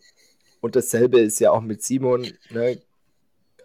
und 0.60 0.76
dasselbe 0.76 1.20
ist 1.20 1.40
ja 1.40 1.50
auch 1.50 1.62
mit 1.62 1.82
Simon. 1.82 2.26
Ne? 2.50 2.80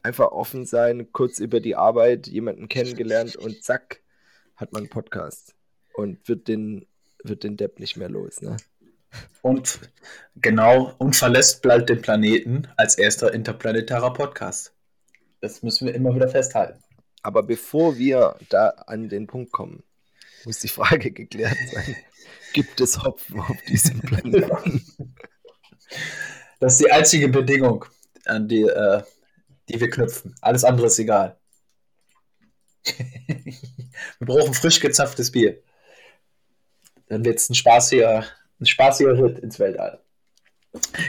Einfach 0.02 0.32
offen 0.32 0.66
sein, 0.66 1.12
kurz 1.12 1.40
über 1.40 1.60
die 1.60 1.76
Arbeit, 1.76 2.28
jemanden 2.28 2.68
kennengelernt 2.68 3.36
und 3.36 3.64
zack, 3.64 4.02
hat 4.56 4.72
man 4.72 4.84
einen 4.84 4.90
Podcast 4.90 5.56
und 5.94 6.28
wird 6.28 6.48
den, 6.48 6.86
wird 7.24 7.44
den 7.44 7.58
Depp 7.58 7.80
nicht 7.80 7.98
mehr 7.98 8.10
los. 8.10 8.42
Ne? 8.42 8.58
Und 9.42 9.80
genau, 10.36 10.94
und 10.98 11.16
verlässt 11.16 11.62
bald 11.62 11.90
den 11.90 12.02
Planeten 12.02 12.68
als 12.78 12.98
erster 12.98 13.34
interplanetarer 13.34 14.14
Podcast. 14.14 14.74
Das 15.42 15.64
müssen 15.64 15.88
wir 15.88 15.96
immer 15.96 16.16
wieder 16.16 16.28
festhalten. 16.28 16.82
Aber 17.22 17.44
bevor 17.44 17.98
wir 17.98 18.36
da 18.50 18.70
an 18.88 19.10
den 19.10 19.28
Punkt 19.28 19.52
kommen, 19.52 19.84
muss 20.46 20.60
die 20.60 20.68
Frage 20.68 21.12
geklärt 21.12 21.58
sein: 21.72 21.96
Gibt 22.54 22.80
es 22.82 23.04
Hopfen 23.04 23.40
auf 23.40 23.62
diesem 23.68 24.00
Planeten? 24.02 24.86
Das 26.60 26.74
ist 26.74 26.82
die 26.82 26.92
einzige 26.92 27.28
Bedingung, 27.28 27.86
an 28.26 28.48
die, 28.48 28.64
äh, 28.64 29.04
die 29.70 29.80
wir 29.80 29.90
knüpfen. 29.90 30.36
Alles 30.42 30.64
andere 30.64 30.88
ist 30.88 31.00
egal. 31.00 31.38
wir 32.86 34.28
brauchen 34.28 34.54
frisch 34.54 34.80
gezapftes 34.80 35.32
Bier. 35.32 35.62
Dann 37.08 37.26
wird 37.26 37.40
es 37.40 37.50
ein 37.50 37.56
spaßiger, 37.56 38.26
ein 38.60 38.66
spaßiger 38.66 39.18
Ritt 39.18 39.40
ins 39.40 39.60
Weltall. 39.60 40.00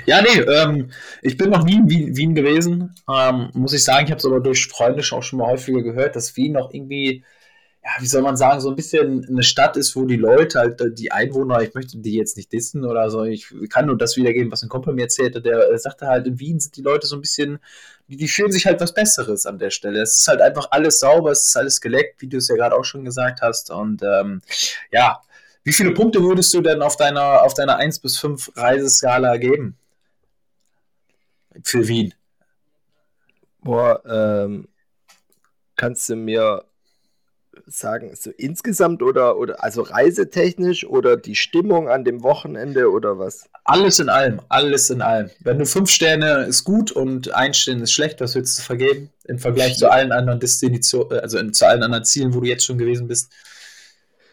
Ja, 0.04 0.22
nee, 0.22 0.40
ähm, 0.40 0.90
ich 1.22 1.36
bin 1.36 1.50
noch 1.50 1.64
nie 1.64 1.76
in 1.76 1.90
Wien, 1.90 2.16
Wien 2.16 2.34
gewesen. 2.34 2.94
Ähm, 3.10 3.50
muss 3.54 3.72
ich 3.72 3.82
sagen, 3.82 4.06
ich 4.06 4.10
habe 4.10 4.18
es 4.18 4.24
aber 4.24 4.40
durch 4.40 4.66
Freunde 4.66 5.02
auch 5.12 5.22
schon 5.22 5.38
mal 5.38 5.48
häufiger 5.48 5.82
gehört, 5.82 6.16
dass 6.16 6.36
Wien 6.36 6.52
noch 6.52 6.72
irgendwie 6.72 7.24
ja, 7.86 8.02
wie 8.02 8.06
soll 8.06 8.22
man 8.22 8.36
sagen, 8.36 8.60
so 8.60 8.68
ein 8.68 8.74
bisschen 8.74 9.24
eine 9.28 9.44
Stadt 9.44 9.76
ist, 9.76 9.94
wo 9.94 10.06
die 10.06 10.16
Leute 10.16 10.58
halt, 10.58 10.80
äh, 10.80 10.90
die 10.90 11.12
Einwohner, 11.12 11.60
ich 11.62 11.72
möchte 11.72 11.98
die 11.98 12.14
jetzt 12.14 12.36
nicht 12.36 12.52
dissen 12.52 12.84
oder 12.84 13.10
so, 13.10 13.22
ich 13.22 13.46
kann 13.70 13.86
nur 13.86 13.96
das 13.96 14.16
wiedergeben, 14.16 14.50
was 14.50 14.64
ein 14.64 14.68
Kumpel 14.68 14.92
mir 14.92 15.02
erzählte, 15.02 15.40
der 15.40 15.70
äh, 15.70 15.78
sagte 15.78 16.08
halt, 16.08 16.26
in 16.26 16.40
Wien 16.40 16.58
sind 16.58 16.76
die 16.76 16.82
Leute 16.82 17.06
so 17.06 17.14
ein 17.14 17.20
bisschen, 17.20 17.60
die, 18.08 18.26
fühlen 18.26 18.50
sich 18.50 18.66
halt 18.66 18.80
was 18.80 18.92
Besseres 18.92 19.46
an 19.46 19.60
der 19.60 19.70
Stelle. 19.70 20.02
Es 20.02 20.16
ist 20.16 20.26
halt 20.26 20.40
einfach 20.40 20.66
alles 20.72 20.98
sauber, 20.98 21.30
es 21.30 21.46
ist 21.46 21.56
alles 21.56 21.80
geleckt, 21.80 22.20
wie 22.22 22.26
du 22.26 22.38
es 22.38 22.48
ja 22.48 22.56
gerade 22.56 22.74
auch 22.74 22.84
schon 22.84 23.04
gesagt 23.04 23.40
hast 23.40 23.70
und 23.70 24.02
ähm, 24.02 24.42
ja, 24.90 25.22
wie 25.62 25.72
viele 25.72 25.92
Punkte 25.92 26.20
würdest 26.22 26.52
du 26.54 26.62
denn 26.62 26.82
auf 26.82 26.96
deiner, 26.96 27.42
auf 27.42 27.54
deiner 27.54 27.76
1 27.76 28.00
bis 28.00 28.18
5 28.18 28.50
Reiseskala 28.56 29.36
geben? 29.36 29.76
Für 31.62 31.86
Wien? 31.86 32.14
Boah, 33.60 34.02
ähm, 34.06 34.66
kannst 35.76 36.08
du 36.08 36.16
mir 36.16 36.64
sagen, 37.66 38.10
so 38.14 38.30
insgesamt 38.36 39.02
oder, 39.02 39.36
oder 39.38 39.62
also 39.62 39.82
reisetechnisch 39.82 40.86
oder 40.86 41.16
die 41.16 41.34
Stimmung 41.34 41.88
an 41.88 42.04
dem 42.04 42.22
Wochenende 42.22 42.90
oder 42.90 43.18
was? 43.18 43.48
Alles 43.64 43.98
in 43.98 44.08
allem, 44.08 44.40
alles 44.48 44.90
in 44.90 45.02
allem. 45.02 45.30
Wenn 45.40 45.58
du 45.58 45.66
fünf 45.66 45.90
Sterne 45.90 46.44
ist 46.44 46.64
gut 46.64 46.92
und 46.92 47.34
ein 47.34 47.54
Stern 47.54 47.80
ist 47.80 47.92
schlecht, 47.92 48.20
was 48.20 48.34
würdest 48.34 48.58
du 48.58 48.62
vergeben 48.62 49.10
im 49.24 49.38
Vergleich 49.38 49.76
zu 49.76 49.90
allen 49.90 50.12
anderen 50.12 50.40
Destinationen, 50.40 51.20
also 51.20 51.42
zu 51.50 51.66
allen 51.66 51.82
anderen 51.82 52.04
Zielen, 52.04 52.34
wo 52.34 52.40
du 52.40 52.46
jetzt 52.46 52.64
schon 52.64 52.78
gewesen 52.78 53.08
bist? 53.08 53.32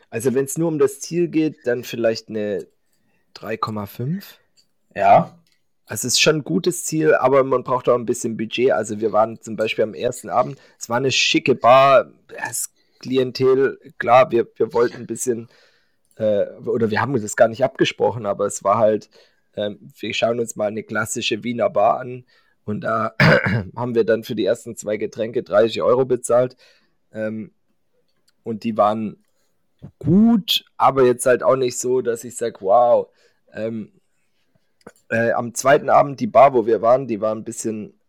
Also 0.09 0.36
wenn 0.36 0.45
es 0.45 0.57
nur 0.57 0.67
um 0.67 0.78
das 0.78 0.99
Ziel 0.99 1.28
geht, 1.28 1.65
dann 1.65 1.84
vielleicht 1.84 2.30
eine 2.30 2.67
3,5. 3.36 4.24
Ja. 4.95 5.38
Also 5.86 6.07
es 6.07 6.13
ist 6.13 6.21
schon 6.21 6.38
ein 6.38 6.43
gutes 6.43 6.86
Ziel, 6.86 7.13
aber 7.13 7.43
man 7.43 7.63
braucht 7.63 7.89
auch 7.89 7.95
ein 7.95 8.05
bisschen 8.05 8.38
Budget. 8.38 8.71
Also 8.71 8.99
wir 8.99 9.11
waren 9.11 9.41
zum 9.41 9.55
Beispiel 9.55 9.84
am 9.84 9.93
ersten 9.93 10.30
Abend, 10.30 10.57
es 10.80 10.88
war 10.88 10.97
eine 10.97 11.11
schicke 11.11 11.55
Bar, 11.55 12.11
es 12.49 12.72
Klientel, 13.03 13.79
klar, 13.97 14.31
wir, 14.31 14.47
wir 14.55 14.73
wollten 14.73 14.95
ein 14.97 15.07
bisschen, 15.07 15.49
äh, 16.15 16.45
oder 16.65 16.89
wir 16.89 17.01
haben 17.01 17.13
das 17.21 17.35
gar 17.35 17.49
nicht 17.49 17.63
abgesprochen, 17.63 18.25
aber 18.25 18.45
es 18.45 18.63
war 18.63 18.77
halt, 18.77 19.09
äh, 19.53 19.71
wir 19.99 20.13
schauen 20.13 20.39
uns 20.39 20.55
mal 20.55 20.67
eine 20.67 20.83
klassische 20.83 21.43
Wiener 21.43 21.69
Bar 21.69 21.99
an 21.99 22.25
und 22.63 22.81
da 22.81 23.13
haben 23.75 23.93
wir 23.93 24.05
dann 24.05 24.23
für 24.23 24.35
die 24.35 24.45
ersten 24.45 24.77
zwei 24.77 24.95
Getränke 24.95 25.43
30 25.43 25.81
Euro 25.81 26.05
bezahlt. 26.05 26.55
Ähm, 27.11 27.51
und 28.43 28.63
die 28.63 28.77
waren 28.77 29.17
gut, 29.99 30.63
aber 30.77 31.03
jetzt 31.03 31.25
halt 31.25 31.43
auch 31.43 31.57
nicht 31.57 31.77
so, 31.77 32.01
dass 32.01 32.23
ich 32.23 32.37
sage, 32.37 32.61
wow. 32.61 33.09
Ähm, 33.53 33.91
äh, 35.09 35.31
am 35.31 35.53
zweiten 35.53 35.89
Abend 35.89 36.21
die 36.21 36.27
Bar, 36.27 36.53
wo 36.53 36.65
wir 36.65 36.81
waren, 36.81 37.07
die 37.07 37.19
war 37.19 37.35
ein 37.35 37.43
bisschen, 37.43 37.99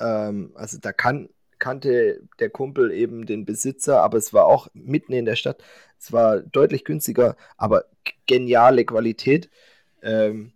ähm, 0.00 0.52
also 0.56 0.78
da 0.80 0.92
kann, 0.92 1.28
kannte 1.64 2.20
der 2.40 2.50
Kumpel 2.50 2.92
eben 2.92 3.24
den 3.24 3.46
Besitzer, 3.46 4.02
aber 4.02 4.18
es 4.18 4.34
war 4.34 4.44
auch 4.44 4.68
mitten 4.74 5.14
in 5.14 5.24
der 5.24 5.34
Stadt. 5.34 5.64
Es 5.98 6.12
war 6.12 6.40
deutlich 6.40 6.84
günstiger, 6.84 7.38
aber 7.56 7.86
geniale 8.26 8.84
Qualität. 8.84 9.48
Ähm, 10.02 10.52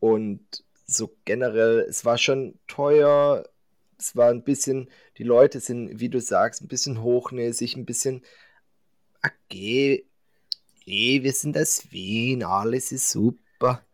und 0.00 0.40
so 0.86 1.14
generell, 1.26 1.80
es 1.80 2.06
war 2.06 2.16
schon 2.16 2.58
teuer. 2.68 3.44
Es 3.98 4.16
war 4.16 4.30
ein 4.30 4.44
bisschen, 4.44 4.88
die 5.18 5.24
Leute 5.24 5.60
sind, 5.60 6.00
wie 6.00 6.08
du 6.08 6.22
sagst, 6.22 6.62
ein 6.62 6.68
bisschen 6.68 7.02
hochnäsig, 7.02 7.76
ein 7.76 7.84
bisschen, 7.84 8.22
okay, 9.22 10.06
eh, 10.86 11.22
wir 11.22 11.32
sind 11.34 11.54
das 11.54 11.92
Wien, 11.92 12.44
alles 12.44 12.92
ist 12.92 13.10
super. 13.10 13.84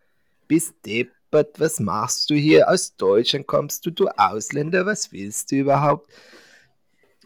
Bis 0.47 0.75
Depp 0.87 1.11
deppert, 1.35 1.61
was 1.61 1.81
machst 1.81 2.31
du 2.31 2.35
hier? 2.35 2.69
Aus 2.69 2.97
Deutschland 2.97 3.47
kommst 3.47 3.85
du, 3.85 3.91
du 3.91 4.09
Ausländer, 4.09 4.87
was 4.87 5.13
willst 5.13 5.51
du 5.51 5.57
überhaupt? 5.57 6.11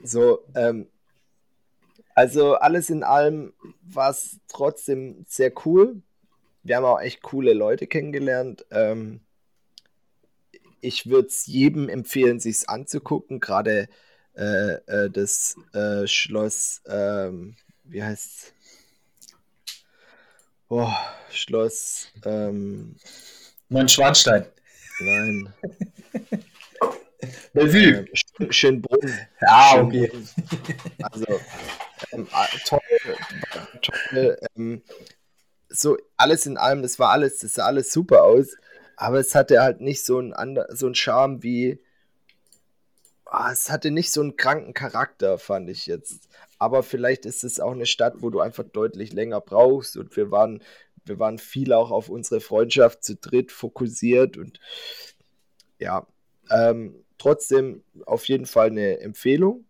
So, 0.02 0.44
ähm, 0.54 0.88
also 2.14 2.54
alles 2.54 2.90
in 2.90 3.02
allem 3.02 3.52
war 3.82 4.10
es 4.10 4.38
trotzdem 4.48 5.24
sehr 5.28 5.52
cool. 5.66 6.02
Wir 6.62 6.76
haben 6.76 6.84
auch 6.84 7.00
echt 7.00 7.22
coole 7.22 7.52
Leute 7.52 7.86
kennengelernt. 7.86 8.64
Ähm, 8.70 9.20
ich 10.80 11.08
würde 11.08 11.28
es 11.28 11.46
jedem 11.46 11.88
empfehlen, 11.88 12.40
sich 12.40 12.68
anzugucken. 12.68 13.40
Gerade 13.40 13.88
äh, 14.36 14.74
äh, 14.86 15.10
das 15.10 15.56
äh, 15.74 16.06
Schloss, 16.06 16.82
ähm, 16.86 17.56
wie 17.84 18.02
heißt 18.02 18.24
es? 18.26 18.52
Oh, 20.68 20.92
Schloss. 21.30 22.08
Ähm, 22.24 22.96
Neuschwanstein. 23.68 24.46
Nein. 25.00 25.52
Bellevue. 27.52 28.06
Äh, 28.38 28.52
Schönbrunn. 28.52 29.12
Ja, 29.40 29.82
okay. 29.82 30.10
Also, 31.02 31.26
ähm, 32.12 32.26
ah, 32.32 32.46
toll. 32.64 32.80
toll 33.82 34.38
ähm, 34.56 34.82
so 35.68 35.98
alles 36.16 36.46
in 36.46 36.56
allem, 36.56 36.82
das 36.82 36.98
war 36.98 37.10
alles, 37.10 37.38
das 37.38 37.54
sah 37.54 37.66
alles 37.66 37.92
super 37.92 38.22
aus, 38.22 38.56
aber 38.96 39.18
es 39.18 39.34
hatte 39.34 39.60
halt 39.60 39.80
nicht 39.80 40.04
so 40.04 40.18
einen, 40.18 40.58
so 40.70 40.86
einen 40.86 40.94
Charme 40.94 41.42
wie. 41.42 41.80
Oh, 43.30 43.50
es 43.52 43.70
hatte 43.70 43.90
nicht 43.90 44.10
so 44.10 44.22
einen 44.22 44.36
kranken 44.36 44.72
Charakter, 44.72 45.38
fand 45.38 45.68
ich 45.68 45.86
jetzt. 45.86 46.28
Aber 46.58 46.82
vielleicht 46.82 47.26
ist 47.26 47.44
es 47.44 47.60
auch 47.60 47.72
eine 47.72 47.84
Stadt, 47.84 48.14
wo 48.22 48.30
du 48.30 48.40
einfach 48.40 48.64
deutlich 48.64 49.12
länger 49.12 49.42
brauchst 49.42 49.98
und 49.98 50.16
wir 50.16 50.30
waren 50.30 50.62
wir 51.08 51.18
waren 51.18 51.38
viel 51.38 51.72
auch 51.72 51.90
auf 51.90 52.08
unsere 52.08 52.40
Freundschaft 52.40 53.02
zu 53.02 53.16
dritt 53.16 53.52
fokussiert 53.52 54.36
und 54.36 54.60
ja, 55.78 56.06
ähm, 56.50 57.04
trotzdem 57.18 57.82
auf 58.06 58.26
jeden 58.26 58.46
Fall 58.46 58.68
eine 58.68 59.00
Empfehlung. 59.00 59.64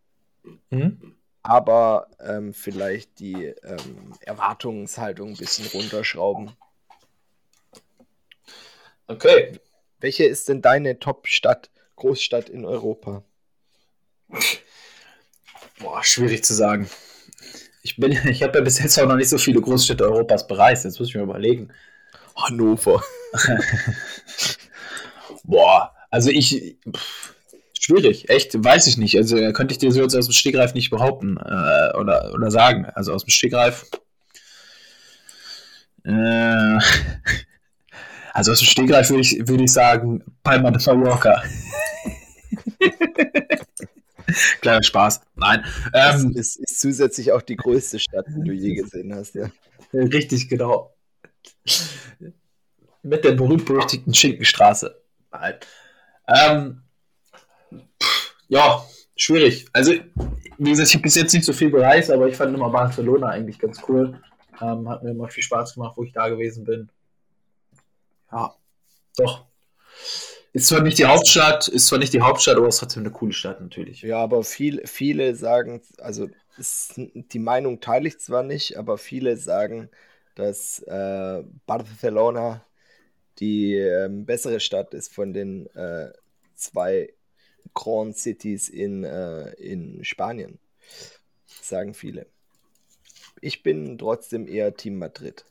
Mhm. 0.71 1.17
Aber 1.43 2.09
ähm, 2.21 2.53
vielleicht 2.53 3.21
die 3.21 3.47
ähm, 3.47 4.13
Erwartungshaltung 4.21 5.31
ein 5.31 5.37
bisschen 5.37 5.67
runterschrauben. 5.67 6.53
Okay. 9.07 9.59
Welche 10.01 10.25
ist 10.25 10.49
denn 10.49 10.63
deine 10.63 10.99
Top-Stadt, 10.99 11.71
Großstadt 11.97 12.49
in 12.49 12.65
Europa? 12.65 13.25
Boah, 15.79 16.05
schwierig 16.05 16.45
zu 16.45 16.55
sagen. 16.55 16.89
Ich, 17.89 17.97
bin, 17.97 18.13
ich 18.29 18.43
habe 18.43 18.59
ja 18.59 18.65
bis 18.65 18.79
jetzt 18.79 18.99
auch 18.99 19.09
noch 19.09 19.17
nicht 19.17 19.31
so 19.31 19.39
viele 19.39 19.61
Großstädte 19.61 20.05
Europas 20.05 20.47
bereist. 20.47 20.85
Jetzt 20.85 20.99
muss 20.99 21.09
ich 21.09 21.15
mir 21.15 21.23
überlegen. 21.23 21.71
Hannover. 22.37 23.03
Boah, 25.45 25.95
also 26.11 26.31
ich. 26.31 26.77
Pff, 26.95 27.35
schwierig, 27.81 28.29
echt, 28.29 28.63
weiß 28.63 28.87
ich 28.87 28.99
nicht. 28.99 29.17
Also 29.17 29.37
könnte 29.53 29.73
ich 29.73 29.79
dir 29.79 29.91
so 29.91 30.03
jetzt 30.03 30.15
aus 30.15 30.27
dem 30.27 30.33
Stegreif 30.33 30.75
nicht 30.75 30.91
behaupten 30.91 31.39
äh, 31.39 31.97
oder, 31.97 32.33
oder 32.35 32.51
sagen. 32.51 32.87
Also 32.95 33.13
aus 33.15 33.25
dem 33.25 33.31
Stegreif. 33.31 33.87
Äh, 36.05 36.11
also 38.33 38.53
aus 38.53 38.59
dem 38.59 38.67
Stegreif 38.67 39.09
würde 39.09 39.23
ich, 39.23 39.49
würd 39.49 39.63
ich 39.63 39.73
sagen, 39.73 40.23
Palma 40.43 40.71
de 40.71 40.85
Mallorca. 40.87 41.43
Kleiner 44.61 44.83
Spaß. 44.83 45.21
Nein. 45.35 45.65
Ähm, 45.95 46.35
das 46.35 46.57
ist, 46.57 46.57
ist, 46.57 46.81
zusätzlich 46.81 47.33
auch 47.33 47.43
die 47.43 47.57
größte 47.57 47.99
Stadt, 47.99 48.27
die 48.29 48.45
du 48.45 48.53
je 48.53 48.75
gesehen 48.75 49.15
hast, 49.15 49.35
ja. 49.35 49.51
Richtig, 49.93 50.49
genau. 50.49 50.95
Mit 53.03 53.25
der 53.25 53.33
berühmt-berüchtigten 53.33 54.13
Schinkenstraße. 54.13 55.01
Nein. 55.31 55.55
Ähm, 56.27 56.83
ja, 58.49 58.85
schwierig. 59.17 59.67
Also, 59.73 59.93
wie 60.59 60.71
gesagt, 60.71 60.89
ich 60.89 60.95
habe 60.95 61.03
bis 61.03 61.15
jetzt 61.15 61.33
nicht 61.33 61.45
so 61.45 61.53
viel 61.53 61.71
bereist, 61.71 62.11
aber 62.11 62.29
ich 62.29 62.37
fand 62.37 62.55
immer 62.55 62.71
Barcelona 62.71 63.29
eigentlich 63.29 63.59
ganz 63.59 63.81
cool. 63.89 64.21
Ähm, 64.61 64.89
hat 64.89 65.03
mir 65.03 65.11
immer 65.11 65.29
viel 65.29 65.43
Spaß 65.43 65.75
gemacht, 65.75 65.97
wo 65.97 66.05
ich 66.05 66.13
da 66.13 66.29
gewesen 66.29 66.65
bin. 66.65 66.91
Ja, 68.31 68.55
doch. 69.17 69.48
Ist 70.59 70.67
zwar 70.67 70.83
nicht 70.83 70.99
die 70.99 71.05
Hauptstadt, 71.05 71.69
ist 71.69 71.87
zwar 71.87 72.01
nicht 72.01 72.13
die 72.13 72.21
Hauptstadt, 72.21 72.57
aber 72.57 72.67
es 72.67 72.75
ist 72.75 72.81
trotzdem 72.81 73.05
eine 73.05 73.13
coole 73.13 73.33
Stadt 73.33 73.61
natürlich. 73.61 74.03
Ja, 74.03 74.19
aber 74.19 74.43
viel, 74.43 74.85
viele 74.87 75.37
sagen, 75.37 75.81
also 75.99 76.29
ist, 76.57 76.95
die 76.97 77.39
Meinung 77.39 77.81
teile 77.81 78.09
ich 78.09 78.19
zwar 78.19 78.43
nicht, 78.43 78.77
aber 78.77 78.99
viele 78.99 79.37
sagen, 79.37 79.89
dass 80.35 80.81
äh, 80.81 81.45
Barcelona 81.65 82.65
die 83.39 83.77
äh, 83.77 84.09
bessere 84.11 84.59
Stadt 84.59 84.95
ist 84.95 85.15
von 85.15 85.33
den 85.33 85.69
äh, 85.77 86.11
zwei 86.57 87.13
Grand 87.73 88.19
Cities 88.19 88.69
in, 88.69 89.05
äh, 89.05 89.51
in 89.53 90.05
Spanien. 90.05 90.59
Sagen 91.47 91.95
viele. 91.95 92.27
Ich 93.41 93.63
bin 93.63 93.97
trotzdem 93.97 94.49
eher 94.49 94.75
Team 94.75 94.99
Madrid. 94.99 95.45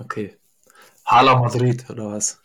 Okay. 0.00 0.36
Hala 1.04 1.36
Madrid 1.36 1.88
oder 1.88 2.06
was? 2.08 2.40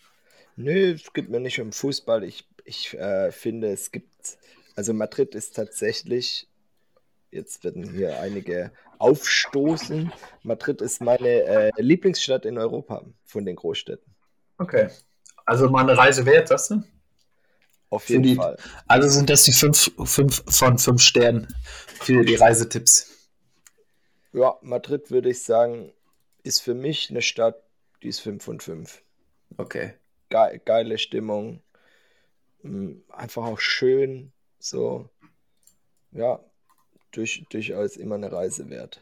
Nö, 0.55 0.93
es 0.93 1.11
geht 1.13 1.29
mir 1.29 1.39
nicht 1.39 1.59
um 1.59 1.71
Fußball. 1.71 2.23
Ich, 2.23 2.47
ich 2.63 2.93
äh, 2.93 3.31
finde, 3.31 3.71
es 3.71 3.91
gibt, 3.91 4.37
also 4.75 4.93
Madrid 4.93 5.35
ist 5.35 5.55
tatsächlich, 5.55 6.47
jetzt 7.31 7.63
werden 7.63 7.83
hier 7.91 8.19
einige 8.19 8.71
aufstoßen. 8.97 10.11
Madrid 10.43 10.81
ist 10.81 11.01
meine 11.01 11.27
äh, 11.27 11.71
Lieblingsstadt 11.77 12.45
in 12.45 12.57
Europa 12.57 13.03
von 13.25 13.45
den 13.45 13.57
Großstädten. 13.57 14.15
Okay. 14.57 14.89
Also 15.45 15.69
mal 15.69 15.81
eine 15.81 15.97
Reise 15.97 16.25
wert, 16.25 16.47
sagst 16.47 16.71
du? 16.71 16.83
Auf 17.89 18.09
jeden 18.09 18.23
die, 18.23 18.35
Fall. 18.35 18.57
Also 18.87 19.09
sind 19.09 19.29
das 19.29 19.43
die 19.43 19.51
fünf, 19.51 19.91
fünf 20.05 20.43
von 20.47 20.77
fünf 20.77 21.01
Sternen 21.01 21.53
für 21.99 22.23
die 22.23 22.35
Reisetipps. 22.35 23.29
Ja, 24.31 24.57
Madrid 24.61 25.11
würde 25.11 25.29
ich 25.29 25.43
sagen, 25.43 25.91
ist 26.43 26.61
für 26.61 26.73
mich 26.73 27.09
eine 27.09 27.21
Stadt, 27.21 27.61
die 28.01 28.09
ist 28.09 28.19
5 28.19 28.43
von 28.43 28.59
5. 28.59 29.01
Okay 29.57 29.93
ge 30.35 30.61
geile 30.63 30.97
Stimmung. 30.97 31.61
Mm, 32.63 32.93
einfach 33.09 33.45
auch 33.45 33.59
schön. 33.59 34.31
So, 34.59 35.09
ja, 36.11 36.39
durch, 37.11 37.45
durchaus 37.49 37.97
immer 37.97 38.15
eine 38.15 38.31
Reise 38.31 38.69
wert. 38.69 39.01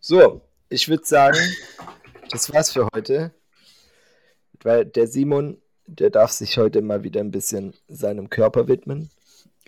So, 0.00 0.42
ich 0.68 0.88
würde 0.88 1.04
sagen, 1.04 1.38
das 2.30 2.52
war's 2.52 2.72
für 2.72 2.88
heute. 2.94 3.32
Weil 4.62 4.84
der 4.84 5.06
Simon, 5.06 5.60
der 5.86 6.10
darf 6.10 6.30
sich 6.32 6.58
heute 6.58 6.82
mal 6.82 7.02
wieder 7.02 7.20
ein 7.20 7.30
bisschen 7.30 7.74
seinem 7.88 8.30
Körper 8.30 8.68
widmen. 8.68 9.10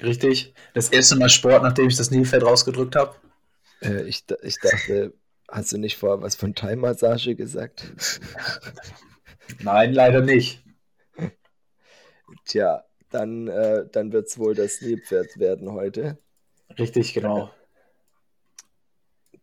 Richtig. 0.03 0.55
Das 0.75 0.89
erste 0.91 1.17
Mal 1.17 1.29
Sport, 1.29 1.63
nachdem 1.63 1.89
ich 1.89 1.97
das 1.97 2.11
Nilfeld 2.11 2.45
rausgedrückt 2.45 2.97
habe. 2.97 3.17
Äh, 3.83 4.03
ich, 4.05 4.25
ich 4.43 4.59
dachte, 4.61 5.13
Hast 5.49 5.73
du 5.73 5.79
nicht 5.79 5.97
vorher 5.97 6.21
was 6.23 6.37
von 6.37 6.55
Thai-Massage 6.55 7.35
gesagt? 7.35 7.93
Nein, 9.61 9.95
leider 9.95 10.21
nicht. 10.21 10.63
Tja, 12.45 12.85
dann, 13.09 13.49
äh, 13.49 13.87
dann 13.91 14.13
wird 14.13 14.29
es 14.29 14.39
wohl 14.39 14.55
das 14.55 14.83
Nilpferd 14.83 15.39
werden 15.39 15.73
heute. 15.73 16.19
Richtig, 16.79 17.15
genau. 17.15 17.51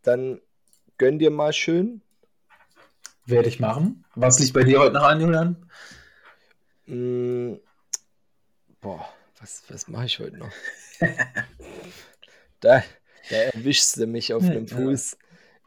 Dann 0.03 0.39
gönn 0.99 1.18
dir 1.18 1.32
mal 1.32 1.53
schön. 1.53 2.01
Werde 3.26 3.49
ich 3.49 3.60
machen. 3.60 4.06
Was 4.14 4.39
liegt 4.39 4.53
bei 4.53 4.64
dir 4.64 4.80
heute 4.80 4.93
noch 4.93 5.03
an, 5.03 5.20
Julian? 5.20 5.70
Mm, 6.86 7.56
boah, 8.80 9.10
was, 9.39 9.64
was 9.70 9.88
mache 9.88 10.06
ich 10.06 10.20
heute 10.20 10.38
noch? 10.38 10.51
da, 12.60 12.84
da 13.32 13.36
erwischst 13.36 13.97
du 13.97 14.06
mich 14.06 14.32
auf 14.36 14.43
dem 14.47 14.68
Fuß 14.68 15.18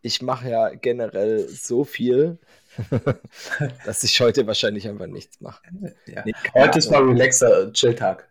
ich 0.03 0.23
mache 0.23 0.51
ja 0.51 0.69
generell 0.71 1.49
so 1.49 1.85
viel, 1.85 2.39
dass 3.85 4.05
ich 4.05 4.21
heute 4.21 4.47
wahrscheinlich 4.47 4.89
einfach 4.89 5.07
nichts 5.07 5.41
mache. 5.41 5.63
Ja. 6.07 6.23
Nee, 6.25 6.33
heute 6.55 6.79
ist 6.79 6.91
mal 6.91 7.03
relaxer 7.03 7.73
Chill-Tag. 7.73 8.29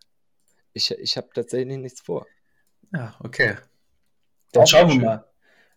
Ich, 0.74 0.92
ich 0.92 1.18
habe 1.18 1.28
tatsächlich 1.34 1.78
nichts 1.78 2.02
vor. 2.02 2.28
Ja, 2.94 3.16
okay. 3.20 3.56
Dann 4.52 4.64
Auch 4.64 4.68
schauen 4.68 4.90
wir 4.90 5.00
mal. 5.00 5.26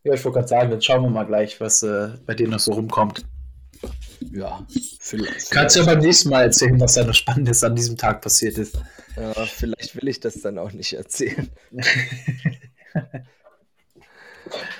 Ja, 0.04 0.14
ich 0.14 0.24
wollte 0.24 0.38
gerade 0.38 0.48
sagen, 0.48 0.70
dann 0.70 0.80
schauen 0.80 1.02
wir 1.02 1.10
mal 1.10 1.24
gleich, 1.24 1.60
was 1.60 1.82
äh, 1.82 2.10
bei 2.24 2.34
dir 2.34 2.48
noch 2.48 2.58
so 2.58 2.72
rumkommt. 2.72 3.24
Ja, 4.32 4.66
vielleicht. 5.00 5.50
Kannst 5.50 5.76
du 5.76 5.80
ja 5.80 5.86
beim 5.86 6.00
nächsten 6.00 6.28
Mal 6.28 6.44
erzählen, 6.44 6.78
was 6.80 6.94
da 6.94 7.04
noch 7.04 7.14
Spannendes 7.14 7.64
an 7.64 7.74
diesem 7.74 7.96
Tag 7.96 8.20
passiert 8.20 8.58
ist. 8.58 8.78
Ja, 9.16 9.32
vielleicht 9.46 9.96
will 9.96 10.08
ich 10.08 10.20
das 10.20 10.40
dann 10.40 10.58
auch 10.58 10.72
nicht 10.72 10.92
erzählen. 10.92 11.50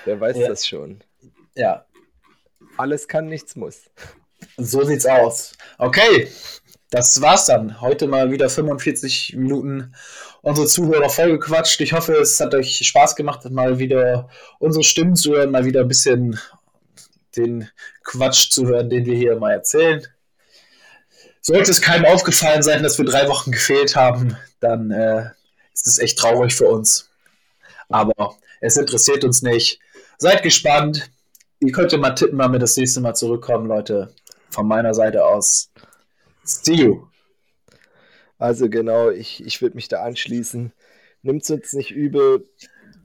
Wer 0.05 0.21
weiß 0.21 0.37
ja. 0.37 0.49
das 0.49 0.67
schon. 0.67 1.03
Ja. 1.55 1.85
Alles 2.77 3.09
kann, 3.09 3.27
nichts 3.27 3.57
muss. 3.57 3.91
So 4.57 4.85
sieht's 4.85 5.07
aus. 5.07 5.53
Okay, 5.79 6.29
das 6.91 7.21
war's 7.21 7.47
dann. 7.47 7.81
Heute 7.81 8.07
mal 8.09 8.31
wieder 8.31 8.49
45 8.49 9.37
Minuten 9.37 9.95
unsere 10.43 10.67
Zuhörer 10.67 11.09
vollgequatscht. 11.09 11.81
Ich 11.81 11.93
hoffe, 11.93 12.15
es 12.15 12.41
hat 12.41 12.55
euch 12.55 12.79
Spaß 12.87 13.17
gemacht, 13.17 13.49
mal 13.51 13.79
wieder 13.79 14.29
unsere 14.59 14.83
Stimmen 14.83 15.15
zu 15.15 15.33
hören, 15.33 15.51
mal 15.51 15.65
wieder 15.65 15.83
ein 15.83 15.89
bisschen 15.89 16.39
den 17.37 17.69
Quatsch 18.03 18.51
zu 18.51 18.67
hören, 18.67 18.91
den 18.91 19.07
wir 19.07 19.15
hier 19.15 19.37
mal 19.37 19.53
erzählen. 19.53 20.07
Sollte 21.41 21.71
es 21.71 21.81
keinem 21.81 22.07
aufgefallen 22.07 22.63
sein, 22.63 22.83
dass 22.83 22.99
wir 22.99 23.05
drei 23.05 23.29
Wochen 23.29 23.53
gefehlt 23.53 23.97
haben, 23.97 24.37
dann 24.59 24.91
äh, 24.91 25.31
ist 25.73 25.87
es 25.87 25.99
echt 25.99 26.19
traurig 26.19 26.55
für 26.55 26.67
uns. 26.67 27.10
Aber 27.91 28.37
es 28.61 28.77
interessiert 28.77 29.25
uns 29.25 29.43
nicht. 29.43 29.81
Seid 30.17 30.43
gespannt. 30.43 31.11
Ihr 31.59 31.73
könnt 31.73 31.93
ja 31.93 31.99
mal 31.99 32.15
tippen, 32.15 32.39
wann 32.39 32.53
wir 32.53 32.59
das 32.59 32.77
nächste 32.77 33.01
Mal 33.01 33.15
zurückkommen, 33.15 33.67
Leute. 33.67 34.15
Von 34.49 34.67
meiner 34.67 34.95
Seite 34.95 35.27
aus. 35.27 35.71
See 36.43 36.75
you. 36.75 37.07
Also 38.39 38.71
genau, 38.71 39.11
ich, 39.11 39.45
ich 39.45 39.61
würde 39.61 39.77
mich 39.77 39.89
da 39.89 40.03
anschließen. 40.03 40.73
Nimmt 41.23 41.43
es 41.43 41.51
uns 41.51 41.73
nicht 41.75 41.91
übel, 41.91 42.49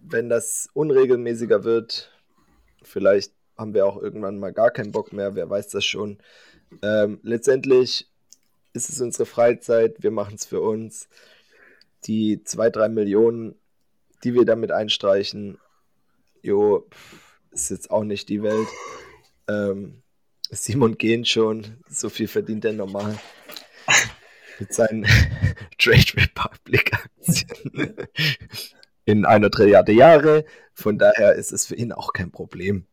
wenn 0.01 0.29
das 0.29 0.69
unregelmäßiger 0.73 1.65
wird. 1.65 2.11
Vielleicht 2.83 3.33
haben 3.57 3.73
wir 3.73 3.85
auch 3.85 4.01
irgendwann 4.01 4.39
mal 4.39 4.53
gar 4.53 4.71
keinen 4.71 4.91
Bock 4.91 5.11
mehr, 5.11 5.35
wer 5.35 5.49
weiß 5.49 5.67
das 5.69 5.83
schon. 5.83 6.19
Ähm, 6.81 7.19
letztendlich 7.23 8.07
ist 8.73 8.89
es 8.89 9.01
unsere 9.01 9.25
Freizeit, 9.25 9.95
wir 9.99 10.11
machen 10.11 10.35
es 10.35 10.45
für 10.45 10.61
uns. 10.61 11.09
Die 12.05 12.43
zwei, 12.43 12.69
drei 12.69 12.87
Millionen 12.87 13.55
die 14.23 14.33
wir 14.33 14.45
damit 14.45 14.71
einstreichen, 14.71 15.57
jo, 16.41 16.87
ist 17.51 17.69
jetzt 17.69 17.89
auch 17.91 18.03
nicht 18.03 18.29
die 18.29 18.43
Welt. 18.43 18.67
Ähm, 19.47 20.01
Simon 20.49 20.97
gehen 20.97 21.25
schon, 21.25 21.77
so 21.89 22.09
viel 22.09 22.27
verdient 22.27 22.65
er 22.65 22.73
normal 22.73 23.17
mit 24.59 24.73
seinen 24.73 25.05
Trade 25.77 26.05
Republic 26.15 26.93
Aktien 26.93 28.07
in 29.05 29.25
einer 29.25 29.49
Trilliarde 29.49 29.91
Jahre. 29.91 30.45
Von 30.73 30.97
daher 30.97 31.35
ist 31.35 31.51
es 31.51 31.65
für 31.65 31.75
ihn 31.75 31.91
auch 31.91 32.13
kein 32.13 32.31
Problem. 32.31 32.85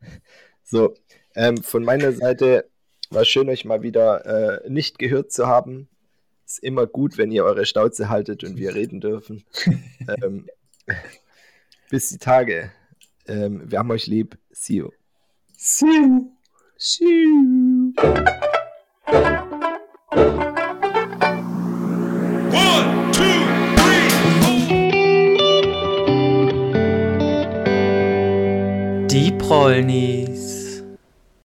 So, 0.63 0.95
ähm, 1.35 1.59
von 1.59 1.85
meiner 1.85 2.13
Seite 2.13 2.69
war 3.11 3.25
schön, 3.25 3.49
euch 3.49 3.65
mal 3.65 3.83
wieder 3.83 4.63
äh, 4.65 4.71
nicht 4.71 4.99
gehört 4.99 5.33
zu 5.33 5.47
haben. 5.47 5.89
ist 6.47 6.63
immer 6.63 6.87
gut, 6.87 7.19
wenn 7.19 7.33
ihr 7.33 7.45
eure 7.45 7.67
Schnauze 7.67 8.09
haltet 8.09 8.45
und 8.45 8.57
wir 8.57 8.75
reden 8.75 9.01
dürfen. 9.01 9.45
ähm, 10.23 10.49
bis 11.91 12.09
die 12.09 12.19
Tage. 12.19 12.73
Ähm, 13.27 13.71
wir 13.71 13.79
haben 13.79 13.91
euch 13.91 14.07
lieb. 14.07 14.39
See 14.51 14.77
you. 14.77 14.91
See 15.57 15.87
you. 15.87 16.33
See 16.79 17.05
you. 17.05 17.95
One, 22.51 23.13
two, 23.13 23.47
three, 23.77 24.09
four. 24.41 24.63
Die 29.07 29.33
Prollnis. 29.39 30.32